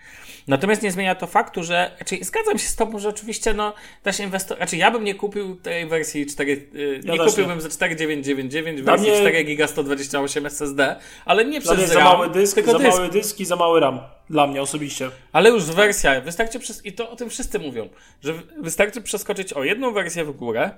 Natomiast 0.48 0.82
nie 0.82 0.90
zmienia 0.92 1.14
to 1.14 1.26
faktu, 1.26 1.64
że, 1.64 1.90
znaczy 1.96 2.24
zgadzam 2.24 2.58
się 2.58 2.68
z 2.68 2.76
tobą, 2.76 2.98
że 2.98 3.08
oczywiście 3.08 3.54
no, 3.54 3.74
też 4.02 4.20
inwestor, 4.20 4.56
znaczy 4.56 4.76
ja 4.76 4.90
bym 4.90 5.04
nie 5.04 5.14
kupił 5.14 5.56
tej 5.56 5.86
wersji 5.86 6.26
4, 6.26 6.68
yy, 6.72 7.00
Ja 7.04 7.12
nie 7.12 7.18
kupiłbym 7.18 7.60
za 7.60 7.68
4999 7.68 8.82
Dla 8.82 8.92
wersji 8.92 9.10
mnie- 9.10 9.20
4 9.20 9.44
giga 9.44 9.66
128 9.66 10.46
SSD, 10.46 10.96
ale 11.24 11.44
nie 11.44 11.60
Dla 11.60 11.74
przez 11.74 11.88
za 11.88 11.94
RAM, 11.94 12.04
mały 12.04 12.30
dysk, 12.30 12.54
tylko 12.54 12.72
za 12.72 12.78
dysk. 12.78 12.96
mały 12.98 13.08
dysk 13.08 13.40
i 13.40 13.44
za 13.44 13.56
mały 13.56 13.80
RAM. 13.80 14.00
Dla 14.30 14.46
mnie 14.46 14.62
osobiście. 14.62 15.10
Ale 15.32 15.50
już 15.50 15.64
wersja, 15.64 16.20
wystarczy 16.20 16.58
przez, 16.58 16.86
i 16.86 16.92
to 16.92 17.10
o 17.10 17.16
tym 17.16 17.30
wszyscy 17.30 17.58
mówią, 17.58 17.88
że 18.24 18.32
wy- 18.32 18.42
wystarczy 18.62 19.00
przeskoczyć 19.02 19.52
o 19.52 19.64
jedną 19.64 19.92
wersję 19.92 20.24
w 20.24 20.32
górę 20.32 20.70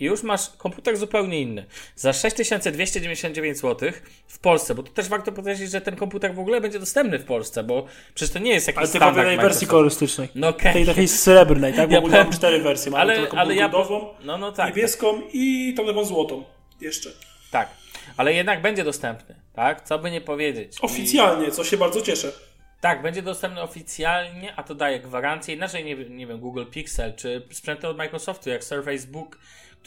i 0.00 0.04
już 0.04 0.22
masz 0.22 0.50
komputer 0.58 0.96
zupełnie 0.96 1.40
inny. 1.40 1.66
Za 1.96 2.12
6299 2.12 3.58
zł 3.58 3.90
w 4.28 4.38
Polsce, 4.38 4.74
bo 4.74 4.82
to 4.82 4.92
też 4.92 5.08
warto 5.08 5.32
podkreślić, 5.32 5.70
że 5.70 5.80
ten 5.80 5.96
komputer 5.96 6.34
w 6.34 6.38
ogóle 6.38 6.60
będzie 6.60 6.78
dostępny 6.78 7.18
w 7.18 7.24
Polsce, 7.24 7.64
bo 7.64 7.86
przecież 8.14 8.32
to 8.32 8.38
nie 8.38 8.50
jest 8.52 8.66
jakiś 8.66 8.78
Ale 8.78 8.86
standard 8.86 9.16
jednej 9.16 9.36
wersji 9.36 9.46
Microsoft. 9.46 9.70
kolorystycznej. 9.70 10.28
No 10.34 10.48
okej. 10.48 10.72
Tej 10.72 10.86
takiej 10.86 11.08
srebrnej, 11.08 11.72
tak? 11.74 11.88
Bo 11.88 11.94
Ja 11.94 12.00
mam 12.24 12.32
cztery 12.32 12.62
wersje. 12.62 12.90
Mamy 12.92 13.02
Ale, 13.18 13.28
ale 13.30 13.54
ja... 13.54 13.66
rudową, 13.66 14.14
No, 14.24 14.38
no 14.38 14.52
tak. 14.52 14.76
niebieską 14.76 15.22
i 15.32 15.74
tą 15.76 15.86
taką 15.86 16.04
złotą. 16.04 16.44
Jeszcze. 16.80 17.10
Tak. 17.50 17.68
Ale 18.16 18.34
jednak 18.34 18.62
będzie 18.62 18.84
dostępny, 18.84 19.34
tak? 19.54 19.84
Co 19.84 19.98
by 19.98 20.10
nie 20.10 20.20
powiedzieć. 20.20 20.76
I- 20.76 20.82
Oficjalnie, 20.82 21.50
co 21.50 21.64
się 21.64 21.76
bardzo 21.76 22.00
cieszę. 22.00 22.32
Tak, 22.80 23.02
będzie 23.02 23.22
dostępny 23.22 23.62
oficjalnie, 23.62 24.54
a 24.56 24.62
to 24.62 24.74
daje 24.74 25.00
gwarancję. 25.00 25.54
Inaczej, 25.54 25.84
nie, 25.84 25.96
nie 25.96 26.26
wiem, 26.26 26.40
Google 26.40 26.64
Pixel, 26.70 27.14
czy 27.16 27.42
sprzęty 27.52 27.88
od 27.88 27.96
Microsoftu, 27.96 28.50
jak 28.50 28.64
Surface 28.64 29.06
Book, 29.06 29.38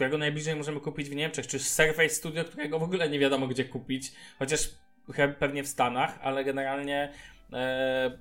którego 0.01 0.17
najbliżej 0.17 0.55
możemy 0.55 0.79
kupić 0.79 1.09
w 1.09 1.15
Niemczech, 1.15 1.47
czy 1.47 1.59
Surface 1.59 2.09
Studio, 2.09 2.43
którego 2.43 2.79
w 2.79 2.83
ogóle 2.83 3.09
nie 3.09 3.19
wiadomo 3.19 3.47
gdzie 3.47 3.65
kupić, 3.65 4.11
chociaż 4.39 4.69
pewnie 5.39 5.63
w 5.63 5.67
Stanach, 5.67 6.19
ale 6.21 6.43
generalnie 6.43 7.11
e, 7.53 8.11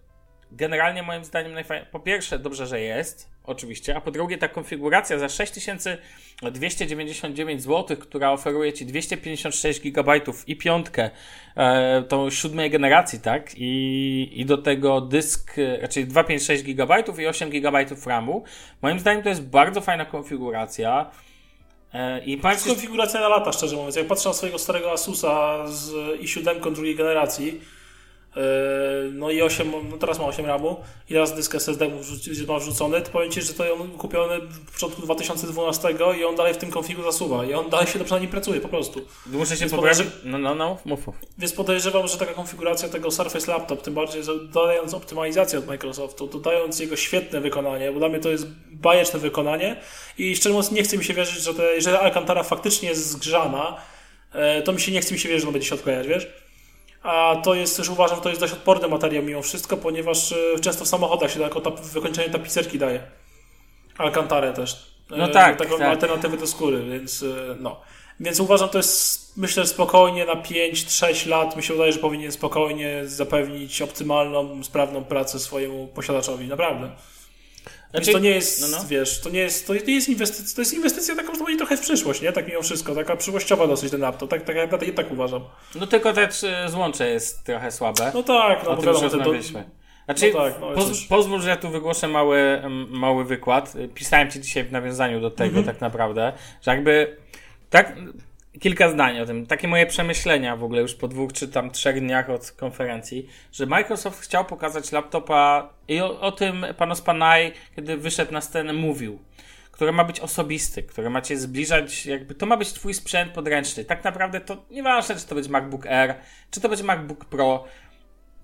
generalnie 0.53 1.03
moim 1.03 1.25
zdaniem 1.25 1.53
najfajniej, 1.53 1.87
po 1.90 2.01
pierwsze 2.01 2.38
dobrze, 2.38 2.66
że 2.66 2.81
jest, 2.81 3.31
oczywiście, 3.45 3.97
a 3.97 4.01
po 4.01 4.11
drugie 4.11 4.38
ta 4.38 4.49
konfiguracja 4.49 5.19
za 5.19 5.29
6299 5.29 7.62
zł, 7.62 7.97
która 7.97 8.33
oferuje 8.33 8.73
Ci 8.73 8.87
256 8.87 9.81
GB 9.81 10.21
i 10.47 10.57
piątkę, 10.57 11.11
e, 11.57 12.03
tą 12.03 12.31
siódmej 12.31 12.71
generacji, 12.71 13.21
tak, 13.21 13.51
i, 13.57 14.40
i 14.40 14.47
do 14.47 14.59
tego 14.59 15.01
dysk, 15.01 15.55
raczej 15.81 16.07
256 16.07 16.62
GB 16.62 17.05
i 17.19 17.27
8 17.27 17.51
GB 17.51 17.87
RAMu, 18.07 18.45
moim 18.83 18.99
zdaniem 18.99 19.23
to 19.23 19.29
jest 19.29 19.43
bardzo 19.43 19.81
fajna 19.81 20.05
konfiguracja. 20.05 21.11
E, 21.94 22.24
I 22.24 22.37
To 22.37 22.42
patrz, 22.42 22.55
jest 22.55 22.68
konfiguracja 22.68 23.20
na 23.20 23.29
lata, 23.29 23.53
szczerze 23.53 23.76
mówiąc. 23.76 23.96
Jak 23.96 24.07
patrzę 24.07 24.29
na 24.29 24.35
swojego 24.35 24.59
starego 24.59 24.92
Asusa 24.92 25.66
z 25.68 25.90
i7 26.20 26.72
drugiej 26.72 26.96
generacji, 26.96 27.61
no 29.12 29.31
i 29.31 29.43
8, 29.43 29.73
no 29.90 29.97
teraz 29.97 30.19
ma 30.19 30.25
8 30.25 30.47
RAMu 30.47 30.77
i 31.11 31.12
teraz 31.12 31.35
dysk 31.35 31.55
SSD 31.55 31.90
ma 32.49 32.59
wrzucony, 32.59 33.01
to 33.01 33.11
powiem 33.11 33.31
Ci, 33.31 33.43
że 33.43 33.53
to 33.53 33.75
on 33.75 33.90
kupiony 33.90 34.40
w 34.40 34.73
początku 34.73 35.03
2012 35.03 35.88
i 36.21 36.25
on 36.25 36.37
dalej 36.37 36.55
w 36.55 36.57
tym 36.57 36.71
konfigu 36.71 37.03
zasuwa 37.03 37.45
i 37.45 37.55
on 37.55 37.71
dalej 37.71 37.87
się 37.87 37.99
dobrze 37.99 38.14
na 38.14 38.21
nim 38.21 38.31
pracuje, 38.31 38.61
po 38.61 38.69
prostu. 38.69 39.01
muszę 39.27 39.57
się 39.57 39.69
poprawić. 39.69 40.07
No, 40.25 40.38
no, 40.38 40.55
no, 40.55 40.79
mów, 40.85 41.07
mów. 41.07 41.16
Więc 41.38 41.53
podejrzewam, 41.53 42.09
że 42.09 42.19
taka 42.19 42.35
konfiguracja 42.35 42.88
tego 42.88 43.11
Surface 43.11 43.53
Laptop, 43.53 43.83
tym 43.83 43.95
bardziej 43.95 44.23
dodając 44.53 44.95
optymalizację 44.95 45.59
od 45.59 45.66
Microsoftu, 45.66 46.27
dodając 46.27 46.81
jego 46.81 46.97
świetne 46.97 47.40
wykonanie, 47.40 47.93
bo 47.93 47.99
dla 47.99 48.09
mnie 48.09 48.19
to 48.19 48.29
jest 48.29 48.47
bajeczne 48.71 49.19
wykonanie 49.19 49.77
i 50.19 50.37
szczerze 50.37 50.53
mówiąc 50.53 50.73
nie 50.73 50.83
chce 50.83 50.99
mi 50.99 51.05
się 51.05 51.14
wierzyć, 51.14 51.43
że, 51.43 51.55
te, 51.55 51.81
że 51.81 52.01
Alcantara 52.01 52.43
faktycznie 52.43 52.88
jest 52.88 53.11
zgrzana, 53.11 53.77
e, 54.33 54.62
to 54.62 54.73
mi 54.73 54.81
się 54.81 54.93
nie 54.93 55.01
chce 55.01 55.14
mi 55.14 55.21
się 55.21 55.29
wierzyć, 55.29 55.43
że 55.43 55.49
on 55.49 55.53
będzie 55.53 55.69
się 55.69 55.75
odklejać, 55.75 56.07
wiesz? 56.07 56.50
A 57.03 57.37
to 57.45 57.55
jest 57.55 57.77
też 57.77 57.89
uważam, 57.89 58.17
że 58.17 58.23
to 58.23 58.29
jest 58.29 58.41
dość 58.41 58.53
odporny 58.53 58.89
materiał 58.89 59.23
mimo 59.25 59.43
wszystko, 59.43 59.77
ponieważ 59.77 60.33
e, 60.33 60.59
często 60.61 60.85
w 60.85 60.89
samochodach 60.89 61.31
się 61.31 61.41
jako 61.41 61.61
tap, 61.61 61.81
wykończenie 61.81 62.31
tapicerki 62.31 62.79
daje. 62.79 63.03
Alcantarę 63.99 64.53
też. 64.53 64.91
No 65.11 65.25
E, 65.25 65.29
tak, 65.29 65.57
Taką 65.59 65.79
tak. 65.79 65.89
alternatywę 65.89 66.37
do 66.37 66.47
skóry, 66.47 66.83
więc 66.91 67.22
e, 67.22 67.57
no. 67.61 67.81
Więc 68.20 68.41
uważam, 68.41 68.68
to 68.68 68.79
jest, 68.79 69.37
myślę, 69.37 69.66
spokojnie 69.66 70.27
na 70.27 70.35
5-6 70.35 71.29
lat, 71.29 71.57
mi 71.57 71.62
się 71.62 71.74
wydaje, 71.74 71.93
że 71.93 71.99
powinien 71.99 72.33
spokojnie 72.33 73.03
zapewnić 73.05 73.83
optymalną, 73.83 74.64
sprawną 74.64 75.05
pracę 75.05 75.39
swojemu 75.39 75.87
posiadaczowi. 75.87 76.49
Naprawdę. 76.49 76.91
Więc 77.95 78.05
Znaczy- 78.07 78.12
to 78.18 78.24
nie 78.24 78.30
jest, 78.30 78.61
no, 78.61 78.78
no. 78.78 78.84
wiesz, 78.88 79.20
to 79.20 79.30
nie 79.30 79.41
jest, 79.41 79.66
to 79.66 79.74
jest 79.74 80.09
inwestycja, 80.09 80.55
to 80.57 80.61
jest 80.61 80.74
inwestycja 80.74 81.14
taka, 81.16 81.28
można 81.28 81.45
powiedzieć, 81.45 81.59
trochę 81.59 81.76
w 81.76 81.80
przyszłość, 81.80 82.22
nie? 82.22 82.32
Tak 82.32 82.49
mimo 82.49 82.62
wszystko, 82.62 82.95
taka 82.95 83.16
przyszłościowa 83.16 83.66
dosyć 83.66 83.91
ten 83.91 84.01
laptop, 84.01 84.30
tak, 84.30 84.43
tak, 84.45 84.57
tak, 84.57 84.80
tak, 84.80 84.95
tak 84.95 85.12
uważam. 85.12 85.43
No 85.74 85.86
tylko 85.86 86.12
te 86.12 86.28
trzy 86.28 86.53
złącze 86.68 87.11
jest 87.11 87.45
trochę 87.45 87.70
słabe. 87.72 88.11
No 88.14 88.22
tak, 88.22 88.64
no 88.64 88.70
o 88.70 88.76
bo 88.76 88.82
wiadomo, 88.82 89.03
rozmawialiśmy. 89.03 89.64
Znaczy, 90.05 90.30
No 90.34 90.41
tak, 90.41 90.55
no 90.61 90.72
poz, 90.72 91.05
pozwól, 91.09 91.41
że 91.43 91.49
ja 91.49 91.57
tu 91.57 91.70
wygłoszę 91.70 92.09
mały, 92.09 92.62
mały 92.88 93.24
wykład. 93.24 93.72
Pisałem 93.95 94.30
ci 94.30 94.41
dzisiaj 94.41 94.64
w 94.64 94.72
nawiązaniu 94.72 95.20
do 95.20 95.30
tego 95.30 95.59
Mhm. 95.59 95.66
tak 95.66 95.80
naprawdę, 95.80 96.32
że 96.62 96.70
jakby 96.70 97.16
tak 97.70 97.97
kilka 98.61 98.90
zdań 98.90 99.20
o 99.20 99.26
tym, 99.26 99.46
takie 99.46 99.68
moje 99.68 99.86
przemyślenia 99.86 100.57
w 100.57 100.64
ogóle 100.64 100.82
już 100.82 100.94
po 100.94 101.09
dwóch 101.09 101.32
czy 101.32 101.48
tam 101.48 101.70
trzech 101.70 102.01
dniach 102.01 102.30
od 102.30 102.51
konferencji, 102.51 103.28
że 103.53 103.66
Microsoft 103.66 104.20
chciał 104.20 104.44
pokazać 104.44 104.92
laptopa 104.92 105.72
i 105.88 106.01
o, 106.01 106.20
o 106.20 106.32
tym 106.32 106.66
pan 106.76 106.92
Ospanaj, 106.92 107.53
kiedy 107.76 107.96
wyszedł 107.96 108.32
na 108.32 108.40
scenę, 108.40 108.72
mówił 108.72 109.18
który 109.80 109.92
ma 109.92 110.05
być 110.05 110.20
osobisty, 110.20 110.82
który 110.82 111.11
ma 111.11 111.20
cię 111.20 111.36
zbliżać, 111.36 112.07
jakby 112.07 112.34
to 112.34 112.46
ma 112.46 112.57
być 112.57 112.72
twój 112.72 112.94
sprzęt 112.94 113.32
podręczny. 113.32 113.84
Tak 113.84 114.05
naprawdę 114.05 114.40
to 114.40 114.64
nieważne, 114.70 115.16
czy 115.16 115.26
to 115.26 115.34
będzie 115.34 115.51
MacBook 115.51 115.86
Air, 115.86 116.14
czy 116.51 116.61
to 116.61 116.68
będzie 116.68 116.84
MacBook 116.84 117.24
Pro. 117.24 117.64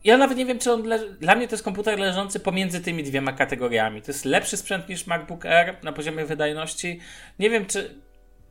Ja 0.05 0.17
nawet 0.17 0.39
nie 0.39 0.47
wiem, 0.47 0.59
czy 0.59 0.73
on. 0.73 0.83
Le... 0.83 0.99
Dla 0.99 1.35
mnie 1.35 1.49
to 1.49 1.55
jest 1.55 1.65
komputer 1.65 1.99
leżący 1.99 2.41
pomiędzy 2.41 2.81
tymi 2.81 3.03
dwiema 3.03 3.33
kategoriami. 3.33 4.03
To 4.03 4.13
jest 4.13 4.25
lepszy 4.25 4.57
sprzęt 4.57 4.89
niż 4.89 5.07
MacBook 5.07 5.47
Air 5.47 5.77
na 5.83 5.93
poziomie 5.93 6.25
wydajności. 6.25 7.01
Nie 7.39 7.51
wiem, 7.51 7.67
czy 7.67 8.01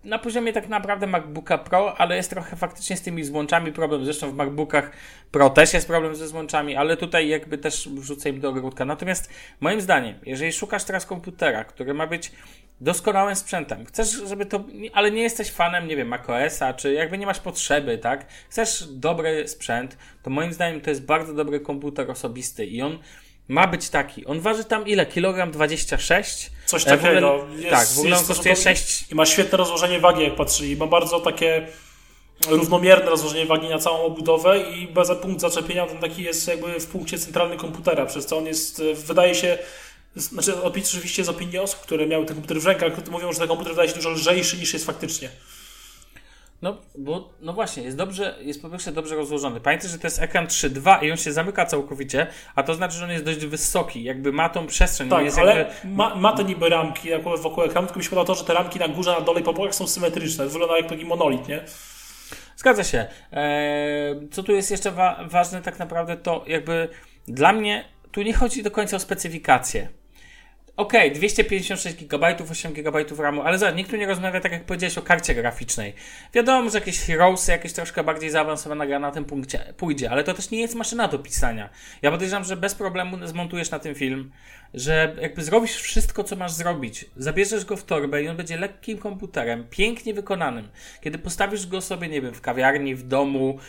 na 0.06 0.20
poziomie 0.20 0.54
tak 0.54 0.70
naprawdę 0.70 1.08
MacBooka 1.08 1.58
Pro, 1.58 1.98
ale 1.98 2.16
jest 2.16 2.30
trochę 2.30 2.56
faktycznie 2.56 2.98
z 2.98 3.02
tymi 3.02 3.24
złączami 3.24 3.72
problem. 3.72 4.06
Zresztą 4.06 4.32
w 4.32 4.36
MacBookach 4.36 4.92
Pro 5.32 5.50
też 5.50 5.74
jest 5.74 5.88
problem 5.88 6.16
ze 6.16 6.28
złączami, 6.28 6.76
ale 6.76 6.98
tutaj 6.98 7.28
jakby 7.28 7.58
też 7.58 7.90
wrzucę 7.90 8.30
im 8.30 8.40
do 8.40 8.50
ogródka. 8.50 8.86
Natomiast 8.86 9.30
moim 9.60 9.82
zdaniem, 9.82 10.16
jeżeli 10.26 10.54
szukasz 10.54 10.84
teraz 10.84 11.06
komputera, 11.06 11.64
który 11.64 11.94
ma 11.94 12.08
być 12.08 12.32
doskonałym 12.82 13.36
sprzętem, 13.36 13.86
chcesz, 13.86 14.12
żeby 14.12 14.46
to, 14.46 14.64
ale 14.94 15.12
nie 15.12 15.22
jesteś 15.22 15.52
fanem, 15.52 15.88
nie 15.88 15.96
wiem, 15.96 16.08
macOSa, 16.08 16.74
czy 16.74 16.94
jakby 16.94 17.18
nie 17.18 17.26
masz 17.26 17.40
potrzeby, 17.40 17.98
tak? 17.98 18.26
Chcesz 18.50 18.88
dobry 18.88 19.48
sprzęt, 19.48 19.98
to 20.24 20.30
moim 20.30 20.54
zdaniem 20.54 20.82
to 20.82 20.90
jest 20.90 21.06
bardzo 21.06 21.34
dobry 21.34 21.60
komputer 21.60 22.12
osobisty 22.12 22.66
i 22.66 22.82
on 22.82 23.00
ma 23.48 23.68
być 23.68 23.90
taki. 23.90 24.26
On 24.26 24.40
waży 24.40 24.64
tam 24.64 24.88
ile? 24.88 25.06
Kilogram 25.06 25.52
26? 25.52 26.52
Coś 26.66 26.88
E, 26.88 26.90
w 26.90 26.94
ogóle- 26.94 27.02
takiego. 27.12 27.48
Jest, 27.58 27.70
tak, 27.70 27.88
w 27.88 28.00
ogóle 28.00 28.18
on 28.18 28.26
kosztuje 28.26 28.56
stosunkowo- 28.56 28.64
6, 28.64 29.06
I 29.12 29.16
ma 29.16 29.26
świetne 29.26 29.58
rozłożenie 29.58 30.00
wagi, 30.00 30.24
jak 30.24 30.36
patrzyli. 30.36 30.78
Ma 30.78 30.88
bardzo 30.88 31.20
takie 31.20 31.68
równomierne 32.48 33.06
rozłożenie 33.10 33.46
wagi 33.46 33.70
na 33.70 33.80
całą 33.80 34.04
obudowę 34.04 34.60
i 34.60 34.88
bez 34.88 35.12
punkt 35.22 35.42
zaczepienia 35.42 35.88
ten 35.88 35.98
taki 35.98 36.24
jest 36.24 36.48
jakby 36.48 36.80
w 36.80 36.86
punkcie 36.88 37.20
centralny 37.20 37.58
komputera, 37.58 38.06
przez 38.06 38.26
co 38.26 38.38
on 38.38 38.46
jest, 38.46 38.80
e, 38.80 38.94
wydaje 38.94 39.36
się, 39.36 39.58
znaczy 40.16 40.64
oczywiście 40.64 41.24
z 41.24 41.30
opinii 41.30 41.58
osób, 41.60 41.80
które 41.80 42.08
miały 42.08 42.26
ten 42.26 42.36
komputer 42.36 42.62
w 42.62 42.66
rękach, 42.66 43.08
mówią, 43.12 43.34
że 43.34 43.40
ten 43.40 43.48
komputer 43.48 43.74
wydaje 43.74 43.90
się 43.90 43.96
dużo 43.96 44.10
lżejszy 44.10 44.58
niż 44.58 44.74
jest 44.74 44.86
faktycznie. 44.86 45.30
No, 46.66 46.78
bo, 46.98 47.30
no 47.42 47.54
właśnie, 47.54 47.84
jest 47.84 47.98
dobrze, 47.98 48.36
jest 48.42 48.62
po 48.62 48.70
pierwsze 48.70 48.92
dobrze 48.92 49.16
rozłożony. 49.16 49.60
Pamiętaj, 49.60 49.90
że 49.90 50.00
to 50.00 50.08
jest 50.08 50.22
ekran 50.22 50.48
3.2 50.48 51.04
i 51.04 51.12
on 51.12 51.18
się 51.18 51.34
zamyka 51.34 51.66
całkowicie, 51.66 52.28
a 52.56 52.64
to 52.64 52.74
znaczy, 52.74 52.98
że 52.98 53.04
on 53.06 53.12
jest 53.12 53.26
dość 53.26 53.46
wysoki, 53.46 54.04
jakby 54.04 54.32
ma 54.32 54.50
tą 54.50 54.68
przestrzeń. 54.68 55.10
Tak, 55.10 55.26
jest 55.26 55.40
ale 55.40 55.58
jakby, 55.58 55.90
ma, 55.90 56.16
ma 56.16 56.34
te 56.34 56.44
niby 56.44 56.70
ramki 56.70 57.10
wokół 57.38 57.64
ekranu, 57.64 57.88
tylko 57.88 58.00
mi 58.00 58.04
się 58.04 58.10
podoba 58.10 58.28
to, 58.28 58.36
że 58.36 58.44
te 58.44 58.54
ramki 58.54 58.80
na 58.80 58.88
górze, 58.88 59.12
na 59.12 59.22
dole 59.22 59.40
i 59.40 59.44
po 59.44 59.54
bokach 59.54 59.76
są 59.76 59.88
symetryczne. 59.88 60.48
Wygląda 60.48 60.78
jak 60.78 60.90
taki 60.90 61.06
monolit, 61.06 61.48
nie? 61.48 61.64
Zgadza 62.58 62.84
się. 62.84 63.06
Eee, 63.32 64.30
co 64.32 64.44
tu 64.44 64.52
jest 64.52 64.72
jeszcze 64.72 64.92
wa- 64.92 65.20
ważne 65.30 65.62
tak 65.62 65.80
naprawdę, 65.80 66.18
to 66.18 66.44
jakby 66.48 66.90
dla 67.28 67.54
mnie 67.54 67.86
tu 68.12 68.22
nie 68.22 68.34
chodzi 68.34 68.64
do 68.64 68.72
końca 68.72 68.98
o 68.98 69.00
specyfikację. 69.00 69.90
Okej, 70.78 71.12
256 71.12 72.06
GB, 72.06 72.36
8 72.52 72.74
GB 72.74 73.06
RAMu, 73.18 73.42
ale 73.42 73.58
zobacz, 73.58 73.76
nikt 73.76 73.90
tu 73.90 73.96
nie 73.96 74.08
rozmawia 74.08 74.40
tak 74.40 74.52
jak 74.52 74.64
powiedziałeś 74.64 74.98
o 74.98 75.02
karcie 75.02 75.36
graficznej. 75.36 75.94
Wiadomo, 76.34 76.70
że 76.70 76.78
jakieś 76.78 77.00
Heroesy, 77.00 77.52
jakieś 77.52 77.74
troszkę 77.74 78.04
bardziej 78.04 78.30
zaawansowana 78.30 78.86
gra 78.86 79.00
na 79.00 79.12
tym 79.12 79.26
punkcie 79.26 79.74
pójdzie, 79.78 80.12
ale 80.12 80.24
to 80.24 80.34
też 80.34 80.52
nie 80.52 80.62
jest 80.62 80.76
maszyna 80.76 81.08
do 81.08 81.20
pisania. 81.20 81.70
Ja 82.02 82.12
podejrzewam, 82.12 82.44
że 82.44 82.58
bez 82.58 82.76
problemu 82.76 83.28
zmontujesz 83.28 83.72
na 83.72 83.80
tym 83.80 83.96
film, 83.96 84.32
że 84.74 85.16
jakby 85.22 85.44
zrobisz 85.44 85.76
wszystko, 85.76 86.24
co 86.24 86.36
masz 86.36 86.52
zrobić. 86.52 87.06
Zabierzesz 87.18 87.66
go 87.66 87.78
w 87.78 87.84
torbę 87.84 88.24
i 88.24 88.28
on 88.28 88.38
będzie 88.38 88.58
lekkim 88.58 88.98
komputerem, 88.98 89.68
pięknie 89.70 90.14
wykonanym. 90.14 90.70
Kiedy 91.02 91.18
postawisz 91.18 91.68
go 91.68 91.82
sobie, 91.82 92.08
nie 92.08 92.22
wiem, 92.22 92.34
w 92.34 92.42
kawiarni, 92.42 92.96
w 92.96 93.08
domu, 93.08 93.60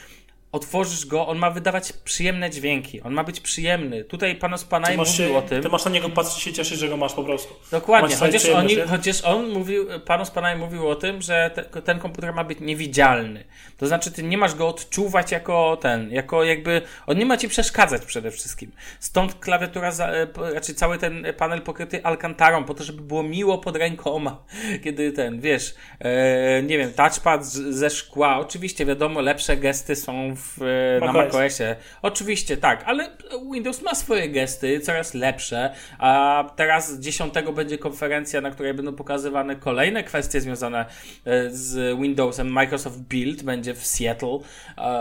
otworzysz 0.56 1.06
go, 1.06 1.26
on 1.26 1.38
ma 1.38 1.50
wydawać 1.50 1.92
przyjemne 1.92 2.50
dźwięki, 2.50 3.02
on 3.02 3.14
ma 3.14 3.24
być 3.24 3.40
przyjemny. 3.40 4.04
Tutaj 4.04 4.36
pan 4.36 4.54
Ospanaj 4.54 4.92
Ty 4.92 4.98
masz, 4.98 5.18
mówił 5.18 5.26
się, 5.28 5.38
o 5.38 5.42
tym. 5.42 5.62
ty 5.62 5.68
masz 5.68 5.84
na 5.84 5.90
niego 5.90 6.08
patrzeć 6.08 6.38
i 6.38 6.40
się 6.40 6.52
cieszyć, 6.52 6.78
że 6.78 6.88
go 6.88 6.96
masz 6.96 7.12
po 7.12 7.24
prostu. 7.24 7.54
Dokładnie, 7.70 8.16
chociaż, 8.16 8.48
oni, 8.48 8.76
chociaż 8.76 9.24
on 9.24 9.48
mówił, 9.48 9.86
pan 10.06 10.20
Ospanaj 10.20 10.58
mówił 10.58 10.88
o 10.88 10.94
tym, 10.94 11.22
że 11.22 11.50
te, 11.54 11.82
ten 11.82 11.98
komputer 11.98 12.34
ma 12.34 12.44
być 12.44 12.60
niewidzialny. 12.60 13.44
To 13.76 13.86
znaczy, 13.86 14.12
ty 14.12 14.22
nie 14.22 14.38
masz 14.38 14.54
go 14.54 14.68
odczuwać 14.68 15.32
jako 15.32 15.78
ten, 15.80 16.10
jako 16.10 16.44
jakby, 16.44 16.82
on 17.06 17.18
nie 17.18 17.26
ma 17.26 17.36
ci 17.36 17.48
przeszkadzać 17.48 18.04
przede 18.04 18.30
wszystkim. 18.30 18.72
Stąd 19.00 19.34
klawiatura, 19.34 19.92
za, 19.92 20.08
e, 20.08 20.26
raczej 20.54 20.74
cały 20.74 20.98
ten 20.98 21.26
panel 21.36 21.62
pokryty 21.62 22.04
alkantarą, 22.04 22.64
po 22.64 22.74
to, 22.74 22.84
żeby 22.84 23.02
było 23.02 23.22
miło 23.22 23.58
pod 23.58 23.76
rękoma, 23.76 24.44
kiedy 24.84 25.12
ten, 25.12 25.40
wiesz, 25.40 25.74
e, 26.00 26.62
nie 26.62 26.78
wiem, 26.78 26.92
touchpad 26.92 27.46
z, 27.46 27.74
ze 27.76 27.90
szkła, 27.90 28.38
oczywiście 28.38 28.86
wiadomo, 28.86 29.20
lepsze 29.20 29.56
gesty 29.56 29.96
są 29.96 30.36
w, 30.36 30.45
e, 30.62 31.00
na 31.00 31.12
macOS. 31.12 31.34
macOSie. 31.34 31.76
Oczywiście, 32.02 32.56
tak, 32.56 32.82
ale 32.86 33.10
Windows 33.52 33.82
ma 33.82 33.94
swoje 33.94 34.28
gesty, 34.28 34.80
coraz 34.80 35.14
lepsze, 35.14 35.70
a 35.98 36.44
teraz 36.56 37.00
10 37.00 37.34
będzie 37.54 37.78
konferencja, 37.78 38.40
na 38.40 38.50
której 38.50 38.74
będą 38.74 38.92
pokazywane 38.92 39.56
kolejne 39.56 40.04
kwestie 40.04 40.40
związane 40.40 40.86
e, 41.24 41.50
z 41.50 41.98
Windowsem. 42.00 42.52
Microsoft 42.52 43.00
Build 43.00 43.42
będzie 43.42 43.74
w 43.74 43.86
Seattle, 43.86 44.38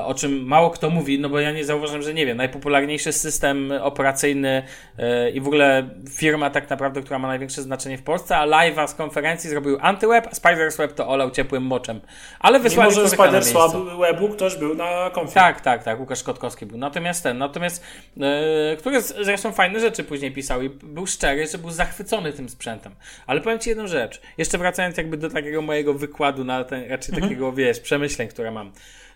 o 0.06 0.14
czym 0.14 0.46
mało 0.46 0.70
kto 0.70 0.90
mówi, 0.90 1.20
no 1.20 1.30
bo 1.30 1.40
ja 1.40 1.52
nie 1.52 1.66
zauważam, 1.66 2.02
że 2.02 2.14
nie 2.14 2.26
wiem, 2.26 2.38
najpopularniejszy 2.38 3.14
system 3.14 3.72
operacyjny 3.82 4.64
e, 4.98 5.30
i 5.30 5.42
w 5.42 5.48
ogóle 5.48 5.90
firma 6.10 6.50
tak 6.50 6.70
naprawdę, 6.70 7.02
która 7.02 7.20
ma 7.20 7.28
największe 7.28 7.62
znaczenie 7.62 7.98
w 7.98 8.04
Polsce, 8.04 8.38
a 8.38 8.48
live'a 8.48 8.88
z 8.88 8.94
konferencji 8.94 9.50
zrobił 9.50 9.78
AntyWeb, 9.82 10.28
a 10.28 10.30
Spider's 10.30 10.78
Web 10.78 10.94
to 10.94 11.08
olał 11.08 11.32
ciepłym 11.32 11.64
moczem. 11.64 12.02
Ale 12.40 12.60
wysłali 12.60 12.90
Mimo, 12.90 13.02
że 13.02 13.16
człowieka 13.16 13.32
na 13.32 13.42
Spider 13.42 13.64
miejsce. 13.64 13.80
Swab 13.80 14.00
Webu 14.00 14.30
ktoś 14.30 14.56
był 14.56 14.76
na 14.76 15.10
konfie. 15.14 15.34
Tak, 15.36 15.62
tak, 15.62 15.84
tak. 15.84 16.00
Łukasz 16.00 16.24
Kotkowski 16.24 16.66
był. 16.66 16.78
Natomiast 16.78 17.24
ten, 17.24 17.38
natomiast, 17.38 17.84
e, 18.22 18.76
który 18.76 19.02
zresztą 19.02 19.52
fajne 19.52 19.80
rzeczy 19.80 20.04
później 20.04 20.32
pisał 20.32 20.62
i 20.62 20.70
był 20.70 21.08
szczery, 21.08 21.48
że 21.48 21.58
był 21.58 21.70
zachwycony 21.72 22.34
tym 22.34 22.50
sprzętem. 22.50 22.96
Ale 23.28 23.42
powiem 23.42 23.60
Ci 23.60 23.70
jedną 23.70 23.88
rzecz. 23.88 24.22
Jeszcze 24.38 24.58
wracając 24.58 24.98
jakby 24.98 25.18
do 25.18 25.30
takiego 25.30 25.62
mojego 25.62 25.94
wykładu 25.94 26.44
na 26.44 26.64
ten, 26.64 26.90
raczej 26.90 27.22
takiego, 27.22 27.54
wiesz, 27.54 27.80
przemyśleń, 27.80 28.28
które 28.28 28.52
mam. 28.52 28.72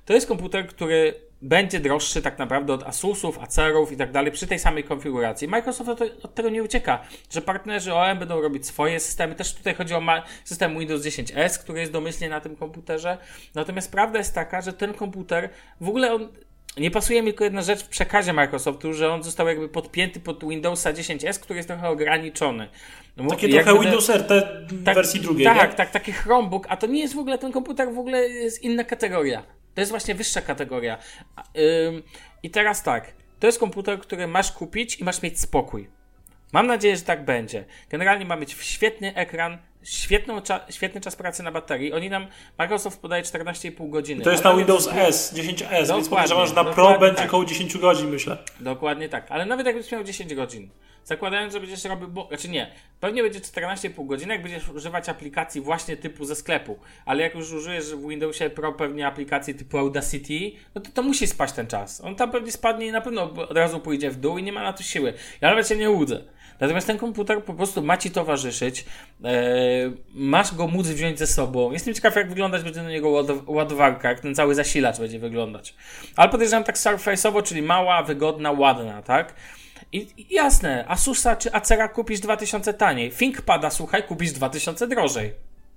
To 0.05 0.13
jest 0.13 0.27
komputer, 0.27 0.67
który 0.67 1.28
będzie 1.41 1.79
droższy 1.79 2.21
tak 2.21 2.39
naprawdę 2.39 2.73
od 2.73 2.83
Asusów, 2.83 3.39
Acerów 3.39 3.91
i 3.91 3.97
tak 3.97 4.11
dalej 4.11 4.31
przy 4.31 4.47
tej 4.47 4.59
samej 4.59 4.83
konfiguracji. 4.83 5.47
Microsoft 5.47 5.89
od, 5.89 6.01
od 6.01 6.35
tego 6.35 6.49
nie 6.49 6.63
ucieka, 6.63 6.99
że 7.31 7.41
partnerzy 7.41 7.93
OEM 7.93 8.19
będą 8.19 8.41
robić 8.41 8.67
swoje 8.67 8.99
systemy. 8.99 9.35
Też 9.35 9.53
tutaj 9.53 9.75
chodzi 9.75 9.93
o 9.93 10.01
system 10.43 10.79
Windows 10.79 11.01
10S, 11.01 11.59
który 11.59 11.79
jest 11.79 11.91
domyślnie 11.91 12.29
na 12.29 12.41
tym 12.41 12.55
komputerze. 12.55 13.17
Natomiast 13.55 13.91
prawda 13.91 14.17
jest 14.17 14.35
taka, 14.35 14.61
że 14.61 14.73
ten 14.73 14.93
komputer 14.93 15.49
w 15.81 15.89
ogóle 15.89 16.13
on 16.13 16.29
nie 16.77 16.91
pasuje 16.91 17.21
mi 17.21 17.27
tylko 17.27 17.43
jedna 17.43 17.61
rzecz 17.61 17.83
w 17.83 17.87
przekazie 17.87 18.33
Microsoftu, 18.33 18.93
że 18.93 19.13
on 19.13 19.23
został 19.23 19.47
jakby 19.47 19.69
podpięty 19.69 20.19
pod 20.19 20.49
Windowsa 20.49 20.93
10S, 20.93 21.39
który 21.39 21.57
jest 21.57 21.69
trochę 21.69 21.89
ograniczony. 21.89 22.69
No, 23.17 23.29
Takie 23.29 23.49
trochę 23.49 23.79
Windows 23.79 24.09
RT 24.09 24.29
tak, 24.85 24.95
wersji 24.95 25.19
drugiej, 25.19 25.45
Tak, 25.45 25.71
nie? 25.71 25.75
tak, 25.75 25.91
taki 25.91 26.11
Chromebook, 26.11 26.65
a 26.69 26.77
to 26.77 26.87
nie 26.87 26.99
jest 26.99 27.15
w 27.15 27.19
ogóle 27.19 27.37
ten 27.37 27.51
komputer, 27.51 27.93
w 27.93 27.99
ogóle 27.99 28.29
jest 28.29 28.63
inna 28.63 28.83
kategoria. 28.83 29.43
To 29.79 29.81
jest 29.81 29.91
właśnie 29.91 30.15
wyższa 30.15 30.41
kategoria. 30.41 30.97
I 32.43 32.49
teraz 32.49 32.83
tak, 32.83 33.13
to 33.39 33.47
jest 33.47 33.59
komputer, 33.59 33.99
który 33.99 34.27
masz 34.27 34.51
kupić 34.51 34.99
i 34.99 35.03
masz 35.03 35.21
mieć 35.21 35.39
spokój. 35.39 35.89
Mam 36.53 36.67
nadzieję, 36.67 36.95
że 36.97 37.01
tak 37.01 37.25
będzie. 37.25 37.65
Generalnie 37.89 38.25
ma 38.25 38.35
mieć 38.35 38.51
świetny 38.59 39.15
ekran, 39.15 39.57
świetną 39.83 40.39
cza- 40.39 40.59
świetny 40.69 41.01
czas 41.01 41.15
pracy 41.15 41.43
na 41.43 41.51
baterii. 41.51 41.93
Oni 41.93 42.09
nam, 42.09 42.27
Microsoft 42.57 42.99
podaje 43.01 43.23
14,5 43.23 43.89
godziny. 43.89 44.23
To 44.23 44.31
jest 44.31 44.43
na 44.43 44.55
Windows 44.55 44.89
S, 44.93 45.33
10S, 45.33 45.71
więc 45.71 45.87
Dokładnie, 45.87 46.09
podejrzewam, 46.09 46.47
że 46.47 46.53
na 46.53 46.63
Pro 46.63 46.99
będzie 46.99 47.17
tak. 47.17 47.27
około 47.27 47.45
10 47.45 47.77
godzin, 47.77 48.09
myślę. 48.09 48.37
Dokładnie 48.59 49.09
tak, 49.09 49.25
ale 49.31 49.45
nawet 49.45 49.65
jakbyś 49.67 49.91
miał 49.91 50.03
10 50.03 50.35
godzin, 50.35 50.69
zakładając, 51.05 51.53
że 51.53 51.59
będziesz 51.59 51.83
robił, 51.83 52.07
bo, 52.07 52.27
znaczy 52.27 52.49
nie, 52.49 52.71
pewnie 52.99 53.23
będzie 53.23 53.39
14,5 53.39 54.07
godziny, 54.07 54.33
jak 54.33 54.43
będziesz 54.43 54.69
używać 54.69 55.09
aplikacji 55.09 55.61
właśnie 55.61 55.97
typu 55.97 56.25
ze 56.25 56.35
sklepu, 56.35 56.79
ale 57.05 57.23
jak 57.23 57.35
już 57.35 57.51
użyjesz 57.51 57.85
w 57.95 58.07
Windowsie 58.07 58.49
Pro 58.49 58.73
pewnie 58.73 59.07
aplikacji 59.07 59.55
typu 59.55 59.77
Audacity, 59.77 60.51
no 60.75 60.81
to 60.81 60.91
to 60.91 61.03
musi 61.03 61.27
spać 61.27 61.51
ten 61.51 61.67
czas. 61.67 62.01
On 62.01 62.15
tam 62.15 62.31
pewnie 62.31 62.51
spadnie 62.51 62.87
i 62.87 62.91
na 62.91 63.01
pewno 63.01 63.23
od 63.23 63.57
razu 63.57 63.79
pójdzie 63.79 64.11
w 64.11 64.15
dół 64.15 64.37
i 64.37 64.43
nie 64.43 64.51
ma 64.51 64.63
na 64.63 64.73
to 64.73 64.83
siły. 64.83 65.13
Ja 65.41 65.49
nawet 65.49 65.67
się 65.67 65.75
nie 65.75 65.89
łudzę. 65.89 66.23
Natomiast 66.59 66.87
ten 66.87 66.97
komputer 66.97 67.43
po 67.43 67.53
prostu 67.53 67.81
ma 67.81 67.97
ci 67.97 68.11
towarzyszyć, 68.11 68.85
e, 69.23 69.31
masz 70.13 70.55
go 70.55 70.67
móc 70.67 70.87
wziąć 70.87 71.19
ze 71.19 71.27
sobą. 71.27 71.71
Jestem 71.71 71.93
ciekaw, 71.93 72.15
jak 72.15 72.29
wyglądać 72.29 72.63
będzie 72.63 72.83
na 72.83 72.89
niego 72.89 73.23
ładowarka, 73.47 74.09
jak 74.09 74.19
ten 74.19 74.35
cały 74.35 74.55
zasilacz 74.55 74.99
będzie 74.99 75.19
wyglądać. 75.19 75.75
Ale 76.15 76.29
podejrzewam 76.29 76.63
tak 76.63 76.75
surface'owo, 76.75 77.43
czyli 77.43 77.61
mała, 77.61 78.03
wygodna, 78.03 78.51
ładna, 78.51 79.01
tak? 79.01 79.35
I, 79.91 80.07
jasne, 80.29 80.85
Asusa 80.87 81.35
czy 81.35 81.53
Acera 81.53 81.87
kupisz 81.87 82.19
2000 82.19 82.73
taniej. 82.73 83.11
ThinkPada, 83.11 83.69
słuchaj, 83.69 84.03
kupisz 84.03 84.31
2000 84.31 84.87
drożej. 84.87 85.33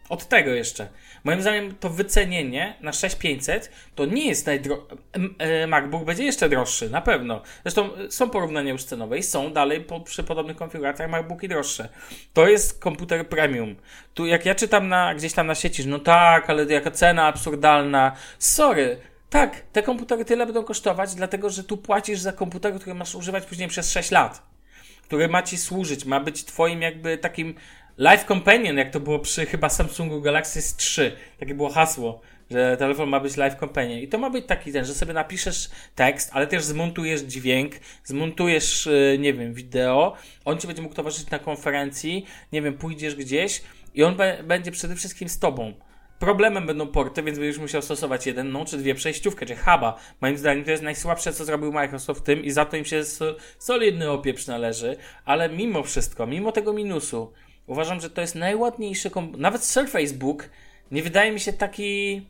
Od 0.09 0.29
tego 0.29 0.51
jeszcze. 0.51 0.89
Moim 1.25 1.43
zdaniem 1.43 1.75
to 1.81 1.91
wycenienie 1.91 2.77
na 2.81 2.93
6500 2.93 3.71
to 3.95 4.05
nie 4.05 4.27
jest 4.27 4.47
najdroższy. 4.47 4.97
MacBook 5.69 6.05
będzie 6.05 6.25
jeszcze 6.25 6.49
droższy, 6.49 6.91
na 6.91 7.01
pewno. 7.01 7.43
Zresztą 7.63 7.91
są 8.11 8.31
porównania 8.31 8.73
już 8.73 8.85
cenowe 8.85 9.19
i 9.19 9.23
są 9.23 9.53
dalej 9.53 9.81
po, 9.81 10.01
przy 10.01 10.23
podobnych 10.23 10.57
konfiguracjach 10.57 11.11
MacBooki 11.11 11.49
droższe. 11.49 11.89
To 12.33 12.49
jest 12.49 12.81
komputer 12.81 13.29
premium. 13.29 13.77
Tu 14.15 14.27
jak 14.27 14.47
ja 14.47 14.55
czytam 14.55 14.89
na, 14.89 15.15
gdzieś 15.15 15.33
tam 15.33 15.47
na 15.47 15.55
sieci, 15.55 15.89
no 15.89 15.99
tak, 15.99 16.51
ale 16.51 16.65
jaka 16.65 16.91
cena 16.91 17.27
absurdalna. 17.27 18.13
Sorry, 18.39 18.97
tak, 19.33 19.61
te 19.73 19.83
komputery 19.83 20.25
tyle 20.25 20.47
będą 20.47 20.65
kosztować, 20.65 21.15
dlatego 21.15 21.51
że 21.51 21.65
tu 21.65 21.77
płacisz 21.77 22.21
za 22.21 22.33
komputer, 22.33 22.75
który 22.75 22.95
masz 22.95 23.15
używać 23.15 23.47
później 23.47 23.69
przez 23.69 23.93
6 23.93 24.11
lat. 24.11 24.43
Który 25.03 25.29
ma 25.29 25.43
ci 25.43 25.59
służyć, 25.59 26.05
ma 26.05 26.21
być 26.21 26.45
twoim 26.45 26.83
jakby 26.83 27.19
takim 27.19 27.55
life 27.99 28.25
companion, 28.29 28.77
jak 28.77 28.91
to 28.91 29.01
było 29.01 29.19
przy 29.19 29.47
chyba 29.47 29.69
Samsungu 29.69 30.21
Galaxy 30.21 30.61
S3. 30.61 31.11
Takie 31.41 31.55
było 31.55 31.71
hasło, 31.71 32.21
że 32.51 32.77
telefon 32.77 33.09
ma 33.09 33.21
być 33.21 33.37
life 33.37 33.57
companion. 33.61 33.99
I 33.99 34.09
to 34.09 34.19
ma 34.19 34.31
być 34.31 34.47
taki 34.47 34.73
ten, 34.73 34.85
że 34.85 34.95
sobie 34.95 35.13
napiszesz 35.13 35.71
tekst, 35.95 36.31
ale 36.33 36.47
też 36.47 36.65
zmontujesz 36.65 37.21
dźwięk, 37.21 37.73
zmontujesz, 38.05 38.87
y, 38.87 39.17
nie 39.21 39.35
wiem, 39.35 39.55
wideo, 39.55 40.17
on 40.45 40.59
ci 40.59 40.67
będzie 40.67 40.83
mógł 40.83 40.95
towarzyszyć 40.95 41.31
na 41.31 41.39
konferencji, 41.39 42.27
nie 42.53 42.63
wiem, 42.63 42.75
pójdziesz 42.75 43.15
gdzieś 43.15 43.63
i 43.95 44.03
on 44.03 44.17
będzie 44.45 44.71
przede 44.71 44.97
wszystkim 44.97 45.29
z 45.29 45.39
tobą. 45.39 45.75
Problemem 46.23 46.67
będą 46.67 46.87
porty, 46.87 47.23
więc 47.23 47.39
będziesz 47.39 47.59
musiał 47.59 47.83
stosować 47.83 48.27
jeden, 48.27 48.53
no 48.53 48.65
czy 48.65 48.79
dwie 48.79 48.95
przejściówkę, 48.95 49.47
czy 49.47 49.57
huba. 49.57 49.99
Moim 50.21 50.39
zdaniem 50.39 50.65
to 50.65 50.71
jest 50.71 50.83
najsłabsze, 50.83 51.33
co 51.33 51.45
zrobił 51.45 51.73
Microsoft 51.73 52.21
w 52.21 52.25
tym 52.25 52.45
i 52.45 52.51
za 52.51 52.65
to 52.65 52.77
im 52.77 52.85
się 52.85 53.03
solidny 53.59 54.11
opieprz 54.11 54.47
należy, 54.47 54.97
ale 55.25 55.49
mimo 55.49 55.83
wszystko, 55.83 56.27
mimo 56.27 56.53
tego 56.53 56.73
minusu, 56.73 57.33
uważam, 57.67 58.01
że 58.01 58.11
to 58.11 58.21
jest 58.21 58.35
najładniejszy 58.35 59.11
komputer. 59.11 59.41
Nawet 59.41 59.65
Surface 59.65 60.15
Book 60.15 60.51
nie 60.91 61.03
wydaje 61.03 61.33
mi 61.33 61.41
się 61.41 61.53
taki 61.53 62.23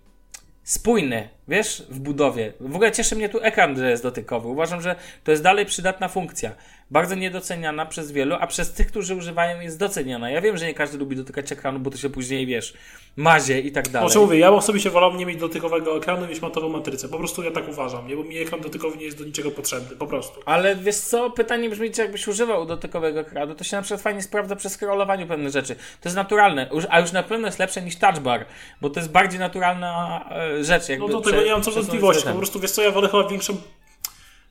spójny, 0.62 1.28
wiesz, 1.48 1.86
w 1.88 1.98
budowie. 1.98 2.52
W 2.60 2.74
ogóle 2.76 2.92
cieszy 2.92 3.16
mnie 3.16 3.28
tu 3.28 3.40
ekran, 3.42 3.76
że 3.76 3.90
jest 3.90 4.02
dotykowy. 4.02 4.48
Uważam, 4.48 4.80
że 4.80 4.96
to 5.24 5.30
jest 5.30 5.42
dalej 5.42 5.66
przydatna 5.66 6.08
funkcja 6.08 6.50
bardzo 6.92 7.14
niedoceniana 7.14 7.86
przez 7.86 8.12
wielu, 8.12 8.36
a 8.40 8.46
przez 8.46 8.72
tych, 8.72 8.86
którzy 8.86 9.14
używają 9.14 9.60
jest 9.60 9.78
doceniana. 9.78 10.30
Ja 10.30 10.40
wiem, 10.40 10.56
że 10.56 10.66
nie 10.66 10.74
każdy 10.74 10.98
lubi 10.98 11.16
dotykać 11.16 11.52
ekranu, 11.52 11.78
bo 11.78 11.90
to 11.90 11.96
się 11.96 12.10
później, 12.10 12.46
wiesz, 12.46 12.74
mazie 13.16 13.60
i 13.60 13.72
tak 13.72 13.88
dalej. 13.88 14.08
Znaczy 14.08 14.18
mówię, 14.18 14.38
ja 14.38 14.50
osobiście 14.50 14.90
wolałbym 14.90 15.18
nie 15.18 15.26
mieć 15.26 15.40
dotykowego 15.40 15.96
ekranu 15.96 16.26
niż 16.26 16.40
matową 16.40 16.68
matrycę. 16.68 17.08
Po 17.08 17.18
prostu 17.18 17.42
ja 17.42 17.50
tak 17.50 17.68
uważam, 17.68 18.08
nie? 18.08 18.16
bo 18.16 18.24
mi 18.24 18.38
ekran 18.38 18.60
dotykowy 18.60 18.96
nie 18.96 19.04
jest 19.04 19.18
do 19.18 19.24
niczego 19.24 19.50
potrzebny, 19.50 19.96
po 19.96 20.06
prostu. 20.06 20.40
Ale 20.46 20.76
wiesz 20.76 20.96
co, 20.96 21.30
pytanie 21.30 21.70
brzmi, 21.70 21.90
czy 21.90 22.02
jakbyś 22.02 22.28
używał 22.28 22.66
dotykowego 22.66 23.20
ekranu, 23.20 23.54
to 23.54 23.64
się 23.64 23.76
na 23.76 23.82
przykład 23.82 24.02
fajnie 24.02 24.22
sprawdza 24.22 24.56
przy 24.56 24.68
scrollowaniu 24.68 25.26
pewne 25.26 25.50
rzeczy. 25.50 25.74
To 25.74 26.08
jest 26.08 26.16
naturalne, 26.16 26.70
a 26.88 27.00
już 27.00 27.12
na 27.12 27.22
pewno 27.22 27.48
jest 27.48 27.58
lepsze 27.58 27.82
niż 27.82 27.96
touch 27.96 28.18
bar, 28.18 28.46
bo 28.80 28.90
to 28.90 29.00
jest 29.00 29.12
bardziej 29.12 29.40
naturalna 29.40 30.24
e, 30.30 30.64
rzecz. 30.64 30.88
Jakby 30.88 31.08
no 31.08 31.20
tego 31.36 31.46
nie 31.46 31.52
mam 31.52 31.62
co 31.62 31.70
wątpliwości, 31.70 32.24
po 32.24 32.34
prostu 32.34 32.60
wiesz 32.60 32.70
co, 32.70 32.82
ja 32.82 32.90
wolę 32.90 33.08
chyba 33.08 33.28
większą 33.28 33.56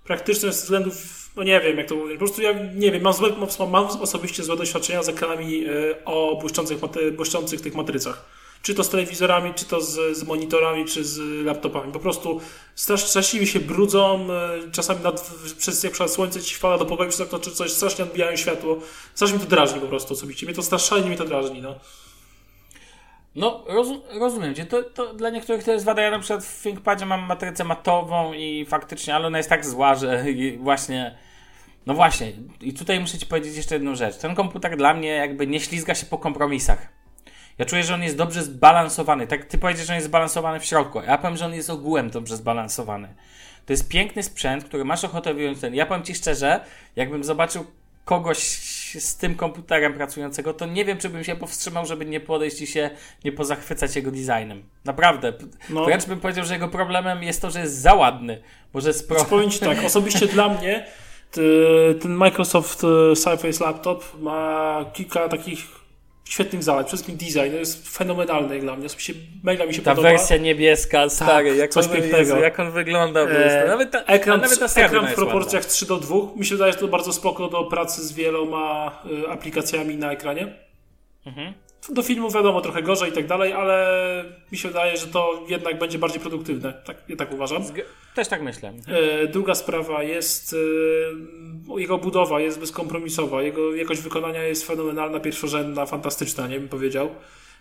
praktyczność 0.04 0.56
ze 0.56 0.62
względów 0.62 1.22
no 1.36 1.44
nie 1.44 1.62
wiem, 1.62 1.78
jak 1.78 1.88
to 1.88 1.96
mówić. 1.96 2.14
Po 2.14 2.20
prostu 2.20 2.42
ja 2.42 2.54
nie 2.76 2.92
wiem, 2.92 3.02
mam, 3.02 3.14
złe, 3.14 3.30
mam 3.72 3.86
osobiście 3.86 4.44
złe 4.44 4.58
doświadczenia 4.58 5.04
z 5.04 5.10
ekranami 5.10 5.66
e, 5.66 6.06
o 6.06 6.38
błyszczących, 6.42 6.78
błyszczących 7.16 7.62
tych 7.62 7.76
matrycach. 7.76 8.26
Czy 8.62 8.76
to 8.76 8.84
z 8.84 8.90
telewizorami, 8.90 9.54
czy 9.54 9.66
to 9.66 9.82
z, 9.82 10.18
z 10.18 10.24
monitorami, 10.24 10.86
czy 10.86 11.04
z 11.04 11.46
laptopami. 11.46 11.94
Po 11.94 12.00
prostu 12.00 12.42
strasz, 12.76 13.06
straszliwie 13.06 13.48
się 13.48 13.60
brudzą, 13.60 14.28
e, 14.32 14.72
czasami 14.72 15.04
nad, 15.04 15.32
przez 15.58 15.84
jak 15.84 15.94
przez 15.94 16.12
słońce 16.12 16.42
ci 16.42 16.56
wpada 16.56 16.78
do 16.78 16.86
pokoju, 16.86 17.10
czy 17.42 17.52
coś, 17.52 17.72
strasznie 17.72 18.06
odbijają 18.06 18.38
światło. 18.38 18.78
Strasznie 19.16 19.38
mnie 19.38 19.46
to 19.46 19.50
drażni 19.50 19.82
po 19.82 19.88
prostu 19.88 20.14
osobiście. 20.14 20.46
Mnie 20.46 20.56
to 20.56 20.64
strasznie 20.64 20.98
mnie 20.98 21.18
to 21.18 21.26
drażni, 21.26 21.62
no. 21.62 21.76
No, 23.36 23.64
roz, 23.68 23.88
rozumiem 24.20 24.56
cię. 24.56 24.66
To, 24.66 24.84
to 24.84 25.14
dla 25.14 25.30
niektórych 25.30 25.64
to 25.64 25.72
jest 25.72 25.86
wada. 25.86 26.02
Ja 26.02 26.12
na 26.12 26.20
przykład 26.20 26.46
w 26.46 26.64
ThinkPadzie 26.64 27.06
mam 27.06 27.22
matrycę 27.22 27.64
matową 27.64 28.34
i 28.34 28.66
faktycznie, 28.66 29.16
ale 29.16 29.28
ona 29.28 29.38
jest 29.38 29.50
tak 29.50 29.66
zła, 29.66 29.96
że 29.96 30.26
właśnie... 30.60 31.18
No 31.86 31.94
właśnie, 31.94 32.32
i 32.62 32.74
tutaj 32.74 33.00
muszę 33.00 33.18
ci 33.18 33.26
powiedzieć 33.26 33.56
jeszcze 33.56 33.76
jedną 33.76 33.96
rzecz. 33.96 34.18
Ten 34.18 34.36
komputer 34.36 34.78
dla 34.78 34.94
mnie 34.94 35.10
jakby 35.10 35.48
nie 35.48 35.60
ślizga 35.60 35.96
się 35.96 36.06
po 36.06 36.18
kompromisach. 36.18 36.88
Ja 37.58 37.66
czuję, 37.66 37.84
że 37.84 37.94
on 37.94 38.04
jest 38.04 38.18
dobrze 38.18 38.44
zbalansowany. 38.44 39.28
Tak, 39.28 39.46
ty 39.46 39.58
powiedziesz, 39.58 39.88
że 39.88 39.94
on 39.94 39.96
jest 39.96 40.08
zbalansowany 40.08 40.60
w 40.60 40.66
środku. 40.66 41.02
Ja 41.02 41.18
powiem, 41.18 41.38
że 41.38 41.46
on 41.46 41.54
jest 41.54 41.70
ogółem 41.70 42.10
dobrze 42.10 42.38
zbalansowany. 42.38 43.08
To 43.66 43.74
jest 43.74 43.90
piękny 43.90 44.24
sprzęt, 44.24 44.64
który 44.64 44.86
masz 44.86 45.04
ochotę 45.04 45.34
wyjąć 45.34 45.60
ten. 45.60 45.76
Ja 45.76 45.86
powiem 45.86 46.04
ci 46.04 46.16
szczerze, 46.16 46.60
jakbym 46.96 47.24
zobaczył 47.24 47.66
kogoś 48.06 48.38
z 49.00 49.18
tym 49.18 49.36
komputerem 49.36 49.94
pracującego, 49.94 50.54
to 50.54 50.66
nie 50.66 50.86
wiem, 50.86 50.98
czy 50.98 51.10
bym 51.10 51.24
się 51.24 51.36
powstrzymał, 51.36 51.86
żeby 51.86 52.06
nie 52.06 52.20
podejść 52.20 52.62
i 52.62 52.68
się 52.68 52.89
nie 53.26 53.32
pozachwycać 53.32 53.96
jego 53.96 54.12
designem. 54.12 54.64
Naprawdę. 54.86 55.34
No. 55.70 55.86
Wręcz 55.86 56.06
bym 56.06 56.20
powiedział, 56.20 56.46
że 56.46 56.54
jego 56.54 56.68
problemem 56.68 57.24
jest 57.24 57.42
to, 57.42 57.52
że 57.52 57.60
jest 57.60 57.82
za 57.82 57.94
ładny. 57.94 58.42
Może 58.74 58.88
jest 58.89 59.08
pro... 59.08 59.26
Powiem 59.26 59.50
Ci 59.50 59.60
tak, 59.60 59.84
osobiście 59.86 60.28
dla 60.28 60.50
mnie 60.50 60.86
ten 62.02 62.16
Microsoft 62.16 62.84
e, 62.84 63.16
Surface 63.16 63.64
Laptop 63.64 64.04
ma 64.20 64.86
kilka 64.94 65.30
takich 65.30 65.81
świetnych 66.32 66.64
zalet. 66.64 66.88
Przede 66.88 67.04
wszystkim 67.04 67.18
design 67.28 67.56
jest 67.56 67.98
fenomenalny 67.98 68.60
dla 68.60 68.76
mnie. 68.76 68.86
Osobiście 68.86 69.14
mega 69.44 69.66
mi 69.66 69.74
się 69.74 69.82
ta 69.82 69.92
podoba. 69.92 70.10
Ta 70.10 70.18
wersja 70.18 70.38
niebieska, 70.38 71.02
tak, 71.02 71.12
stary, 71.12 71.56
jak, 71.56 71.72
coś 71.72 71.86
on, 71.86 71.92
pięknego. 71.92 72.18
Jezu, 72.18 72.40
jak 72.40 72.60
on 72.60 72.72
wygląda. 72.72 73.20
E, 73.20 73.68
nawet 73.68 73.92
ta, 73.92 74.04
ekran, 74.04 74.42
nawet 74.42 74.60
ta 74.60 74.82
ekran 74.82 75.08
w 75.08 75.14
proporcjach 75.14 75.66
3 75.66 75.86
do 75.86 75.98
2. 75.98 76.16
Mi 76.36 76.46
się 76.46 76.56
wydaje, 76.56 76.74
że 76.74 76.80
to 76.80 76.88
bardzo 76.88 77.14
spoko 77.14 77.48
do 77.48 77.64
pracy 77.64 78.08
z 78.08 78.14
wieloma 78.14 78.92
y, 79.26 79.30
aplikacjami 79.30 79.96
na 79.96 80.12
ekranie. 80.12 80.54
Mhm. 81.26 81.54
Do 81.90 82.04
filmu 82.04 82.32
wiadomo 82.32 82.62
trochę 82.62 82.84
gorzej 82.84 83.10
i 83.10 83.14
tak 83.14 83.28
dalej, 83.28 83.54
ale 83.54 84.26
mi 84.52 84.58
się 84.58 84.68
wydaje, 84.68 84.98
że 84.98 85.08
to 85.08 85.46
jednak 85.48 85.80
będzie 85.80 86.00
bardziej 86.00 86.20
produktywne. 86.20 86.74
Tak, 86.74 86.98
ja 87.10 87.16
tak 87.16 87.34
uważam. 87.34 87.64
Też 88.16 88.28
tak 88.28 88.42
myślę. 88.42 88.74
E, 88.88 89.28
druga 89.28 89.56
sprawa 89.56 90.04
jest 90.04 90.56
e, 91.70 91.80
jego 91.80 91.98
budowa 91.98 92.40
jest 92.40 92.60
bezkompromisowa. 92.60 93.42
Jego 93.44 93.76
jakość 93.76 94.02
wykonania 94.02 94.44
jest 94.44 94.68
fenomenalna, 94.68 95.20
pierwszorzędna, 95.20 95.86
fantastyczna, 95.86 96.48
nie 96.48 96.60
bym 96.60 96.70
powiedział. 96.70 97.10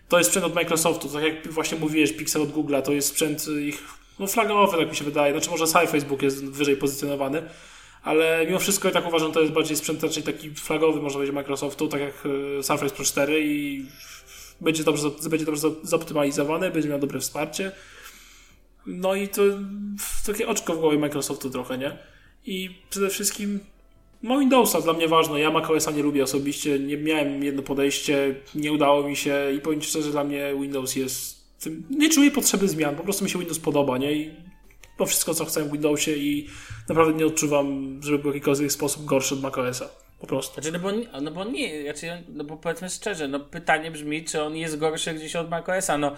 To 0.08 0.18
jest 0.18 0.30
sprzęt 0.30 0.46
od 0.46 0.54
Microsoftu, 0.54 1.08
tak 1.08 1.24
jak 1.24 1.48
właśnie 1.48 1.78
mówiłeś, 1.78 2.12
Pixel 2.12 2.42
od 2.42 2.48
Google'a, 2.48 2.82
to 2.82 2.92
jest 2.92 3.08
sprzęt 3.08 3.46
ich 3.48 3.82
no, 4.18 4.26
flagowy, 4.26 4.78
tak 4.78 4.90
mi 4.90 4.96
się 4.96 5.04
wydaje. 5.04 5.32
Znaczy 5.32 5.50
może 5.50 5.66
Sci 5.66 5.86
Facebook 5.86 6.22
jest 6.22 6.44
wyżej 6.44 6.76
pozycjonowany, 6.76 7.42
ale 8.02 8.46
mimo 8.46 8.58
wszystko 8.58 8.88
ja 8.88 8.94
tak 8.94 9.08
uważam, 9.08 9.32
to 9.32 9.40
jest 9.40 9.52
bardziej 9.52 9.76
sprzęt 9.76 10.02
raczej 10.02 10.22
taki 10.22 10.50
flagowy, 10.50 11.00
można 11.00 11.16
powiedzieć, 11.16 11.34
Microsoftu, 11.34 11.88
tak 11.88 12.00
jak 12.00 12.14
e, 12.58 12.62
Surface 12.62 12.94
Pro 12.94 13.04
4 13.04 13.40
i 13.44 13.84
będzie 14.60 14.84
dobrze, 14.84 15.10
będzie 15.30 15.46
dobrze 15.46 15.68
zoptymalizowany, 15.82 16.70
będzie 16.70 16.88
miał 16.88 16.98
dobre 16.98 17.20
wsparcie. 17.20 17.72
No 18.86 19.14
i 19.14 19.28
to 19.28 19.42
takie 20.26 20.48
oczko 20.48 20.74
w 20.74 20.78
głowie 20.78 20.98
Microsoftu 20.98 21.50
trochę, 21.50 21.78
nie? 21.78 21.98
I 22.46 22.70
przede 22.90 23.08
wszystkim 23.08 23.60
no 24.22 24.38
Windowsa 24.38 24.80
dla 24.80 24.92
mnie 24.92 25.08
ważne. 25.08 25.40
Ja 25.40 25.50
macOSa 25.50 25.90
nie 25.90 26.02
lubię 26.02 26.22
osobiście, 26.22 26.78
nie 26.78 26.96
miałem 26.96 27.44
jedno 27.44 27.62
podejście, 27.62 28.34
nie 28.54 28.72
udało 28.72 29.08
mi 29.08 29.16
się 29.16 29.52
i 29.56 29.60
powiem 29.60 29.82
szczerze, 29.82 30.10
dla 30.10 30.24
mnie 30.24 30.54
Windows 30.60 30.96
jest... 30.96 31.40
Nie 31.90 32.10
czuję 32.10 32.30
potrzeby 32.30 32.68
zmian, 32.68 32.96
po 32.96 33.04
prostu 33.04 33.24
mi 33.24 33.30
się 33.30 33.38
Windows 33.38 33.58
podoba, 33.58 33.98
nie? 33.98 34.12
I 34.12 34.30
to 34.98 35.06
wszystko, 35.06 35.34
co 35.34 35.44
chcę 35.44 35.64
w 35.64 35.72
Windowsie 35.72 36.16
i 36.16 36.48
naprawdę 36.88 37.14
nie 37.14 37.26
odczuwam, 37.26 37.98
żeby 38.02 38.18
był 38.18 38.30
w 38.30 38.34
jakikolwiek 38.34 38.72
sposób 38.72 39.04
gorszy 39.04 39.34
od 39.34 39.40
macOSa. 39.40 39.88
Po 40.20 40.26
prostu. 40.26 40.54
Znaczy, 40.54 40.72
no 40.72 40.78
bo, 40.78 40.90
no 41.20 41.30
bo 41.30 41.44
nie, 41.44 41.82
znaczy, 41.82 42.22
no 42.28 42.44
bo 42.44 42.56
powiedzmy 42.56 42.90
szczerze, 42.90 43.28
no 43.28 43.40
pytanie 43.40 43.90
brzmi, 43.90 44.24
czy 44.24 44.42
on 44.42 44.56
jest 44.56 44.78
gorszy 44.78 45.14
gdzieś 45.14 45.36
od 45.36 45.50
macOSa. 45.50 45.98
No 45.98 46.16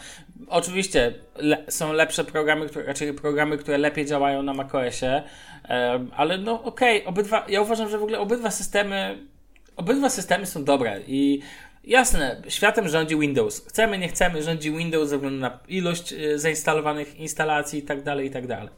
oczywiście 0.49 1.15
le, 1.37 1.65
są 1.69 1.93
lepsze 1.93 2.25
programy, 2.25 2.69
które, 2.69 2.85
raczej 2.85 3.15
programy, 3.15 3.59
które 3.59 3.79
lepiej 3.79 4.07
działają 4.07 4.43
na 4.43 4.55
macOSie, 4.55 5.23
um, 5.69 6.11
ale 6.17 6.39
no 6.39 6.63
okej, 6.63 7.01
okay, 7.01 7.09
obydwa, 7.09 7.47
ja 7.49 7.61
uważam, 7.61 7.89
że 7.89 7.99
w 7.99 8.03
ogóle 8.03 8.19
obydwa 8.19 8.51
systemy, 8.51 9.19
obydwa 9.77 10.09
systemy 10.09 10.47
są 10.47 10.65
dobre 10.65 11.01
i 11.07 11.43
Jasne, 11.85 12.43
światem 12.49 12.89
rządzi 12.89 13.17
Windows. 13.17 13.67
Chcemy, 13.69 13.99
nie 13.99 14.09
chcemy, 14.09 14.43
rządzi 14.43 14.73
Windows 14.73 15.09
ze 15.09 15.17
względu 15.17 15.41
na 15.41 15.59
ilość 15.69 16.13
y, 16.13 16.39
zainstalowanych 16.39 17.17
instalacji 17.17 17.79
i 17.79 17.83
tak 17.83 18.03
dalej, 18.03 18.27
i 18.27 18.31
tak 18.31 18.47
dalej. 18.47 18.69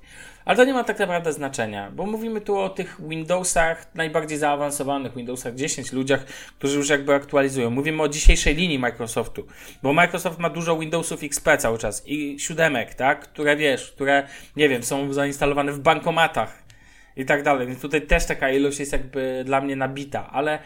Ale 0.45 0.57
to 0.57 0.65
nie 0.65 0.75
ma 0.75 0.85
tak 0.85 0.99
naprawdę 0.99 1.33
znaczenia, 1.33 1.91
bo 1.91 2.07
mówimy 2.07 2.41
tu 2.41 2.59
o 2.59 2.69
tych 2.69 3.09
Windowsach 3.09 3.95
najbardziej 3.95 4.39
zaawansowanych, 4.39 5.17
Windowsach 5.17 5.55
10 5.55 5.93
ludziach, 5.93 6.25
którzy 6.59 6.79
już 6.79 6.89
jakby 6.89 7.15
aktualizują. 7.15 7.71
Mówimy 7.71 8.03
o 8.03 8.09
dzisiejszej 8.09 8.55
linii 8.55 8.79
Microsoftu, 8.79 9.47
bo 9.83 9.93
Microsoft 9.93 10.39
ma 10.39 10.51
dużo 10.51 10.79
Windowsów 10.79 11.23
XP 11.23 11.49
cały 11.59 11.79
czas 11.79 12.03
i 12.07 12.41
siódemek, 12.41 12.95
tak, 12.95 13.21
które 13.21 13.57
wiesz, 13.57 13.93
które, 13.93 14.29
nie 14.57 14.69
wiem, 14.69 14.83
są 14.83 15.13
zainstalowane 15.13 15.73
w 15.73 15.81
bankomatach 15.81 16.63
i 17.17 17.25
tak 17.25 17.43
dalej. 17.43 17.67
Więc 17.67 17.81
tutaj 17.81 18.03
też 18.03 18.27
taka 18.27 18.51
ilość 18.51 18.81
jest 18.81 18.93
jakby 18.93 19.43
dla 19.47 19.61
mnie 19.61 19.77
nabita, 19.77 20.31
ale 20.33 20.59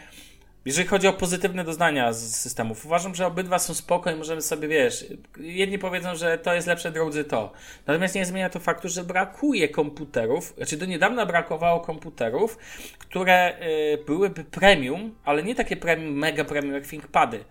jeżeli 0.65 0.87
chodzi 0.87 1.07
o 1.07 1.13
pozytywne 1.13 1.63
doznania 1.63 2.13
z 2.13 2.35
systemów, 2.35 2.85
uważam, 2.85 3.15
że 3.15 3.27
obydwa 3.27 3.59
są 3.59 3.73
spoko 3.73 4.11
i 4.11 4.15
możemy 4.15 4.41
sobie, 4.41 4.67
wiesz, 4.67 5.05
jedni 5.39 5.79
powiedzą, 5.79 6.15
że 6.15 6.37
to 6.37 6.53
jest 6.53 6.67
lepsze, 6.67 6.91
drudzy 6.91 7.23
to. 7.23 7.51
Natomiast 7.87 8.15
nie 8.15 8.25
zmienia 8.25 8.49
to 8.49 8.59
faktu, 8.59 8.89
że 8.89 9.03
brakuje 9.03 9.69
komputerów, 9.69 10.53
znaczy 10.57 10.77
do 10.77 10.85
niedawna 10.85 11.25
brakowało 11.25 11.79
komputerów, 11.79 12.57
które 12.99 13.53
y, 13.61 14.03
byłyby 14.05 14.43
premium, 14.43 15.15
ale 15.25 15.43
nie 15.43 15.55
takie 15.55 15.77
premium, 15.77 16.13
mega 16.13 16.43
premium 16.43 16.73
jak 16.73 16.87
ThinkPady. 16.87 17.43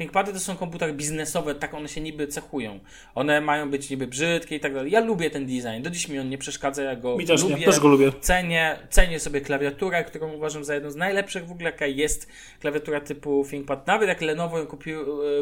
ThinkPady 0.00 0.32
to 0.32 0.40
są 0.40 0.56
komputery 0.56 0.92
biznesowe, 0.92 1.54
tak 1.54 1.74
one 1.74 1.88
się 1.88 2.00
niby 2.00 2.26
cechują. 2.26 2.78
One 3.14 3.40
mają 3.40 3.70
być 3.70 3.90
niby 3.90 4.06
brzydkie 4.06 4.56
i 4.56 4.60
tak 4.60 4.74
dalej. 4.74 4.92
Ja 4.92 5.00
lubię 5.00 5.30
ten 5.30 5.46
design, 5.46 5.82
do 5.82 5.90
dziś 5.90 6.08
mi 6.08 6.18
on 6.18 6.28
nie 6.28 6.38
przeszkadza, 6.38 6.82
ja 6.82 6.96
go 6.96 7.16
Mi 7.16 7.26
też 7.26 7.42
lubię. 7.42 7.54
nie, 7.54 7.64
też 7.66 7.80
go 7.80 7.88
lubię. 7.88 8.12
Cenię, 8.20 8.78
cenię 8.90 9.20
sobie 9.20 9.40
klawiaturę, 9.40 10.04
którą 10.04 10.32
uważam 10.32 10.64
za 10.64 10.74
jedną 10.74 10.90
z 10.90 10.96
najlepszych 10.96 11.46
w 11.46 11.52
ogóle, 11.52 11.70
jaka 11.70 11.86
jest 11.86 12.28
klawiatura 12.60 13.00
typu 13.00 13.44
ThinkPad. 13.50 13.86
Nawet 13.86 14.08
jak 14.08 14.20
Lenovo 14.20 14.58
ją 14.58 14.66
kupi, 14.66 14.92
e, 14.92 14.98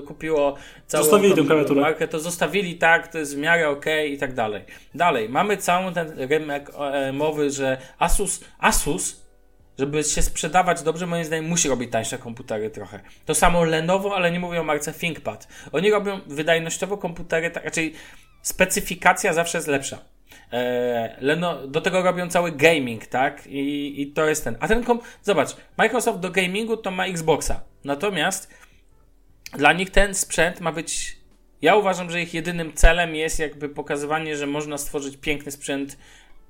kupiło 0.06 0.54
całą 0.86 1.04
Zostawili 1.04 1.34
tą 1.34 1.46
klawiaturę. 1.46 1.80
markę, 1.80 2.08
to 2.08 2.20
zostawili 2.20 2.74
tak, 2.76 3.08
to 3.08 3.18
jest 3.18 3.34
w 3.36 3.38
miarę 3.38 3.68
ok 3.68 3.84
i 4.10 4.18
tak 4.18 4.34
dalej. 4.34 4.62
Dalej, 4.94 5.28
mamy 5.28 5.56
całą 5.56 5.92
ten 5.92 6.12
rynek 6.16 6.70
e, 6.92 7.12
mowy, 7.12 7.50
że 7.50 7.78
Asus, 7.98 8.44
Asus 8.58 9.27
żeby 9.78 10.04
się 10.04 10.22
sprzedawać 10.22 10.82
dobrze, 10.82 11.06
moim 11.06 11.24
zdaniem 11.24 11.44
musi 11.44 11.68
robić 11.68 11.92
tańsze 11.92 12.18
komputery 12.18 12.70
trochę. 12.70 13.00
To 13.26 13.34
samo 13.34 13.64
Lenovo, 13.64 14.16
ale 14.16 14.30
nie 14.30 14.40
mówię 14.40 14.60
o 14.60 14.64
marce 14.64 14.92
ThinkPad. 14.92 15.48
Oni 15.72 15.90
robią 15.90 16.20
wydajnościowo 16.26 16.98
komputery, 16.98 17.50
tak 17.50 17.64
raczej 17.64 17.94
specyfikacja 18.42 19.32
zawsze 19.32 19.58
jest 19.58 19.68
lepsza. 19.68 19.98
Eee, 20.52 21.10
Leno, 21.20 21.66
do 21.66 21.80
tego 21.80 22.02
robią 22.02 22.28
cały 22.28 22.52
gaming, 22.52 23.06
tak? 23.06 23.46
I, 23.46 24.02
I 24.02 24.12
to 24.12 24.26
jest 24.26 24.44
ten. 24.44 24.56
A 24.60 24.68
ten 24.68 24.84
kom, 24.84 25.00
zobacz, 25.22 25.56
Microsoft 25.76 26.20
do 26.20 26.30
gamingu 26.30 26.76
to 26.76 26.90
ma 26.90 27.06
Xboxa. 27.06 27.60
Natomiast 27.84 28.54
dla 29.52 29.72
nich 29.72 29.90
ten 29.90 30.14
sprzęt 30.14 30.60
ma 30.60 30.72
być. 30.72 31.18
Ja 31.62 31.76
uważam, 31.76 32.10
że 32.10 32.22
ich 32.22 32.34
jedynym 32.34 32.72
celem 32.72 33.14
jest 33.14 33.38
jakby 33.38 33.68
pokazywanie, 33.68 34.36
że 34.36 34.46
można 34.46 34.78
stworzyć 34.78 35.16
piękny 35.16 35.52
sprzęt 35.52 35.98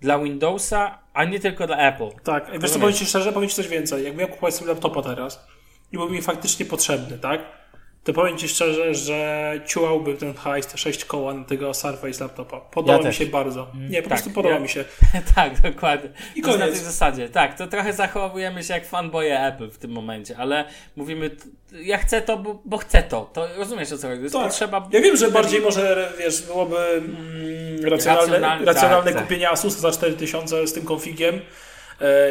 dla 0.00 0.18
Windowsa, 0.18 0.98
a 1.14 1.24
nie 1.24 1.40
tylko 1.40 1.66
dla 1.66 1.76
Apple. 1.76 2.10
Tak, 2.24 2.60
wiesz 2.60 2.70
co, 2.70 2.78
powiem 2.78 2.94
Ci 2.94 3.06
szczerze, 3.06 3.32
powiem 3.32 3.48
Ci 3.48 3.54
coś 3.54 3.68
więcej. 3.68 4.04
Jakbym 4.04 4.20
ja 4.20 4.26
kupować 4.26 4.54
sobie 4.54 4.70
laptopa 4.70 5.02
teraz 5.02 5.46
i 5.92 5.96
byłby 5.96 6.14
mi 6.14 6.22
faktycznie 6.22 6.66
potrzebny, 6.66 7.18
tak? 7.18 7.40
To 8.04 8.12
powiem 8.12 8.38
Ci 8.38 8.48
szczerze, 8.48 8.94
że 8.94 9.52
ciułałbym 9.66 10.16
ten 10.16 10.34
hajs, 10.34 10.66
te 10.66 10.78
6 10.78 11.04
koła 11.04 11.34
na 11.34 11.44
tego 11.44 11.74
Surface 11.74 12.24
laptopa. 12.24 12.60
Podoba 12.60 12.98
Ja 13.02 13.08
mi 13.08 13.14
się 13.14 13.26
bardzo. 13.26 13.66
Nie, 13.90 14.02
po 14.02 14.08
tak, 14.08 14.18
prostu 14.18 14.30
podoba 14.34 14.54
ja- 14.54 14.60
mi 14.60 14.68
się. 14.68 14.84
tak, 15.34 15.60
dokładnie. 15.60 16.10
I 16.36 16.42
To 16.42 16.48
jest 16.48 16.58
na 16.60 16.64
tej 16.64 16.74
koniec. 16.74 16.86
zasadzie. 16.86 17.28
Tak, 17.28 17.58
to 17.58 17.66
trochę 17.66 17.92
zachowujemy 17.92 18.62
się 18.64 18.74
jak 18.74 18.86
fanboye 18.86 19.46
Apple 19.46 19.70
w 19.70 19.78
tym 19.78 19.90
momencie, 19.90 20.36
ale 20.36 20.64
mówimy, 20.96 21.30
ja 21.72 21.98
chcę 21.98 22.22
to, 22.22 22.36
bo, 22.38 22.62
bo 22.64 22.78
chcę 22.78 23.02
to. 23.02 23.30
To 23.32 23.48
rozumiesz 23.56 23.92
o 23.92 23.98
co 23.98 24.08
chodzi? 24.08 24.22
To 24.30 24.38
Tak. 24.38 24.48
potrzeba. 24.48 24.88
Ja 24.92 25.00
wiem, 25.00 25.16
że 25.16 25.30
bardziej 25.30 25.60
może, 25.60 26.12
wiesz, 26.18 26.42
byłoby 26.42 26.78
mm, 26.78 27.84
racjonalne, 27.84 28.32
Racjonalne, 28.32 28.64
racjonalne 28.64 29.04
tak, 29.04 29.14
tak. 29.14 29.22
kupienie 29.22 29.50
Asusa 29.50 29.80
za 29.80 29.90
4000 29.92 30.66
z 30.66 30.72
tym 30.72 30.84
konfigiem 30.84 31.40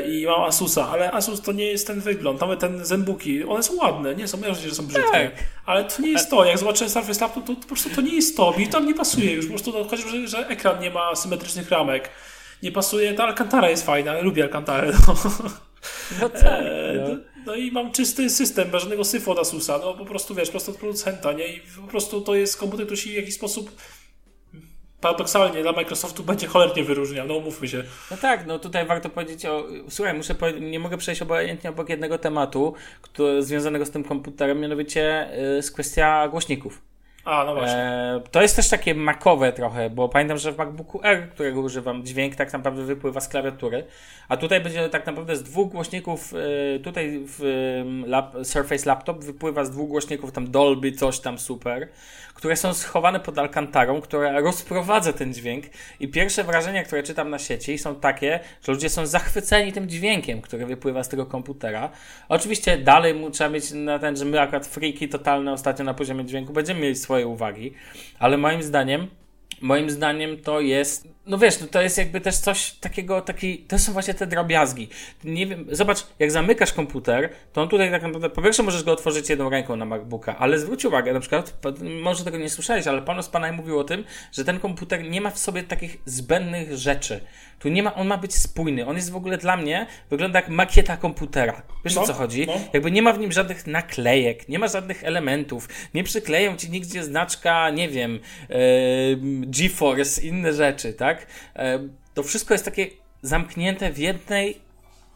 i 0.09 0.25
mam 0.25 0.41
Asusa, 0.41 0.89
ale 0.89 1.11
Asus 1.11 1.41
to 1.41 1.51
nie 1.51 1.65
jest 1.65 1.87
ten 1.87 1.99
wygląd. 2.01 2.41
Nawet 2.41 2.59
ten 2.59 2.85
Zenbuki, 2.85 3.43
one 3.43 3.63
są 3.63 3.75
ładne, 3.75 4.15
nie 4.15 4.27
są, 4.27 4.37
ja 4.41 4.53
że 4.53 4.75
są 4.75 4.87
brzydkie, 4.87 5.11
Tak. 5.11 5.31
ale 5.65 5.83
to 5.83 6.01
nie 6.01 6.09
jest 6.11 6.29
to. 6.29 6.45
Jak 6.45 6.57
zobaczyłem 6.57 6.89
Surface 6.91 7.21
Laptop, 7.21 7.45
to, 7.45 7.55
to 7.55 7.61
po 7.61 7.67
prostu 7.67 7.89
to 7.89 8.01
nie 8.01 8.15
jest 8.15 8.37
to. 8.37 8.53
Mi 8.57 8.67
tam 8.67 8.85
nie 8.87 8.93
pasuje 8.93 9.31
już, 9.33 9.45
po 9.45 9.49
prostu 9.53 9.71
no, 9.73 9.83
chociażby, 9.83 10.09
że, 10.11 10.27
że 10.27 10.47
ekran 10.47 10.79
nie 10.81 10.91
ma 10.91 11.15
symetrycznych 11.15 11.69
ramek. 11.71 12.09
Nie 12.63 12.71
pasuje, 12.71 13.13
ta 13.13 13.23
Alcantara 13.23 13.69
jest 13.69 13.85
fajna, 13.85 14.21
lubię 14.21 14.43
Alcantarę. 14.43 14.91
No. 15.07 15.15
No 16.21 16.29
tak. 16.29 16.43
E, 16.45 16.93
No. 17.01 17.09
no, 17.09 17.15
no 17.45 17.55
i 17.55 17.71
mam 17.71 17.91
czysty 17.91 18.29
system, 18.29 18.69
bez 18.71 18.81
żadnego 18.81 19.03
syfu 19.03 19.31
od 19.31 19.39
Asusa. 19.39 19.77
No 19.83 19.93
po 19.93 20.05
prostu 20.05 20.35
wiesz, 20.35 20.49
prosto 20.49 20.71
od 20.71 20.77
producenta, 20.77 21.31
nie? 21.33 21.47
I 21.47 21.61
po 21.81 21.87
prostu 21.87 22.21
to 22.21 22.35
jest 22.35 22.57
komputer, 22.57 22.85
który 22.85 23.01
się 23.01 23.09
w 23.09 23.13
jakiś 23.13 23.35
sposób 23.35 23.71
paradoksalnie 25.01 25.61
dla 25.61 25.71
Microsoftu 25.71 26.23
będzie 26.23 26.47
cholernie 26.47 26.83
wyróżniał. 26.83 27.27
No 27.27 27.35
umówmy 27.35 27.67
się. 27.67 27.83
No 28.11 28.17
tak, 28.17 28.45
no 28.45 28.59
tutaj 28.59 28.85
warto 28.85 29.09
powiedzieć 29.09 29.45
o. 29.45 29.67
Słuchaj, 29.89 30.13
muszę 30.13 30.35
powie- 30.35 30.59
nie 30.59 30.79
mogę 30.79 30.97
przejść 30.97 31.21
obojętnie 31.21 31.69
obok 31.69 31.89
jednego 31.89 32.17
tematu, 32.17 32.73
który, 33.01 33.43
związanego 33.43 33.85
z 33.85 33.91
tym 33.91 34.03
komputerem, 34.03 34.59
mianowicie 34.59 35.33
y, 35.51 35.55
jest 35.55 35.73
kwestia 35.73 36.27
głośników. 36.27 36.81
A, 37.27 37.43
no 37.43 37.55
właśnie. 37.55 37.77
E, 37.77 38.21
to 38.31 38.41
jest 38.41 38.55
też 38.55 38.69
takie 38.69 38.95
makowe 38.95 39.53
trochę, 39.53 39.89
bo 39.89 40.09
pamiętam, 40.09 40.37
że 40.37 40.51
w 40.51 40.57
MacBooku 40.57 40.99
R, 41.03 41.29
którego 41.29 41.61
używam, 41.61 42.05
dźwięk 42.05 42.35
tak 42.35 42.53
naprawdę 42.53 42.83
wypływa 42.83 43.21
z 43.21 43.27
klawiatury, 43.27 43.83
a 44.29 44.37
tutaj 44.37 44.61
będzie 44.61 44.89
tak 44.89 45.05
naprawdę 45.05 45.35
z 45.35 45.43
dwóch 45.43 45.71
głośników, 45.71 46.33
e, 46.33 46.79
tutaj 46.79 47.19
w 47.25 47.43
e, 47.43 48.07
lap, 48.07 48.35
Surface 48.43 48.89
Laptop 48.89 49.23
wypływa 49.23 49.65
z 49.65 49.71
dwóch 49.71 49.89
głośników, 49.89 50.31
tam 50.31 50.51
Dolby, 50.51 50.91
coś 50.91 51.19
tam 51.19 51.39
super, 51.39 51.87
które 52.37 52.55
są 52.55 52.73
schowane 52.73 53.19
pod 53.19 53.37
Alcantarą, 53.37 54.01
która 54.01 54.39
rozprowadza 54.39 55.13
ten 55.13 55.33
dźwięk 55.33 55.65
i 55.99 56.07
pierwsze 56.07 56.43
wrażenia, 56.43 56.83
które 56.83 57.03
czytam 57.03 57.29
na 57.29 57.39
sieci 57.39 57.77
są 57.77 57.95
takie, 57.95 58.39
że 58.63 58.71
ludzie 58.71 58.89
są 58.89 59.05
zachwyceni 59.05 59.73
tym 59.73 59.89
dźwiękiem, 59.89 60.41
który 60.41 60.65
wypływa 60.65 61.03
z 61.03 61.09
tego 61.09 61.25
komputera. 61.25 61.89
Oczywiście 62.29 62.77
dalej 62.77 63.13
mu 63.13 63.31
trzeba 63.31 63.49
mieć 63.49 63.71
na 63.71 63.99
ten, 63.99 64.17
że 64.17 64.25
my 64.25 64.41
akurat 64.41 64.67
freaki 64.67 65.09
totalne 65.09 65.53
ostatnio 65.53 65.85
na 65.85 65.93
poziomie 65.93 66.25
dźwięku 66.25 66.53
będziemy 66.53 66.79
mieli 66.79 66.95
swoje 66.95 67.16
uwagi, 67.25 67.73
ale 68.19 68.37
moim 68.37 68.63
zdaniem 68.63 69.07
Moim 69.61 69.89
zdaniem 69.89 70.37
to 70.41 70.59
jest, 70.61 71.07
no 71.25 71.37
wiesz, 71.37 71.59
no 71.61 71.67
to 71.67 71.81
jest 71.81 71.97
jakby 71.97 72.21
też 72.21 72.37
coś 72.37 72.71
takiego, 72.71 73.21
taki, 73.21 73.57
to 73.57 73.79
są 73.79 73.93
właśnie 73.93 74.13
te 74.13 74.27
drobiazgi. 74.27 74.89
Nie 75.23 75.47
wiem, 75.47 75.65
zobacz, 75.71 75.97
jak 76.19 76.31
zamykasz 76.31 76.73
komputer, 76.73 77.29
to 77.53 77.61
on 77.61 77.69
tutaj 77.69 77.91
tak 77.91 78.01
naprawdę, 78.03 78.29
po 78.29 78.41
pierwsze 78.41 78.63
możesz 78.63 78.83
go 78.83 78.91
otworzyć 78.91 79.29
jedną 79.29 79.49
ręką 79.49 79.75
na 79.75 79.85
MacBooka, 79.85 80.37
ale 80.37 80.59
zwróć 80.59 80.85
uwagę, 80.85 81.13
na 81.13 81.19
przykład, 81.19 81.53
może 82.01 82.23
tego 82.23 82.37
nie 82.37 82.49
słyszałeś, 82.49 82.87
ale 82.87 83.01
pan 83.01 83.23
z 83.23 83.29
Panaj 83.29 83.51
mówił 83.51 83.79
o 83.79 83.83
tym, 83.83 84.03
że 84.31 84.45
ten 84.45 84.59
komputer 84.59 85.03
nie 85.09 85.21
ma 85.21 85.29
w 85.31 85.39
sobie 85.39 85.63
takich 85.63 85.97
zbędnych 86.05 86.77
rzeczy. 86.77 87.21
Tu 87.59 87.69
nie 87.69 87.83
ma, 87.83 87.95
on 87.95 88.07
ma 88.07 88.17
być 88.17 88.35
spójny. 88.35 88.85
On 88.85 88.95
jest 88.95 89.11
w 89.11 89.15
ogóle 89.15 89.37
dla 89.37 89.57
mnie, 89.57 89.87
wygląda 90.09 90.39
jak 90.39 90.49
makieta 90.49 90.97
komputera. 90.97 91.61
Wiesz 91.85 91.97
o 91.97 92.01
No, 92.01 92.07
co 92.07 92.13
chodzi? 92.13 92.47
no. 92.47 92.53
Jakby 92.73 92.91
nie 92.91 93.01
ma 93.01 93.13
w 93.13 93.19
nim 93.19 93.31
żadnych 93.31 93.67
naklejek, 93.67 94.49
nie 94.49 94.59
ma 94.59 94.67
żadnych 94.67 95.03
elementów, 95.03 95.69
nie 95.93 96.03
przykleją 96.03 96.57
ci 96.57 96.69
nigdzie 96.69 97.03
znaczka, 97.03 97.69
nie 97.69 97.89
wiem, 97.89 98.19
e, 98.49 98.55
GeForce, 99.47 100.21
inne 100.21 100.53
rzeczy, 100.53 100.93
tak? 100.93 101.27
E, 101.55 101.79
to 102.13 102.23
wszystko 102.23 102.53
jest 102.53 102.65
takie 102.65 102.87
zamknięte 103.21 103.91
w 103.91 103.97
jednej 103.97 104.67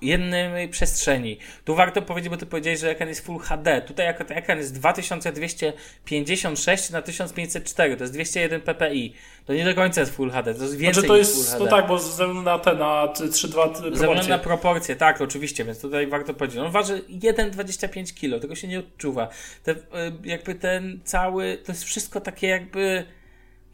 jednej 0.01 0.69
przestrzeni. 0.69 1.38
Tu 1.65 1.75
warto 1.75 2.01
powiedzieć, 2.01 2.29
bo 2.29 2.38
ty 2.38 2.45
powiedziałeś, 2.45 2.79
że 2.79 2.89
ekran 2.89 3.09
jest 3.09 3.25
Full 3.25 3.39
HD. 3.39 3.82
Tutaj 3.82 4.07
ekran 4.29 4.57
jest 4.57 4.75
2256 4.75 6.89
na 6.89 7.01
1504, 7.01 7.97
to 7.97 8.03
jest 8.03 8.13
201 8.13 8.61
ppi. 8.61 9.13
To 9.45 9.53
nie 9.53 9.65
do 9.65 9.75
końca 9.75 10.01
jest 10.01 10.15
Full 10.15 10.32
HD, 10.32 10.55
to 10.55 10.63
jest 10.63 10.77
więcej 10.77 11.03
Znaczy 11.03 11.07
to 11.07 11.17
niż 11.17 11.27
Full 11.27 11.38
jest, 11.38 11.51
HD. 11.51 11.63
no 11.63 11.69
tak, 11.71 11.88
bo 11.88 11.99
ze 11.99 12.09
względu 12.09 12.41
na 12.41 12.59
te, 12.59 12.75
na 12.75 13.07
3-2 13.07 13.27
Ze 13.27 13.32
względu 13.32 13.97
proporcje. 13.97 14.29
na 14.29 14.39
proporcje, 14.39 14.95
tak, 14.95 15.21
oczywiście, 15.21 15.65
więc 15.65 15.82
tutaj 15.82 16.07
warto 16.07 16.34
powiedzieć. 16.34 16.59
On 16.59 16.71
waży 16.71 17.01
1,25 17.09 18.13
kg, 18.19 18.41
tego 18.41 18.55
się 18.55 18.67
nie 18.67 18.79
odczuwa. 18.79 19.29
Te, 19.63 19.71
y, 19.71 19.77
jakby 20.23 20.55
ten 20.55 20.99
cały, 21.03 21.57
to 21.65 21.71
jest 21.71 21.84
wszystko 21.84 22.21
takie 22.21 22.47
jakby... 22.47 23.05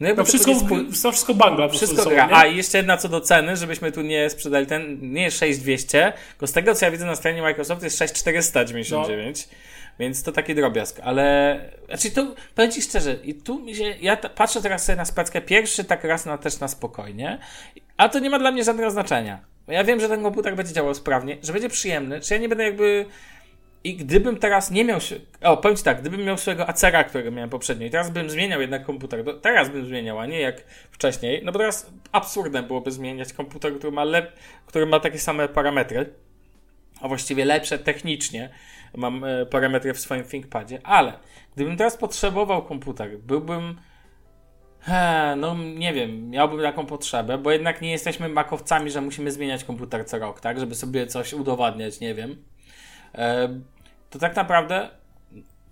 No 0.00 0.08
No 0.08 0.14
to 0.16 0.24
wszystko, 0.24 0.54
powiedzieć, 0.54 1.02
to 1.02 1.12
wszystko 1.12 1.34
bangla 1.34 1.68
wszystko 1.68 2.10
gra. 2.10 2.28
A 2.32 2.46
i 2.46 2.56
jeszcze 2.56 2.78
jedna 2.78 2.96
co 2.96 3.08
do 3.08 3.20
ceny, 3.20 3.56
żebyśmy 3.56 3.92
tu 3.92 4.02
nie 4.02 4.30
sprzedali 4.30 4.66
ten, 4.66 5.12
nie 5.12 5.22
jest 5.22 5.38
6200, 5.38 6.12
tylko 6.30 6.46
z 6.46 6.52
tego 6.52 6.74
co 6.74 6.84
ja 6.84 6.90
widzę 6.90 7.06
na 7.06 7.16
stronie 7.16 7.42
Microsoft 7.42 7.82
jest 7.82 7.98
6499. 7.98 9.48
Więc 9.98 10.22
to 10.22 10.32
taki 10.32 10.54
drobiazg, 10.54 11.00
ale 11.04 11.60
znaczy 11.86 12.10
to 12.10 12.34
powiem 12.54 12.70
Ci 12.70 12.82
szczerze, 12.82 13.16
i 13.24 13.34
tu 13.34 13.60
mi 13.60 13.74
się, 13.74 13.94
ja 14.00 14.16
ta, 14.16 14.28
patrzę 14.28 14.62
teraz 14.62 14.84
sobie 14.84 14.96
na 14.96 15.04
speckę 15.04 15.40
pierwszy, 15.40 15.84
tak 15.84 16.04
raz 16.04 16.26
na, 16.26 16.38
też 16.38 16.60
na 16.60 16.68
spokojnie, 16.68 17.38
a 17.96 18.08
to 18.08 18.18
nie 18.18 18.30
ma 18.30 18.38
dla 18.38 18.52
mnie 18.52 18.64
żadnego 18.64 18.90
znaczenia. 18.90 19.38
Ja 19.68 19.84
wiem, 19.84 20.00
że 20.00 20.08
ten 20.08 20.22
komputer 20.22 20.56
będzie 20.56 20.72
działał 20.72 20.94
sprawnie, 20.94 21.36
że 21.42 21.52
będzie 21.52 21.68
przyjemny, 21.68 22.20
czy 22.20 22.34
ja 22.34 22.40
nie 22.40 22.48
będę 22.48 22.64
jakby 22.64 23.06
i 23.84 23.96
gdybym 23.96 24.36
teraz 24.36 24.70
nie 24.70 24.84
miał. 24.84 24.98
O, 25.42 25.56
powiem 25.56 25.76
ci 25.76 25.84
tak, 25.84 26.00
gdybym 26.00 26.24
miał 26.24 26.38
swojego 26.38 26.68
Acera, 26.68 27.04
którego 27.04 27.30
miałem 27.30 27.50
poprzednio, 27.50 27.86
i 27.86 27.90
teraz 27.90 28.10
bym 28.10 28.30
zmieniał 28.30 28.60
jednak 28.60 28.84
komputer, 28.84 29.24
teraz 29.42 29.68
bym 29.68 29.86
zmieniał, 29.86 30.18
a 30.18 30.26
nie 30.26 30.40
jak 30.40 30.64
wcześniej, 30.90 31.40
no 31.44 31.52
bo 31.52 31.58
teraz 31.58 31.90
absurdem 32.12 32.66
byłoby 32.66 32.90
zmieniać 32.90 33.32
komputer, 33.32 33.78
który 33.78 33.92
ma, 33.92 34.04
lep... 34.04 34.32
który 34.66 34.86
ma 34.86 35.00
takie 35.00 35.18
same 35.18 35.48
parametry. 35.48 36.12
a 37.00 37.08
właściwie 37.08 37.44
lepsze 37.44 37.78
technicznie. 37.78 38.50
Mam 38.96 39.24
e, 39.24 39.46
parametry 39.46 39.94
w 39.94 40.00
swoim 40.00 40.24
ThinkPadzie, 40.24 40.80
ale 40.84 41.12
gdybym 41.54 41.76
teraz 41.76 41.96
potrzebował 41.96 42.62
komputer, 42.62 43.18
byłbym 43.18 43.78
He, 44.80 45.34
no 45.36 45.56
nie 45.76 45.92
wiem, 45.92 46.30
miałbym 46.30 46.62
taką 46.62 46.86
potrzebę, 46.86 47.38
bo 47.38 47.50
jednak 47.50 47.82
nie 47.82 47.90
jesteśmy 47.90 48.28
makowcami, 48.28 48.90
że 48.90 49.00
musimy 49.00 49.32
zmieniać 49.32 49.64
komputer 49.64 50.06
co 50.06 50.18
rok, 50.18 50.40
tak, 50.40 50.60
żeby 50.60 50.74
sobie 50.74 51.06
coś 51.06 51.32
udowadniać, 51.32 52.00
nie 52.00 52.14
wiem. 52.14 52.36
To 54.10 54.18
tak 54.18 54.36
naprawdę 54.36 54.88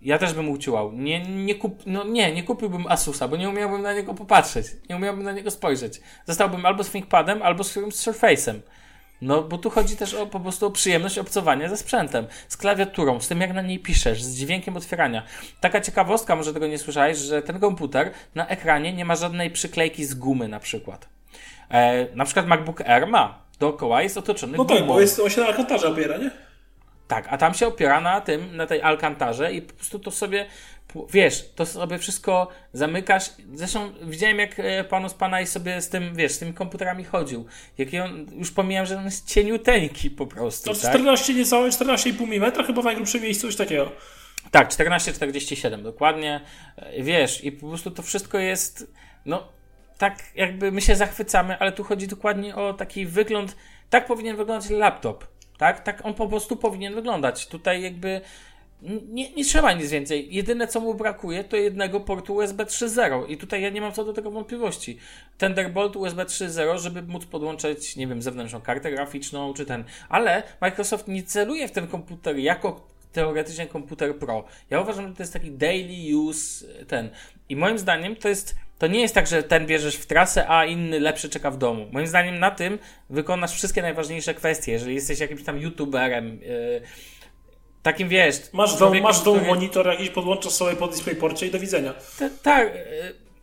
ja 0.03 0.19
też 0.19 0.33
bym 0.35 0.49
uciłał. 0.51 0.93
Nie, 0.93 1.21
nie, 1.21 1.55
kup, 1.55 1.83
no 1.87 2.05
nie, 2.05 2.33
nie 2.33 2.43
kupiłbym 2.43 2.87
Asusa, 2.87 3.29
bo 3.29 3.37
nie 3.37 3.49
umiałbym 3.49 3.83
na 3.83 3.95
niego 3.95 4.15
popatrzeć, 4.15 4.67
nie 4.91 4.97
umiałbym 4.97 5.23
na 5.25 5.33
niego 5.33 5.51
spojrzeć. 5.51 6.01
Zostałbym 6.27 6.67
albo 6.67 6.85
z 6.85 6.91
ThinkPadem, 6.91 7.43
albo 7.43 7.65
z 7.65 7.71
którymś 7.71 7.95
Surface'em. 7.95 8.55
No, 9.23 9.43
bo 9.43 9.59
tu 9.59 9.71
chodzi 9.71 9.97
też 9.97 10.15
o, 10.15 10.27
po 10.27 10.41
prostu 10.41 10.67
o 10.67 10.71
przyjemność 10.71 11.19
obcowania 11.19 11.69
ze 11.69 11.77
sprzętem, 11.77 12.27
z 12.49 12.57
klawiaturą, 12.57 13.21
z 13.21 13.29
tym 13.29 13.41
jak 13.41 13.53
na 13.55 13.63
niej 13.63 13.79
piszesz, 13.79 14.23
z 14.23 14.35
dźwiękiem 14.37 14.77
otwierania. 14.77 15.23
Taka 15.61 15.81
ciekawostka, 15.81 16.37
może 16.37 16.55
tego 16.55 16.67
nie 16.67 16.79
słyszałeś, 16.79 17.19
że 17.19 17.43
ten 17.43 17.61
komputer 17.61 18.11
na 18.35 18.47
ekranie 18.49 18.93
nie 18.93 19.05
ma 19.05 19.15
żadnej 19.17 19.51
przyklejki 19.51 20.05
z 20.05 20.15
gumy 20.15 20.49
na 20.49 20.61
przykład. 20.61 21.09
E, 21.71 22.07
na 22.15 22.25
przykład 22.25 22.47
MacBook 22.47 22.81
Air 22.81 23.07
ma. 23.07 23.39
Dookoła 23.61 24.03
jest 24.03 24.19
otoczony 24.19 24.57
No 24.59 24.65
gumą. 24.65 24.79
tak, 24.79 24.87
bo 24.87 25.01
jest, 25.01 25.21
on 25.21 25.31
się 25.31 25.41
na 25.41 25.47
alkantarze 25.47 25.89
opiera, 25.89 26.17
nie? 26.19 26.31
Tak, 27.09 27.27
a 27.31 27.39
tam 27.39 27.55
się 27.55 27.67
opiera 27.67 28.01
na 28.01 28.21
tym, 28.21 28.57
na 28.57 28.67
tej 28.67 28.83
alkantarze 28.83 29.53
i 29.53 29.63
po 29.63 29.73
prostu 29.73 29.99
to 29.99 30.11
sobie, 30.11 30.47
wiesz, 31.11 31.45
to 31.55 31.67
sobie 31.67 31.99
wszystko 31.99 32.49
zamykasz. 32.73 33.31
Zresztą 33.55 33.93
widziałem, 34.03 34.39
jak 34.39 34.59
e, 34.59 34.85
panu 34.85 35.09
z 35.09 35.15
pana 35.15 35.41
i 35.41 35.47
sobie 35.47 35.81
z 35.81 35.89
tym, 35.89 36.15
wiesz, 36.15 36.33
z 36.33 36.39
tymi 36.39 36.55
komputerami 36.55 37.05
chodził. 37.05 37.47
Jaki 37.79 37.99
on, 37.99 38.27
już 38.39 38.51
pomijam, 38.51 38.87
że 38.87 38.99
on 38.99 39.05
jest 39.05 39.29
cieniuteńki 39.29 40.11
po 40.11 40.27
prostu, 40.27 40.75
To 40.75 40.81
tak? 40.81 40.91
14 40.91 41.35
niecałe 41.35 41.69
14,5 41.69 42.23
mm, 42.23 42.65
chyba 42.67 42.83
w 42.83 42.85
najgrubszym 42.85 43.23
miejscu 43.23 43.47
coś 43.47 43.57
takiego. 43.57 43.93
Tak, 44.51 44.69
1447 44.69 45.83
dokładnie. 45.83 46.41
E, 46.77 47.03
Wiesz, 47.03 47.45
i 47.45 47.53
po 47.53 47.69
prostu 47.69 47.91
to 47.91 48.03
wszystko 48.03 48.39
jest, 48.39 48.93
no, 49.27 49.49
tak 49.99 50.19
jakby 50.35 50.73
my 50.73 50.81
się 50.81 50.97
zachwycamy, 50.97 51.59
ale 51.59 51.73
tu 51.73 51.85
chodzi 51.85 52.07
dokładnie 52.09 52.57
o 52.57 52.75
taki 52.75 53.07
wygląd, 53.07 53.57
tak 53.91 54.07
powinien 54.07 54.37
wyglądać 54.37 54.71
laptop, 54.71 55.36
tak? 55.59 55.81
Tak 55.81 56.07
on 56.07 56.15
po 56.15 56.29
prostu 56.29 56.57
powinien 56.57 56.95
wyglądać. 56.95 57.47
Tutaj 57.47 57.83
jakby 57.83 58.21
nie, 58.83 59.33
nie 59.33 59.45
trzeba 59.45 59.73
nic 59.73 59.91
więcej. 59.91 60.35
Jedyne 60.35 60.69
co 60.69 60.81
mu 60.81 60.95
brakuje 60.95 61.45
to 61.45 61.57
jednego 61.57 62.01
portu 62.01 62.35
USB 62.35 62.65
3.0 62.65 63.31
i 63.31 63.37
tutaj 63.37 63.63
ja 63.63 63.71
nie 63.71 63.81
mam 63.81 63.93
co 63.93 64.05
do 64.05 64.13
tego 64.13 64.31
wątpliwości. 64.31 64.99
Thunderbolt 65.39 65.97
USB 65.97 66.25
3.0, 66.25 66.79
żeby 66.79 67.03
móc 67.03 67.27
podłączyć, 67.27 67.97
nie 67.97 68.07
wiem, 68.07 68.23
zewnętrzną 68.23 68.61
kartę 68.61 68.91
graficzną 68.91 69.55
czy 69.55 69.67
ten, 69.67 69.85
ale 70.09 70.43
Microsoft 70.61 71.09
nie 71.09 71.23
celuje 71.23 71.69
w 71.69 71.73
ten 71.73 71.87
komputer 71.87 72.39
jako 72.39 72.87
teoretycznie 73.13 73.67
komputer 73.67 74.19
Pro. 74.19 74.45
Ja 74.71 74.81
uważam, 74.81 75.09
że 75.09 75.15
to 75.15 75.23
jest 75.23 75.33
taki 75.33 75.51
daily 75.51 76.17
use 76.17 76.67
ten. 76.89 77.11
I 77.49 77.57
moim 77.57 77.79
zdaniem 77.79 78.17
to 78.17 78.29
jest, 78.29 78.55
to 78.79 78.87
nie 78.87 79.01
jest 79.01 79.15
tak, 79.15 79.27
że 79.27 79.43
ten 79.43 79.67
bierzesz 79.67 79.97
w 79.97 80.07
trasę, 80.07 80.49
a 80.49 80.65
inny 80.65 81.01
lepszy 81.01 81.29
czeka 81.29 81.51
w 81.51 81.59
domu. 81.59 81.87
Moim 81.93 82.07
zdaniem 82.07 82.39
na 82.39 82.51
tym 82.51 82.79
wykonasz 83.11 83.53
wszystkie 83.55 83.83
najważniejsze 83.83 84.35
kwestie. 84.35 84.73
Jeżeli 84.73 84.95
jesteś 84.95 85.19
jakimś 85.21 85.43
tam 85.45 85.59
youtuberem, 85.59 86.41
yy, 86.41 86.81
takim 87.83 88.09
wiesz. 88.09 88.37
Masz 88.53 88.79
dom, 88.79 89.01
masz 89.01 89.23
dom 89.23 89.37
który- 89.37 89.51
monitor 89.55 89.87
jakiś, 89.87 90.11
podłączasz 90.11 90.53
sobie 90.53 90.77
po 90.77 90.89
DisplayPorcie 90.89 91.47
i 91.47 91.51
do 91.51 91.59
widzenia. 91.59 91.95
Ta- 92.19 92.31
Tak, 92.43 92.73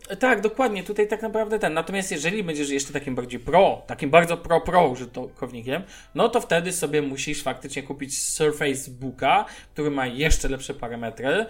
e, 0.08 0.16
tak, 0.16 0.40
dokładnie. 0.40 0.82
Tutaj 0.82 1.08
tak 1.08 1.22
naprawdę 1.22 1.58
ten. 1.58 1.74
Natomiast 1.74 2.10
jeżeli 2.12 2.42
będziesz 2.44 2.70
jeszcze 2.70 2.92
takim 2.92 3.14
bardziej 3.14 3.40
pro, 3.40 3.82
takim 3.86 4.10
bardzo 4.10 4.36
pro-pro 4.36 4.88
użytkownikiem, 4.88 5.82
no 6.14 6.28
to 6.28 6.40
wtedy 6.40 6.72
sobie 6.72 7.02
musisz 7.02 7.42
faktycznie 7.42 7.82
kupić 7.82 8.22
Surface 8.22 8.90
Booka, 8.90 9.44
który 9.72 9.90
ma 9.90 10.06
jeszcze 10.06 10.48
lepsze 10.48 10.74
parametry. 10.74 11.46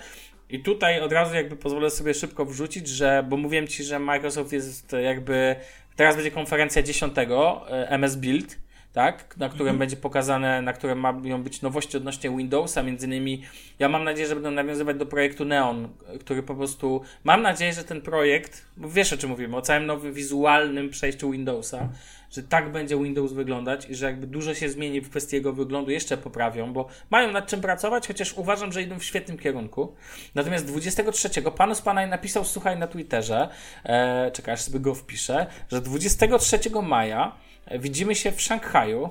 I 0.55 0.61
tutaj 0.61 1.01
od 1.01 1.13
razu 1.13 1.35
jakby 1.35 1.57
pozwolę 1.57 1.91
sobie 1.91 2.15
szybko 2.15 2.45
wrzucić, 2.45 2.89
że, 2.89 3.27
bo 3.29 3.37
mówiłem 3.37 3.69
Ci, 3.69 3.85
że 3.85 3.99
Microsoft 3.99 4.53
jest 4.53 4.97
jakby, 5.05 5.57
teraz 5.97 6.17
będzie 6.17 6.31
konferencja 6.31 6.83
10 6.83 7.19
e, 7.19 7.89
MS 7.91 8.17
Build, 8.17 8.59
tak, 8.93 9.37
na 9.37 9.49
którym 9.49 9.79
będzie 9.79 9.97
pokazane, 9.97 10.63
na 10.63 10.73
którym 10.73 10.99
mają 10.99 11.43
być 11.43 11.63
nowości 11.63 11.97
odnośnie 11.97 12.31
Windowsa, 12.31 12.83
między 12.83 13.07
innymi 13.07 13.43
ja 13.79 13.89
mam 13.89 14.05
nadzieję, 14.05 14.29
że 14.29 14.35
będą 14.35 14.51
nawiązywać 14.51 14.97
do 14.97 15.07
projektu 15.07 15.45
Neon, 15.45 15.89
który 16.21 16.43
po 16.43 16.55
prostu, 16.55 17.03
mam 17.25 17.43
nadzieję, 17.43 17.73
że 17.73 17.85
ten 17.85 18.01
projekt, 18.01 18.67
bo 18.77 18.89
wiesz 18.89 19.13
o 19.13 19.17
czym 19.17 19.31
mówimy, 19.31 19.57
o 19.57 19.63
całym 19.63 19.87
nowym 19.87 20.13
wizualnym 20.13 20.91
przejściu 20.91 21.31
Windowsa, 21.31 21.89
że 22.35 22.43
tak 22.43 22.73
będzie 22.73 22.99
Windows 22.99 23.33
wyglądać 23.33 23.91
i 23.91 23.95
że 23.95 24.07
jakby 24.07 24.27
dużo 24.27 24.55
się 24.55 24.69
zmieni 24.69 25.01
w 25.01 25.11
kwestii 25.11 25.37
jego 25.37 25.53
wyglądu, 25.53 25.91
jeszcze 25.91 26.17
poprawią, 26.17 26.73
bo 26.73 26.89
mają 27.11 27.33
nad 27.33 27.47
czym 27.47 27.61
pracować, 27.61 28.07
chociaż 28.07 28.33
uważam, 28.33 28.73
że 28.73 28.83
idą 28.83 28.99
w 28.99 29.05
świetnym 29.05 29.39
kierunku. 29.39 29.95
Natomiast 30.35 30.67
23 30.67 31.43
Panus 31.43 31.81
Panaj 31.81 32.09
napisał, 32.09 32.45
słuchaj, 32.45 32.79
na 32.79 32.87
Twitterze, 32.87 33.49
e, 33.85 34.31
czekaj, 34.31 34.55
aż 34.55 34.61
sobie 34.61 34.81
go 34.81 34.95
wpiszę, 34.95 35.47
że 35.73 35.81
23 35.81 36.59
maja 36.83 37.37
e, 37.67 37.79
widzimy 37.79 38.15
się 38.15 38.33
w 38.33 38.41
Szanghaju 38.41 39.11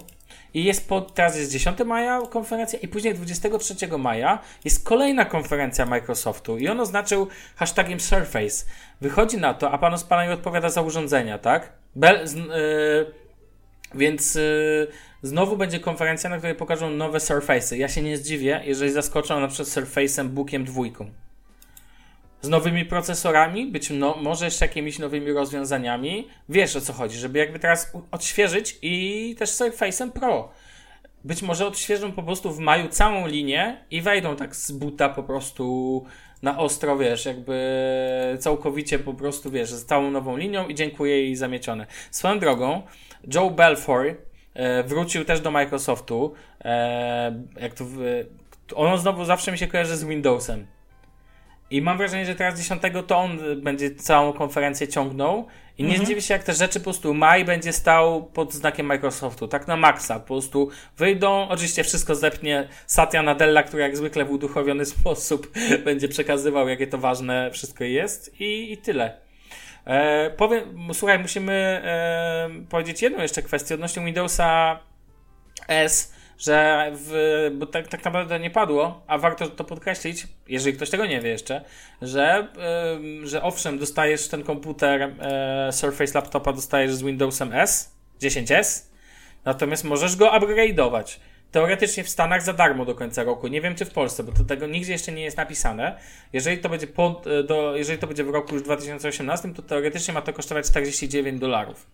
i 0.54 0.64
jest 0.64 0.90
po, 0.90 1.02
teraz 1.02 1.38
jest 1.38 1.52
10 1.52 1.80
maja 1.86 2.22
konferencja 2.30 2.80
i 2.80 2.88
później 2.88 3.14
23 3.14 3.98
maja 3.98 4.40
jest 4.66 4.86
kolejna 4.86 5.26
konferencja 5.26 5.86
Microsoftu 5.86 6.58
i 6.58 6.68
on 6.68 6.80
oznaczył 6.80 7.28
hashtagiem 7.56 8.00
Surface. 8.00 8.66
Wychodzi 9.02 9.38
na 9.38 9.54
to, 9.54 9.72
a 9.72 9.78
pan 9.78 9.94
Ospanaj 9.94 10.32
odpowiada 10.32 10.70
za 10.70 10.82
urządzenia, 10.82 11.38
tak? 11.38 11.83
Bel, 11.96 12.28
z, 12.28 12.36
yy, 12.36 12.46
więc 13.96 14.36
yy, 14.36 14.88
znowu 15.22 15.58
będzie 15.58 15.80
konferencja, 15.80 16.30
na 16.30 16.38
której 16.38 16.56
pokażą 16.56 16.90
nowe 16.90 17.18
Surface'y. 17.18 17.76
Ja 17.76 17.88
się 17.88 18.02
nie 18.02 18.18
zdziwię, 18.18 18.62
jeżeli 18.66 18.92
zaskoczą 18.92 19.40
na 19.40 19.48
przykład 19.48 19.68
Surface'em 19.68 20.28
Bookiem 20.28 20.66
dwójką. 20.66 21.12
Z 22.42 22.50
nowymi 22.50 22.86
procesorami, 22.86 23.72
być 23.72 23.90
no, 23.90 24.18
może 24.22 24.46
jeszcze 24.46 24.66
jakimiś 24.66 25.00
nowymi 25.00 25.32
rozwiązaniami. 25.32 26.28
Wiesz 26.50 26.76
o 26.76 26.82
co 26.82 26.94
chodzi, 26.94 27.18
żeby 27.18 27.40
jakby 27.40 27.60
teraz 27.60 27.92
odświeżyć 28.12 28.78
i 28.82 29.36
też 29.40 29.50
Surface'em 29.50 30.12
Pro. 30.12 30.50
Być 31.24 31.42
może 31.42 31.68
odświeżą 31.68 32.12
po 32.12 32.24
prostu 32.24 32.52
w 32.52 32.60
maju 32.60 32.88
całą 32.90 33.28
linię 33.28 33.86
i 33.92 34.02
wejdą 34.02 34.36
tak 34.36 34.56
z 34.56 34.72
buta 34.72 35.10
po 35.10 35.24
prostu 35.24 36.06
na 36.44 36.58
ostro, 36.58 36.98
wiesz, 36.98 37.26
jakby 37.26 38.38
całkowicie 38.40 39.00
po 39.00 39.14
prostu, 39.14 39.52
wiesz, 39.52 39.70
z 39.70 39.86
całą 39.86 40.12
nową 40.12 40.38
linią 40.38 40.68
i 40.68 40.76
dziękuję 40.76 41.18
jej 41.22 41.36
zamiecione. 41.36 41.88
Swoją 42.12 42.40
drogą, 42.40 42.82
Joe 43.34 43.50
Belfour 43.50 44.16
e, 44.54 44.84
wrócił 44.84 45.26
też 45.26 45.42
do 45.42 45.52
Microsoftu. 45.52 46.34
E, 46.62 47.44
jak 47.62 47.74
to, 47.74 47.86
on 48.76 48.98
znowu 48.98 49.26
zawsze 49.26 49.52
mi 49.52 49.58
się 49.58 49.68
kojarzy 49.68 49.98
z 49.98 50.04
Windowsem. 50.04 50.68
I 51.74 51.82
mam 51.82 51.98
wrażenie, 51.98 52.26
że 52.26 52.36
teraz 52.36 52.60
10 52.60 52.82
to 53.08 53.18
on 53.18 53.40
będzie 53.62 53.96
całą 53.96 54.34
konferencję 54.34 54.88
ciągnął. 54.88 55.48
I 55.78 55.84
nie 55.84 55.98
zdziwię 55.98 56.22
się, 56.22 56.34
jak 56.34 56.44
te 56.44 56.54
rzeczy 56.54 56.80
po 56.80 56.84
prostu 56.84 57.14
maj 57.14 57.46
będzie 57.46 57.74
stał 57.74 58.26
pod 58.26 58.54
znakiem 58.54 58.86
Microsoftu. 58.86 59.48
Tak 59.48 59.68
na 59.68 59.78
maksa. 59.78 60.20
Po 60.20 60.28
prostu 60.28 60.70
wyjdą. 60.98 61.48
Oczywiście 61.50 61.84
wszystko 61.84 62.16
zepnie 62.16 62.68
Satya 62.88 63.22
Nadella, 63.24 63.64
który 63.64 63.84
jak 63.84 63.98
zwykle 63.98 64.26
w 64.26 64.32
uduchowiony 64.32 64.86
sposób 64.96 65.52
będzie 65.86 66.08
przekazywał, 66.08 66.70
jakie 66.70 66.88
to 66.88 66.98
ważne 66.98 67.52
wszystko 67.52 67.84
jest. 67.84 68.42
I, 68.42 68.74
i 68.74 68.78
tyle. 68.78 69.18
E, 69.86 70.30
powiem, 70.30 70.90
słuchaj, 70.94 71.20
musimy 71.20 71.54
e, 71.54 72.50
powiedzieć 72.70 73.02
jedną 73.02 73.22
jeszcze 73.22 73.42
kwestię 73.42 73.76
odnośnie 73.76 74.06
Windowsa 74.06 74.80
S, 75.68 76.14
że 76.46 76.92
w, 76.94 77.52
bo 77.54 77.66
tak, 77.66 77.88
tak 77.88 78.06
naprawdę 78.06 78.40
nie 78.40 78.50
padło, 78.50 79.04
a 79.08 79.18
warto 79.18 79.48
to 79.48 79.64
podkreślić, 79.64 80.28
jeżeli 80.48 80.76
ktoś 80.76 80.90
tego 80.90 81.06
nie 81.06 81.22
wie 81.22 81.30
jeszcze, 81.30 81.62
że, 82.02 82.48
ym, 82.96 83.28
że 83.28 83.44
owszem, 83.44 83.80
dostajesz 83.80 84.28
ten 84.28 84.44
komputer 84.44 85.02
e, 85.02 85.72
Surface 85.72 86.14
Laptopa, 86.14 86.54
dostajesz 86.54 86.94
z 86.94 87.02
Windowsem 87.02 87.54
S, 87.54 87.96
10S, 88.22 88.86
natomiast 89.46 89.84
możesz 89.84 90.16
go 90.16 90.32
upgrade'ować. 90.32 91.20
Teoretycznie 91.52 92.04
w 92.04 92.10
Stanach 92.10 92.44
za 92.44 92.54
darmo 92.54 92.86
do 92.86 92.96
końca 92.96 93.24
roku. 93.24 93.48
Nie 93.48 93.62
wiem 93.62 93.76
czy 93.76 93.86
w 93.86 93.92
Polsce, 93.92 94.24
bo 94.24 94.32
to 94.32 94.44
tego 94.44 94.68
nigdzie 94.68 94.92
jeszcze 94.92 95.12
nie 95.12 95.24
jest 95.24 95.38
napisane. 95.38 95.98
Jeżeli 96.34 96.58
to 96.58 96.70
będzie, 96.70 96.88
e, 97.26 97.44
do, 97.44 97.76
jeżeli 97.76 98.00
to 98.00 98.08
będzie 98.08 98.24
w 98.24 98.30
roku 98.30 98.54
już 98.54 98.64
2018, 98.64 99.54
to 99.54 99.62
teoretycznie 99.62 100.14
ma 100.14 100.22
to 100.22 100.34
kosztować 100.34 100.66
49 100.66 101.40
dolarów. 101.40 101.86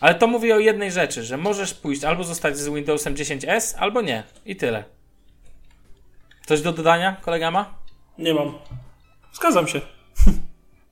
Ale 0.00 0.14
to 0.14 0.26
mówi 0.26 0.52
o 0.52 0.58
jednej 0.58 0.92
rzeczy, 0.92 1.22
że 1.24 1.36
możesz 1.36 1.74
pójść 1.74 2.04
albo 2.04 2.24
zostać 2.24 2.58
z 2.58 2.68
Windowsem 2.68 3.14
10S, 3.14 3.74
albo 3.78 4.00
nie. 4.02 4.22
I 4.46 4.56
tyle. 4.56 4.84
Coś 6.46 6.60
do 6.62 6.72
dodania, 6.72 7.16
kolega 7.22 7.50
ma? 7.50 7.74
Nie 8.18 8.34
mam. 8.34 8.52
Zgadzam 9.32 9.68
się. 9.68 9.80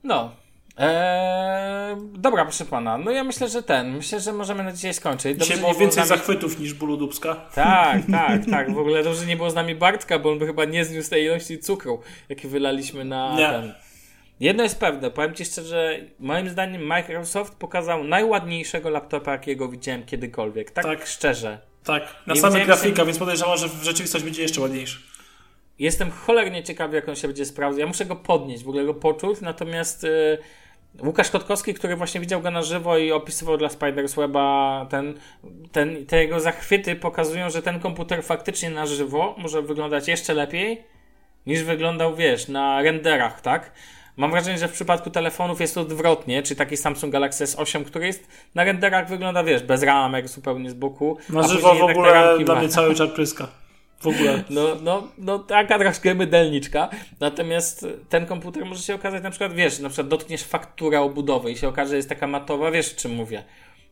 No. 0.06 0.30
Eee, 0.78 1.96
dobra, 2.12 2.44
proszę 2.44 2.64
pana. 2.64 2.98
No 2.98 3.10
ja 3.10 3.24
myślę, 3.24 3.48
że 3.48 3.62
ten. 3.62 3.96
Myślę, 3.96 4.20
że 4.20 4.32
możemy 4.32 4.62
na 4.64 4.72
dzisiaj 4.72 4.94
skończyć. 4.94 5.38
Dzisiaj 5.40 5.56
że 5.56 5.60
było 5.62 5.74
więcej 5.74 6.02
nami- 6.02 6.08
zachwytów 6.08 6.58
niż 6.58 6.74
bólu 6.74 6.96
dubska. 6.96 7.34
Tak, 7.54 8.00
tak, 8.10 8.42
tak. 8.50 8.74
W 8.74 8.78
ogóle 8.78 9.02
dobrze 9.04 9.20
że 9.20 9.26
nie 9.26 9.36
było 9.36 9.50
z 9.50 9.54
nami 9.54 9.74
Bartka, 9.74 10.18
bo 10.18 10.30
on 10.32 10.38
by 10.38 10.46
chyba 10.46 10.64
nie 10.64 10.84
zniósł 10.84 11.10
tej 11.10 11.24
ilości 11.24 11.58
cukru, 11.58 12.00
jaki 12.28 12.48
wylaliśmy 12.48 13.04
na 13.04 13.34
Nie. 13.36 13.48
ten. 13.48 13.74
Jedno 14.40 14.62
jest 14.62 14.80
pewne, 14.80 15.10
powiem 15.10 15.34
Ci 15.34 15.44
szczerze, 15.44 16.00
moim 16.18 16.48
zdaniem 16.48 16.82
Microsoft 16.82 17.54
pokazał 17.54 18.04
najładniejszego 18.04 18.90
laptopa, 18.90 19.32
jakiego 19.32 19.68
widziałem 19.68 20.04
kiedykolwiek. 20.04 20.70
Tak, 20.70 20.84
Tak. 20.84 21.06
szczerze. 21.06 21.58
Tak, 21.84 22.02
na 22.26 22.34
Nie 22.34 22.40
same 22.40 22.50
widziałem 22.52 22.66
grafika, 22.66 23.04
więc 23.04 23.18
podejrzewam, 23.18 23.58
że 23.58 23.68
w 23.68 23.82
rzeczywistość 23.82 24.24
będzie 24.24 24.42
jeszcze 24.42 24.60
ładniejszy. 24.60 24.98
Jestem 25.78 26.10
cholernie 26.10 26.62
ciekawy, 26.62 26.96
jak 26.96 27.08
on 27.08 27.16
się 27.16 27.28
będzie 27.28 27.44
sprawdzał. 27.44 27.80
Ja 27.80 27.86
muszę 27.86 28.04
go 28.04 28.16
podnieść, 28.16 28.64
w 28.64 28.68
ogóle 28.68 28.84
go 28.84 28.94
poczuć, 28.94 29.40
natomiast 29.40 30.04
y, 30.04 30.38
Łukasz 31.02 31.30
Kotkowski, 31.30 31.74
który 31.74 31.96
właśnie 31.96 32.20
widział 32.20 32.40
go 32.40 32.50
na 32.50 32.62
żywo 32.62 32.98
i 32.98 33.12
opisywał 33.12 33.56
dla 33.56 33.68
Spiders 33.68 34.14
Weba 34.14 34.86
ten, 34.90 35.14
ten, 35.72 36.06
te 36.06 36.16
jego 36.16 36.40
zachwyty 36.40 36.96
pokazują, 36.96 37.50
że 37.50 37.62
ten 37.62 37.80
komputer 37.80 38.22
faktycznie 38.22 38.70
na 38.70 38.86
żywo 38.86 39.34
może 39.38 39.62
wyglądać 39.62 40.08
jeszcze 40.08 40.34
lepiej 40.34 40.82
niż 41.46 41.62
wyglądał, 41.62 42.16
wiesz, 42.16 42.48
na 42.48 42.82
renderach, 42.82 43.40
tak? 43.40 43.72
Mam 44.16 44.30
wrażenie, 44.30 44.58
że 44.58 44.68
w 44.68 44.72
przypadku 44.72 45.10
telefonów 45.10 45.60
jest 45.60 45.78
odwrotnie, 45.78 46.42
czy 46.42 46.56
taki 46.56 46.76
Samsung 46.76 47.12
Galaxy 47.12 47.44
S8, 47.44 47.84
który 47.84 48.06
jest 48.06 48.28
na 48.54 48.64
renderach 48.64 49.08
wygląda, 49.08 49.44
wiesz, 49.44 49.62
bez 49.62 49.82
ramek, 49.82 50.28
zupełnie 50.28 50.70
z 50.70 50.74
boku. 50.74 51.18
Na 51.28 51.40
a 51.40 51.48
żywo 51.48 51.74
w 51.74 51.82
ogóle 51.82 52.38
dla 52.44 52.54
mnie 52.54 52.68
cały 52.68 52.94
czar 52.94 53.12
pryska. 53.12 53.48
W 54.00 54.06
ogóle. 54.06 54.44
No, 54.50 54.76
no, 54.82 55.08
no 55.18 55.38
taka 55.38 55.78
troszkę 55.78 56.14
mydelniczka. 56.14 56.88
Natomiast 57.20 57.86
ten 58.08 58.26
komputer 58.26 58.64
może 58.64 58.82
się 58.82 58.94
okazać 58.94 59.22
na 59.22 59.30
przykład, 59.30 59.52
wiesz, 59.52 59.78
na 59.78 59.88
przykład 59.88 60.08
dotkniesz 60.08 60.42
fakturę 60.42 61.00
obudowy 61.00 61.50
i 61.50 61.56
się 61.56 61.68
okaże, 61.68 61.90
że 61.90 61.96
jest 61.96 62.08
taka 62.08 62.26
matowa, 62.26 62.70
wiesz 62.70 62.92
o 62.92 62.96
czym 62.96 63.14
mówię. 63.14 63.44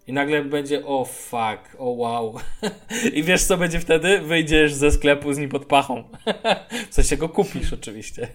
I 0.06 0.12
nagle 0.12 0.44
będzie, 0.44 0.86
o 0.86 1.04
fuck, 1.04 1.76
o 1.78 1.84
wow. 1.90 2.34
I 3.14 3.22
wiesz 3.22 3.44
co 3.44 3.56
będzie 3.56 3.80
wtedy? 3.80 4.20
Wyjdziesz 4.20 4.74
ze 4.74 4.90
sklepu 4.92 5.32
z 5.32 5.38
nim 5.38 5.48
pod 5.50 5.64
pachą. 5.66 6.04
w 6.90 6.94
sensie 6.94 7.16
go 7.16 7.28
kupisz 7.28 7.72
oczywiście. 7.72 8.28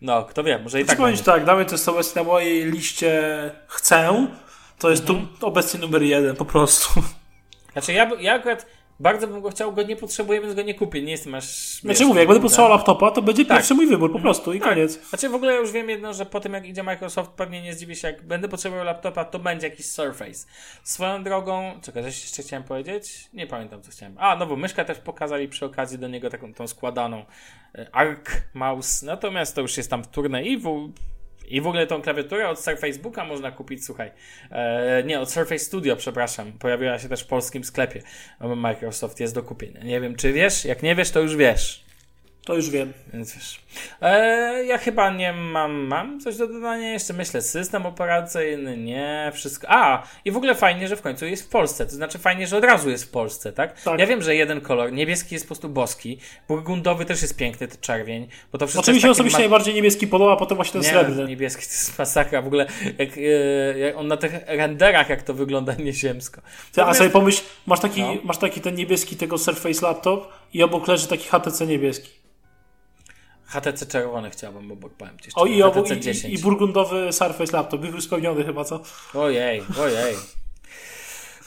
No, 0.00 0.24
kto 0.24 0.44
wie, 0.44 0.58
może 0.58 0.80
i 0.80 0.84
Chcę 0.84 0.92
tak 0.96 1.00
będzie. 1.04 1.22
tak, 1.22 1.44
damy 1.44 1.64
to 1.64 1.72
jest 1.72 1.88
obecnie 1.88 2.22
na 2.22 2.28
mojej 2.28 2.64
liście 2.70 3.22
chcę. 3.66 4.26
To 4.78 4.90
jest 4.90 5.10
Mhm. 5.10 5.28
tu 5.40 5.46
obecnie 5.46 5.80
numer 5.80 6.02
jeden, 6.02 6.36
po 6.36 6.44
prostu. 6.44 7.02
Znaczy 7.72 7.92
ja, 7.92 8.10
ja 8.20 8.34
akurat 8.34 8.66
bardzo 9.00 9.26
bym 9.26 9.40
go 9.40 9.50
chciał, 9.50 9.72
go 9.72 9.82
nie 9.82 9.96
potrzebuję, 9.96 10.40
więc 10.40 10.54
go 10.54 10.62
nie 10.62 10.74
kupię. 10.74 11.02
Nie 11.02 11.10
jestem 11.12 11.34
aż... 11.34 11.44
Znaczy 11.80 11.98
wiesz, 11.98 12.08
mówię, 12.08 12.20
jak 12.20 12.28
będę 12.28 12.42
potrzebował 12.42 12.76
laptopa, 12.76 13.10
to 13.10 13.22
będzie 13.22 13.44
Tak. 13.44 13.56
pierwszy 13.56 13.74
mój 13.74 13.86
wybór, 13.86 14.12
po 14.12 14.18
prostu 14.18 14.52
i 14.52 14.60
Tak. 14.60 14.68
koniec. 14.68 15.08
Znaczy 15.08 15.28
w 15.28 15.34
ogóle 15.34 15.54
już 15.54 15.72
wiem 15.72 15.90
jedno, 15.90 16.12
że 16.12 16.26
po 16.26 16.40
tym 16.40 16.52
jak 16.52 16.66
idzie 16.66 16.82
Microsoft, 16.82 17.30
pewnie 17.30 17.62
nie 17.62 17.74
zdziwię 17.74 17.94
się, 17.94 18.08
jak 18.08 18.22
będę 18.22 18.48
potrzebował 18.48 18.84
laptopa, 18.84 19.24
to 19.24 19.38
będzie 19.38 19.68
jakiś 19.68 19.86
Surface. 19.86 20.46
Swoją 20.84 21.24
drogą, 21.24 21.72
czekaj, 21.82 22.02
coś 22.02 22.22
jeszcze 22.22 22.42
chciałem 22.42 22.64
powiedzieć? 22.64 23.28
Nie 23.32 23.46
pamiętam 23.46 23.82
co 23.82 23.90
chciałem. 23.90 24.16
A, 24.18 24.36
nową 24.36 24.56
myszkę 24.56 24.84
też 24.84 24.98
pokazali 24.98 25.48
przy 25.48 25.64
okazji 25.66 25.98
do 25.98 26.08
niego 26.08 26.30
taką 26.30 26.54
tą 26.54 26.66
składaną 26.66 27.24
e, 27.74 27.86
Arc 27.92 28.30
Mouse, 28.54 29.06
natomiast 29.06 29.54
to 29.54 29.60
już 29.60 29.76
jest 29.76 29.90
tam 29.90 30.04
wtórne 30.04 30.42
i 30.42 30.58
w, 30.58 30.92
i 31.48 31.60
w 31.60 31.66
ogóle 31.66 31.86
tą 31.86 32.02
klawiaturę 32.02 32.48
od 32.48 32.60
Surface 32.60 32.98
Booka 32.98 33.24
można 33.24 33.50
kupić, 33.50 33.84
słuchaj. 33.84 34.10
E, 34.50 35.02
nie, 35.04 35.20
od 35.20 35.30
Surface 35.30 35.58
Studio, 35.58 35.96
przepraszam. 35.96 36.52
Pojawiła 36.52 36.98
się 36.98 37.08
też 37.08 37.22
w 37.22 37.26
polskim 37.26 37.64
sklepie. 37.64 38.02
Microsoft 38.40 39.20
jest 39.20 39.34
do 39.34 39.42
kupienia. 39.42 39.82
Nie 39.84 40.00
wiem, 40.00 40.16
czy 40.16 40.32
wiesz? 40.32 40.64
Jak 40.64 40.82
nie 40.82 40.94
wiesz, 40.94 41.10
to 41.10 41.20
już 41.20 41.36
wiesz. 41.36 41.85
To 42.46 42.54
już 42.54 42.70
wiem. 42.70 42.92
Więc 43.14 43.34
wiesz. 43.34 43.60
E, 44.02 44.64
ja 44.64 44.78
chyba 44.78 45.10
nie 45.10 45.32
mam, 45.32 45.72
mam 45.72 46.20
coś 46.20 46.36
do 46.36 46.46
dodania 46.46 46.92
jeszcze. 46.92 47.12
Myślę, 47.12 47.42
system 47.42 47.86
operacyjny, 47.86 48.76
nie, 48.76 49.30
wszystko. 49.34 49.66
A, 49.70 50.02
i 50.24 50.30
w 50.30 50.36
ogóle 50.36 50.54
fajnie, 50.54 50.88
że 50.88 50.96
w 50.96 51.02
końcu 51.02 51.26
jest 51.26 51.42
w 51.42 51.48
Polsce. 51.48 51.86
To 51.86 51.92
znaczy 51.92 52.18
fajnie, 52.18 52.46
że 52.46 52.56
od 52.56 52.64
razu 52.64 52.90
jest 52.90 53.04
w 53.04 53.10
Polsce, 53.10 53.52
tak? 53.52 53.80
Tak. 53.82 54.00
Ja 54.00 54.06
wiem, 54.06 54.22
że 54.22 54.34
jeden 54.36 54.60
kolor, 54.60 54.92
niebieski 54.92 55.34
jest 55.34 55.44
po 55.44 55.48
prostu 55.48 55.68
boski, 55.68 56.18
burgundowy 56.48 57.04
też 57.04 57.22
jest 57.22 57.36
piękny, 57.36 57.68
to 57.68 57.76
czerwień, 57.80 58.28
bo 58.52 58.58
to 58.58 58.66
wszystko 58.66 58.82
Znaczy 58.84 58.94
mi 58.94 59.00
się 59.00 59.08
jest 59.08 59.18
takie 59.18 59.20
osobiście 59.28 59.38
ma- 59.38 59.42
najbardziej 59.42 59.74
niebieski 59.74 60.06
podoba, 60.06 60.32
a 60.32 60.36
potem 60.36 60.56
właśnie 60.56 60.72
ten 60.72 60.82
nie, 60.82 60.88
srebrny. 60.88 61.24
niebieski 61.28 61.62
to 61.62 61.68
jest 61.72 61.98
masakra. 61.98 62.42
W 62.42 62.46
ogóle 62.46 62.66
jak, 62.98 63.08
e, 63.18 63.78
jak 63.78 63.96
on 63.96 64.06
na 64.08 64.16
tych 64.16 64.32
renderach, 64.46 65.08
jak 65.08 65.22
to 65.22 65.34
wygląda 65.34 65.74
nieziemsko. 65.74 66.40
Ty, 66.72 66.82
a 66.82 66.94
sobie 66.94 67.10
pomyśl, 67.10 67.42
masz 67.66 67.80
taki, 67.80 68.00
No. 68.02 68.14
masz 68.24 68.38
taki 68.38 68.60
ten 68.60 68.74
niebieski 68.74 69.16
tego 69.16 69.38
Surface 69.38 69.86
laptop 69.86 70.32
i 70.52 70.62
obok 70.62 70.88
leży 70.88 71.08
taki 71.08 71.28
HTC 71.28 71.66
niebieski. 71.66 72.08
HTC 73.46 73.86
czerwony 73.86 74.30
chciałbym 74.30 74.72
obok, 74.72 74.92
powiem 74.94 75.18
ci. 75.18 75.30
O 75.34 75.46
i, 75.46 75.62
obok, 75.62 75.90
i, 75.90 76.00
10. 76.00 76.34
i, 76.34 76.38
burgundowy 76.42 77.12
Surface 77.12 77.56
laptop. 77.56 77.80
Był 77.80 77.90
już 77.92 78.04
spełniony 78.04 78.44
chyba, 78.44 78.64
co? 78.64 78.80
Ojej, 79.14 79.62
ojej. 79.80 80.16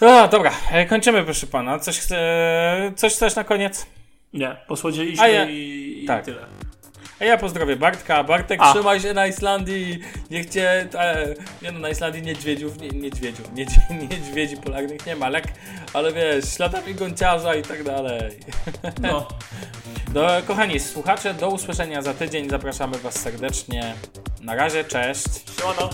A, 0.02 0.28
dobra, 0.28 0.52
e, 0.72 0.86
kończymy 0.86 1.24
proszę 1.24 1.47
pana. 1.47 1.80
Coś, 1.80 2.00
coś 2.95 3.14
chcesz 3.14 3.36
na 3.36 3.43
koniec? 3.43 3.86
Nie, 4.34 4.58
posłodzieliśmy 4.68 5.24
A 5.24 5.28
ja- 5.28 5.50
i, 5.50 6.00
i 6.04 6.06
tak. 6.08 6.26
tyle. 6.26 6.45
A 7.20 7.26
ja 7.26 7.38
pozdrowię 7.38 7.76
Bartka. 7.76 8.24
Bartek, 8.24 8.59
A. 8.63 8.74
trzymaj 8.74 8.99
się 8.99 9.13
na 9.13 9.28
Islandii. 9.28 9.99
Niech 10.32 10.49
cię... 10.49 10.88
E, 10.93 11.36
nie 11.61 11.72
no, 11.72 11.80
na 11.80 11.89
Islandii 11.89 12.22
niedźwiedziów, 12.22 12.82
nie, 12.82 12.89
niedźwiedziów, 12.89 13.53
niedź, 13.53 13.70
niedźwiedzi 14.11 14.57
polarnych 14.57 15.05
nie 15.05 15.15
ma, 15.15 15.30
lek, 15.30 15.45
ale 15.93 16.13
wiesz, 16.13 16.53
śladami 16.55 16.95
gąciarza 16.95 17.55
i 17.55 17.61
tak 17.61 17.84
dalej. 17.84 18.39
No. 19.01 19.28
Do, 20.13 20.41
kochani 20.47 20.80
słuchacze, 20.80 21.34
do 21.34 21.49
usłyszenia 21.49 22.01
za 22.01 22.13
tydzień. 22.13 22.49
Zapraszamy 22.49 22.97
was 22.97 23.20
serdecznie. 23.20 23.93
Na 24.41 24.55
razie, 24.55 24.84
cześć. 24.84 25.26
Siemano. 25.57 25.89